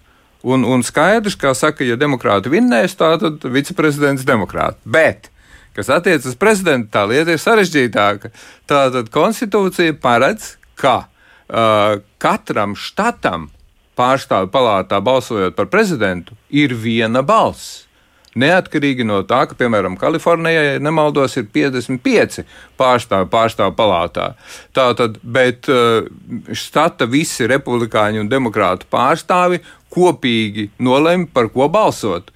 Un, 0.41 0.65
un 0.65 0.81
skaidrs, 0.85 1.37
kā 1.37 1.53
saka, 1.57 1.85
ja 1.85 1.97
demokrāti 1.99 2.49
vinnēs, 2.49 2.95
tad 2.97 3.45
viceprezidents 3.45 4.25
demokrāti. 4.25 4.81
Bet, 4.89 5.29
kas 5.77 5.91
attiecas 5.93 6.31
uz 6.33 6.39
prezidentu, 6.39 6.89
tā 6.93 7.05
lieta 7.09 7.35
ir 7.35 7.41
sarežģītāka. 7.41 8.33
Tātad 8.69 9.11
konstitūcija 9.13 9.99
paredz, 10.01 10.55
ka 10.81 10.97
uh, 11.05 12.01
katram 12.21 12.73
štatam 12.73 13.51
pārstāvju 13.99 14.49
palātā 14.49 14.97
balsojot 15.03 15.55
par 15.57 15.69
prezidentu 15.69 16.37
ir 16.49 16.73
viena 16.73 17.21
balss. 17.21 17.85
Neatkarīgi 18.31 19.03
no 19.03 19.17
tā, 19.27 19.41
ka, 19.49 19.57
piemēram, 19.59 19.97
Kalifornijai, 19.99 20.63
ja 20.63 20.79
nemaldos, 20.79 21.33
ir 21.35 21.49
55 21.51 22.45
pārstāvju 22.79 23.27
pārstāvju 23.31 23.75
palātā. 23.75 24.29
Tātad, 24.75 25.17
bet 25.19 25.67
uh, 25.71 26.07
štata 26.55 27.09
visi 27.11 27.49
republikāņu 27.51 28.23
un 28.23 28.31
demokrātu 28.31 28.87
pārstāvi 28.91 29.59
kopīgi 29.93 30.69
nolemj, 30.81 31.29
par 31.35 31.51
ko 31.53 31.69
balsot. 31.71 32.31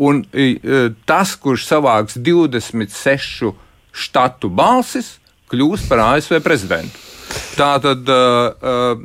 Un 0.00 0.22
uh, 0.24 0.90
tas, 1.08 1.36
kurš 1.36 1.68
savāks 1.68 2.16
26 2.16 3.52
štatu 3.90 4.50
balsis, 4.52 5.18
kļūs 5.50 5.88
par 5.90 6.04
ASV 6.14 6.38
prezidentu. 6.44 7.08
Tā 7.54 7.74
tad, 7.82 8.08
uh, 8.08 9.02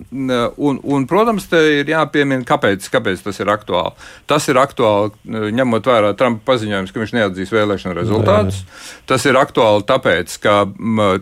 un, 0.57 0.79
un, 0.81 1.05
protams, 1.09 1.45
te 1.49 1.59
ir 1.81 1.89
jāpiemina, 1.91 2.45
kāpēc, 2.47 2.87
kāpēc 2.93 3.21
tas 3.25 3.39
ir 3.41 3.51
aktuāli. 3.53 3.93
Tas 4.29 4.47
ir 4.49 4.59
aktuāli, 4.61 5.13
ņemot 5.59 5.89
vērā 5.89 6.13
Trumpa 6.17 6.53
paziņojums, 6.53 6.93
ka 6.93 7.03
viņš 7.03 7.15
neatzīs 7.17 7.53
vēlēšanu 7.53 7.97
rezultātus. 7.99 8.63
Tas 9.09 9.25
ir 9.29 9.37
aktuāli 9.37 9.85
tāpēc, 9.89 10.37
ka 10.41 10.63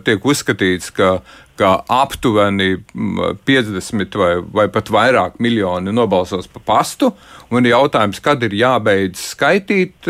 tiek 0.06 0.24
uzskatīts, 0.32 0.92
ka 0.96 1.18
ka 1.60 1.76
aptuveni 1.92 2.80
50 3.46 4.18
vai, 4.20 4.32
vai 4.58 4.66
pat 4.72 4.90
vairāk 4.92 5.40
miljoni 5.42 5.94
nobalsos 5.94 6.50
pa 6.50 6.62
pastu. 6.74 7.12
Un 7.54 7.68
jautājums, 7.68 8.20
kad 8.24 8.42
ir 8.42 8.56
jābeidz 8.58 9.20
skaitīt 9.34 10.08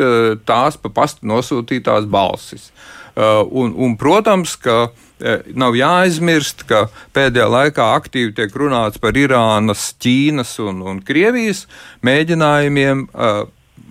tās 0.48 0.78
pa 0.80 0.92
pastu 0.94 1.28
nosūtītās 1.28 2.06
balsis. 2.08 2.70
Un, 3.14 3.74
un, 3.76 3.98
protams, 4.00 4.56
ka 4.58 4.88
E, 5.22 5.34
nav 5.54 5.76
jāaizmirst, 5.78 6.64
ka 6.66 6.88
pēdējā 7.14 7.46
laikā 7.48 7.84
aktīvi 7.96 8.34
tiek 8.34 8.54
runāts 8.58 8.98
par 9.00 9.14
Irānas, 9.16 9.92
Ķīnas 10.02 10.56
un, 10.64 10.82
un 10.90 10.98
Krievijas 11.06 11.64
mēģinājumiem. 12.04 13.06
Uh, 13.14 13.44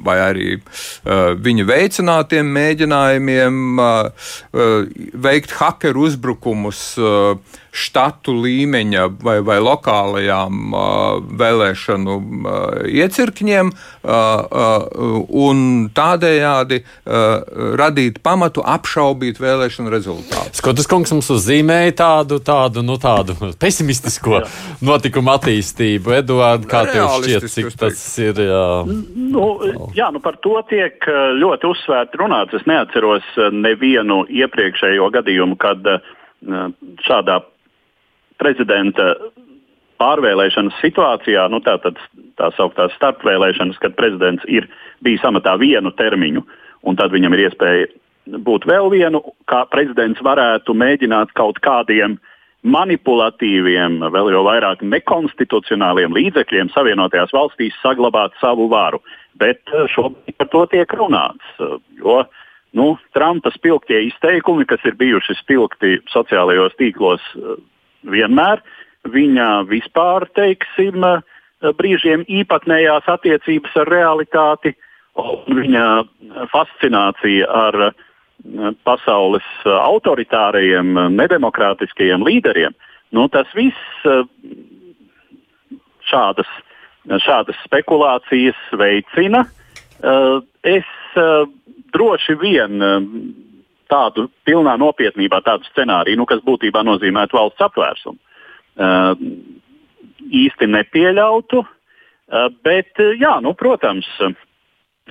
vai 0.04 0.18
arī 0.24 0.48
uh, 0.58 1.34
viņa 1.40 1.68
veicinātiem 1.70 2.50
mēģinājumiem 2.58 3.60
uh, 3.80 4.30
uh, 4.54 4.80
veikt 5.14 5.56
hakeru 5.60 6.08
uzbrukumus 6.10 6.86
uh, 7.02 7.36
štatu 7.74 8.36
līmeņa 8.38 9.08
vai, 9.24 9.40
vai 9.46 9.58
lokālajām 9.64 10.74
uh, 10.74 11.18
vēlēšanu 11.42 12.16
uh, 12.16 12.56
iecirkņiem 12.86 13.72
uh, 13.74 14.10
uh, 14.14 15.16
un 15.44 15.64
tādējādi 15.96 16.84
uh, 16.84 17.74
radīt 17.80 18.20
pamatu 18.26 18.62
apšaubīt 18.62 19.42
vēlēšanu 19.42 19.94
rezultātus. 19.94 20.62
Skotas 20.62 20.90
kungs 20.92 21.16
mums 21.16 21.32
uzzīmēja 21.34 21.96
tādu, 22.04 22.38
tādu, 22.46 22.86
nu, 22.86 23.00
tādu 23.02 23.36
pesimistisko 23.64 24.44
notikumu 24.86 25.34
attīstību. 25.34 26.14
Eduārds, 26.22 26.70
kā 26.70 26.86
tev 26.92 27.10
šķiet, 27.24 27.50
cik 27.56 27.72
tas 27.82 28.04
ir? 28.22 28.44
Jā. 28.54 28.68
Nu, 28.86 29.48
jā, 29.98 30.12
nu 30.14 30.22
par 30.22 30.38
to 30.46 30.60
tiek 30.70 31.02
ļoti 31.42 31.72
uzsvērti 31.74 32.22
runāts. 32.22 32.54
Es 32.54 32.68
neatceros 32.70 33.26
nevienu 33.56 34.24
iepriekšējo 34.30 35.10
gadījumu, 35.18 35.58
kad 35.58 35.90
šādā 37.08 37.40
prezidenta 38.42 39.14
pārvēlēšanas 40.02 40.80
situācijā, 40.82 41.46
nu, 41.52 41.62
tā 41.64 41.78
tad 41.84 42.00
tā 42.40 42.50
sauktās 42.58 42.94
starpvēlēšanas, 42.98 43.80
kad 43.82 43.96
prezidents 44.00 44.46
ir 44.50 44.68
bijis 45.06 45.24
amatā 45.28 45.56
vienu 45.62 45.94
termiņu, 45.96 46.44
un 46.84 47.00
tad 47.00 47.14
viņam 47.14 47.36
ir 47.36 47.48
iespēja 47.48 47.90
būt 48.44 48.68
vēl 48.68 48.90
vienu, 48.94 49.22
kā 49.52 49.64
prezidents 49.72 50.22
varētu 50.24 50.76
mēģināt 50.76 51.34
kaut 51.38 51.60
kādiem 51.64 52.18
manipulatīviem, 52.64 54.00
vēl 54.14 54.32
jau 54.32 54.44
vairāk 54.48 54.86
nekonstitucionāliem 54.88 56.14
līdzekļiem 56.16 56.72
Savienotajās 56.72 57.34
valstīs 57.36 57.76
saglabāt 57.84 58.36
savu 58.40 58.70
varu. 58.72 59.02
Bet 59.40 59.60
šobrīd 59.92 60.38
par 60.40 60.50
to 60.54 60.64
tiek 60.72 60.96
runāts. 60.96 61.44
Jo 62.00 62.22
nu, 62.78 62.94
Trumpa 63.14 63.52
spilgtie 63.52 64.06
izteikumi, 64.08 64.66
kas 64.70 64.84
ir 64.88 64.96
bijuši 64.96 65.36
spilgti 65.42 65.98
sociālajos 66.14 66.78
tīklos 66.80 67.26
uh, 67.36 67.60
vienmēr, 68.10 68.64
viņa 69.14 69.50
vispār, 69.70 70.28
teiksim, 70.38 71.04
uh, 71.04 71.22
brīžiem 71.80 72.26
īpatnējās 72.28 73.08
attiecības 73.08 73.78
ar 73.84 73.92
realitāti, 73.92 74.74
un 75.20 75.60
viņa 75.60 75.86
fascinācija 76.52 77.48
ar 77.48 77.80
uh, 77.90 78.02
pasaules 78.84 79.46
autoritārajiem, 79.66 80.94
nedemokrātiskajiem 81.16 82.26
līderiem, 82.26 82.76
nu, 83.16 83.28
tas 83.32 83.48
viss 83.56 84.08
šādas, 86.10 86.50
šādas 87.24 87.60
spekulācijas 87.64 88.60
veicina. 88.80 89.46
Es 90.68 90.90
droši 91.96 92.36
vien 92.42 92.84
tādu 93.94 94.28
pilnā 94.48 94.76
nopietnībā, 94.82 95.44
tādu 95.46 95.68
scenāriju, 95.70 96.20
nu, 96.20 96.28
kas 96.30 96.42
būtībā 96.46 96.84
nozīmētu 96.86 97.38
valsts 97.38 97.66
apvērsumu, 97.68 98.18
īsti 100.44 100.70
nepieļautu. 100.74 101.62
Bet, 102.66 102.98
jā, 103.20 103.36
nu, 103.44 103.52
protams, 103.54 104.08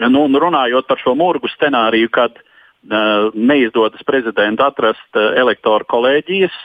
nu, 0.02 0.24
runājot 0.42 0.88
par 0.88 0.98
šo 0.98 1.14
murgu 1.18 1.50
scenāriju, 1.52 2.10
kad 2.10 2.40
neizdodas 3.38 4.02
prezidentu 4.08 4.64
atrast 4.66 5.20
elektoru 5.38 5.86
kolēģijas 5.92 6.56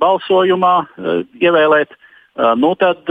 balsojumā, 0.00 0.76
ievēlēt, 1.42 1.92
Nu, 2.32 2.70
tad 2.80 3.04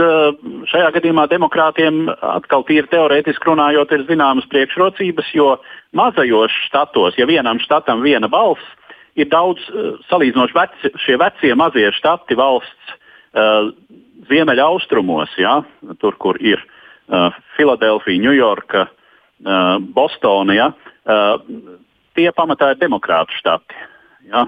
šajā 0.66 0.88
gadījumā 0.96 1.28
demokrātiem 1.30 2.08
atkal 2.10 2.64
tīri 2.66 2.88
teorētiski 2.90 3.46
runājot, 3.46 3.92
ir 3.94 4.02
zināmas 4.08 4.48
priekšrocības, 4.50 5.28
jo 5.38 5.52
mazajos 5.94 6.50
štatos, 6.66 7.14
ja 7.20 7.28
vienam 7.30 7.60
štatam 7.62 8.02
viena 8.02 8.26
balss, 8.32 8.64
ir 9.14 9.30
daudz 9.30 9.62
salīdzinoši 10.10 10.58
veci, 10.58 10.90
šie 11.04 11.20
vecie 11.22 11.54
mazie 11.54 11.92
štati 11.94 12.34
valsts 12.34 12.96
uh, 12.96 13.70
ziemeļaustrumos, 14.30 15.36
ja, 15.40 15.60
tur, 16.00 16.16
kur 16.18 16.38
ir 16.42 16.60
uh, 16.62 17.30
Filadelfija, 17.56 18.22
Ņujorka, 18.22 18.86
uh, 18.88 19.76
Bostona. 19.94 20.56
Ja, 20.56 20.68
uh, 20.72 21.38
tie 22.16 22.30
pamatā 22.36 22.72
ir 22.72 22.82
demokrātu 22.82 23.34
štati. 23.40 23.86
Ja. 24.30 24.46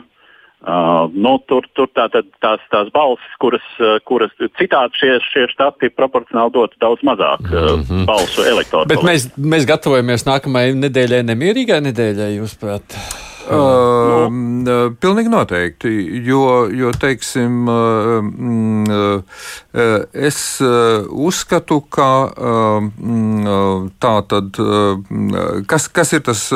Uh, 0.65 1.11
nu, 1.13 1.35
tur 1.45 1.67
tur 1.77 1.91
tā, 1.93 2.07
tā, 2.09 2.23
tās, 2.41 2.63
tās 2.73 2.89
balsis, 2.95 3.35
kuras, 3.43 3.65
uh, 3.83 3.99
kuras 4.09 4.33
citādi 4.57 4.97
šie, 4.97 5.11
šie 5.27 5.45
štati 5.53 5.91
proporcionāli 5.93 6.55
dotu 6.55 6.81
daudz 6.81 7.05
mazāk 7.05 7.45
mm 7.51 7.83
-hmm. 7.83 8.07
balsu 8.09 8.47
elektoriem. 8.49 8.89
Bet 8.89 9.05
mēs, 9.05 9.29
mēs 9.37 9.69
gatavojamies 9.69 10.25
nākamajai 10.25 10.73
nedēļai, 10.87 11.21
nemierīgai 11.29 11.83
nedēļai, 11.91 12.31
jūsuprāt? 12.39 12.97
Uh, 13.45 14.31
nu. 14.33 14.75
Pilnīgi 15.01 15.29
noteikti, 15.29 15.91
jo, 16.25 16.65
jo 16.73 16.93
teiksim, 16.97 17.69
uh, 17.69 18.25
es 20.15 20.39
uzskatu, 21.11 21.81
ka 21.93 22.09
tā 24.01 24.15
tad, 24.31 24.61
kas, 25.69 25.89
kas 25.93 26.15
ir 26.17 26.25
tas, 26.25 26.47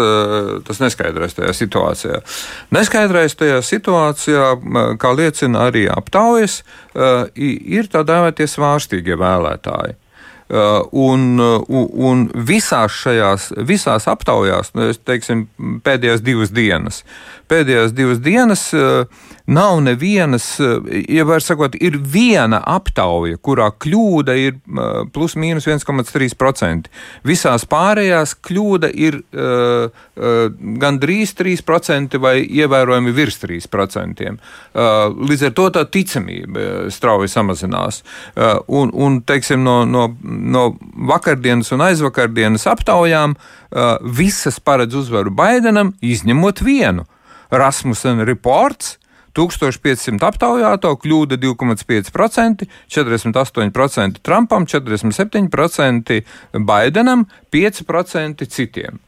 tas 0.68 0.82
neskaidrais 0.82 1.36
tajā 1.36 1.52
situācijā? 1.60 2.20
Neskaidrais 2.74 3.36
tajā 3.38 3.60
situācijā, 3.66 4.48
kā 5.02 5.14
liecina 5.18 5.68
arī 5.68 5.86
aptaujas, 5.92 6.62
ir 7.34 7.90
tā 7.92 8.04
dēvētie 8.08 8.48
svārstīgie 8.48 9.18
vēlētāji. 9.18 9.98
Uh, 10.48 10.80
un, 10.96 11.36
uh, 11.36 11.60
un 12.08 12.22
visās 12.48 12.94
šajās 13.02 13.50
visās 13.68 14.06
aptaujās, 14.08 14.70
nu, 14.72 14.86
teiksim, 15.04 15.42
pēdējās 15.84 16.22
divas 16.24 16.54
dienas, 16.56 17.02
pēdējās 17.52 17.92
divas 17.92 18.22
dienas 18.24 18.62
uh, 18.72 19.26
nav 19.48 19.80
nevienas, 19.80 20.60
ja 21.08 21.24
var 21.24 21.40
sakot, 21.40 21.76
ir 21.80 21.96
viena 22.04 22.60
aptauja, 22.68 23.38
kurā 23.40 23.70
kļūda 23.80 24.34
ir 24.36 24.58
plus 25.14 25.38
mīnus 25.40 25.64
1,3%. 25.70 26.90
Visās 27.24 27.64
pārējās 27.68 28.34
kļūda 28.44 28.90
ir 28.92 29.16
uh, 29.22 29.88
uh, 29.88 30.42
gandrīz 30.82 31.32
3% 31.38 32.20
vai 32.20 32.42
ievērojami 32.44 33.16
virs 33.16 33.40
3%. 33.40 34.28
Uh, 34.28 35.16
līdz 35.30 35.46
ar 35.48 35.56
to 35.56 35.66
tā 35.78 35.86
ticamība 35.96 36.92
strauji 36.92 37.32
samazinās. 37.32 38.02
Uh, 38.36 38.58
un, 38.68 38.92
un, 38.92 39.20
teiksim, 39.24 39.64
no, 39.64 39.80
no, 39.88 40.10
no 40.22 40.68
vakardienas 41.08 41.72
un 41.72 41.88
aizvakardienas 41.88 42.68
aptaujām 42.68 43.38
uh, 43.38 43.96
visas 44.04 44.60
paredz 44.60 45.00
uzvaru 45.00 45.32
Baidenam, 45.32 45.96
izņemot 46.04 46.60
vienu. 46.68 47.08
Rasmussen 47.48 48.26
reports 48.28 48.98
1500 49.36 50.24
aptaujāto 50.28 50.94
kļūda 51.02 51.38
2,5%, 51.40 52.68
48% 52.88 54.22
Trumpam, 54.24 54.66
47% 54.66 56.20
Baidenam, 56.68 57.26
5% 57.52 58.48
citiem. 58.48 58.98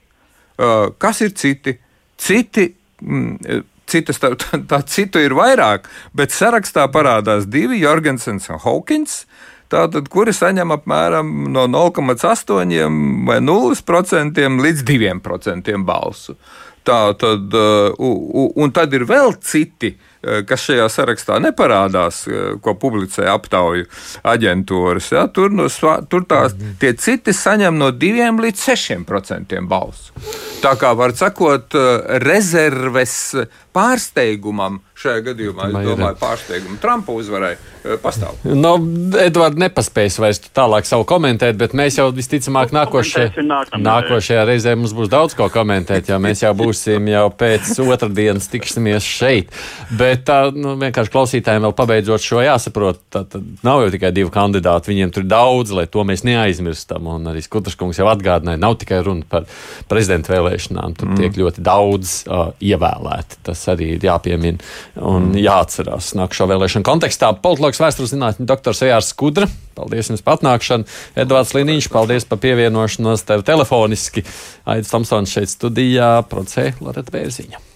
Kas 1.01 1.21
ir 1.25 1.35
citi? 1.39 1.79
Citi 2.21 2.69
citas, 3.91 4.21
tā, 4.23 4.35
tā 4.69 4.83
citu 4.87 5.23
ir 5.23 5.35
vairāk, 5.39 5.89
bet 6.17 6.35
sarakstā 6.35 6.87
parādās 6.93 7.49
divi- 7.51 7.81
Jorgensens 7.87 8.51
un 8.51 8.61
Hawkins. 8.63 9.25
Tātad, 9.71 10.09
kuri 10.11 10.33
saņem 10.35 10.73
apmēram 10.75 11.29
no 11.55 11.69
0,8 11.71 13.27
vai 13.29 13.37
0% 13.39 14.49
līdz 14.65 14.83
2% 14.89 15.77
balsu. 15.87 16.35
Tā 16.83 17.15
tad, 17.15 17.55
un 17.55 18.73
tad 18.75 18.97
ir 18.97 19.05
vēl 19.07 19.37
citi 19.47 19.93
uh, 19.93 20.10
kas 20.21 20.67
šajā 20.69 20.87
sarakstā 20.93 21.39
neparādās, 21.41 22.27
eh, 22.29 22.57
ko 22.61 22.75
publicē 22.77 23.25
aptauju 23.33 23.87
aģentūras. 24.25 25.13
Ja? 25.13 25.27
Tur, 25.33 25.51
no, 25.51 25.69
tur 26.11 26.27
tās, 26.29 26.53
tie 26.81 26.93
citi 26.93 27.33
saņem 27.33 27.79
no 27.81 27.91
2 27.91 28.37
līdz 28.45 28.67
6 28.69 29.07
procentiem 29.09 29.69
balsu. 29.69 30.13
Tā 30.61 30.75
kā 30.77 30.93
var 30.97 31.17
sakot, 31.17 31.75
eh, 31.75 32.19
rezerves 32.21 33.35
pārsteigumam 33.77 34.81
šajā 35.01 35.23
gadījumā, 35.31 35.71
es 35.71 35.87
domāju, 35.87 36.17
pārsteigumu 36.21 36.79
Trumpa 36.83 37.15
uzvarai 37.17 37.55
pastāv. 38.03 38.37
No, 38.45 38.75
Edvards 39.21 39.61
nepaspēs 39.61 40.19
vairs 40.21 40.43
tālāk 40.53 40.89
savu 40.89 41.07
komentēt, 41.09 41.57
bet 41.61 41.73
mēs 41.77 41.97
jau 41.97 42.11
visticamāk 42.13 42.75
nākošajā, 42.77 43.45
nākošajā 43.81 44.45
reizē 44.49 44.75
mums 44.77 44.93
būs 44.97 45.09
daudz 45.13 45.37
ko 45.39 45.49
komentēt, 45.53 46.11
jo 46.13 46.19
mēs 46.21 46.45
jau 46.45 46.53
būsim 46.59 47.09
jau 47.09 47.25
pēc 47.33 47.73
otrdienas 47.87 48.51
tiksimies 48.53 49.07
šeit. 49.07 49.55
Bet 49.97 50.27
tā, 50.29 50.43
nu, 50.53 50.75
vienkārši 50.81 51.15
klausītājiem 51.15 51.65
vēl 51.69 51.77
pabeidzot 51.79 52.27
šo 52.27 52.45
jāsaprot, 52.45 53.01
tā, 53.13 53.25
tā 53.31 53.41
nav 53.67 53.87
jau 53.87 53.95
tikai 53.95 54.13
divi 54.17 54.33
kandidāti, 54.35 54.93
viņiem 54.93 55.15
tur 55.15 55.25
ir 55.25 55.31
daudz, 55.33 55.73
lai 55.77 55.87
to 55.91 56.05
mēs 56.09 56.27
neaizmirstam. 56.29 57.09
Un 57.17 57.33
arī 57.33 57.43
Skutraškungs 57.45 58.03
jau 58.03 58.11
atgādināja, 58.13 58.61
nav 58.61 58.77
tikai 58.83 59.01
runa 59.07 59.25
par 59.29 59.49
prezidenta 59.91 60.35
vēlēšanām, 60.35 60.97
tur 60.99 61.13
mm. 61.13 61.21
tiek 61.21 61.41
ļoti 61.41 61.65
daudz 61.65 62.15
uh, 62.29 62.53
ievēlēti. 62.61 63.41
Tas 63.49 63.60
arī 63.73 63.95
ir 63.97 64.07
jāpiemina 64.07 64.59
un 64.97 65.31
mm. 65.31 65.41
jāatcerās 65.45 66.13
nākamā 66.19 66.55
vēlēšana 66.55 66.87
kontekstā. 66.87 67.33
Politologs 67.45 67.83
vēstures 67.83 68.15
zinātņu 68.15 68.49
doktors 68.49 68.83
Ejārs 68.87 69.13
Skudra. 69.15 69.49
Paldies 69.79 70.13
jums 70.13 70.25
par 70.27 70.41
atnākšanu. 70.41 70.89
Edvards 71.21 71.55
Liniņš, 71.57 71.91
paldies 71.93 72.29
par 72.29 72.43
pievienošanos 72.43 73.27
tev 73.29 73.47
telefoniski. 73.49 74.25
Aidis 74.69 74.93
Tomsons 74.93 75.37
šeit 75.37 75.53
studijā, 75.53 76.15
procē 76.31 76.73
Loreta 76.81 77.15
Bērziņa. 77.15 77.70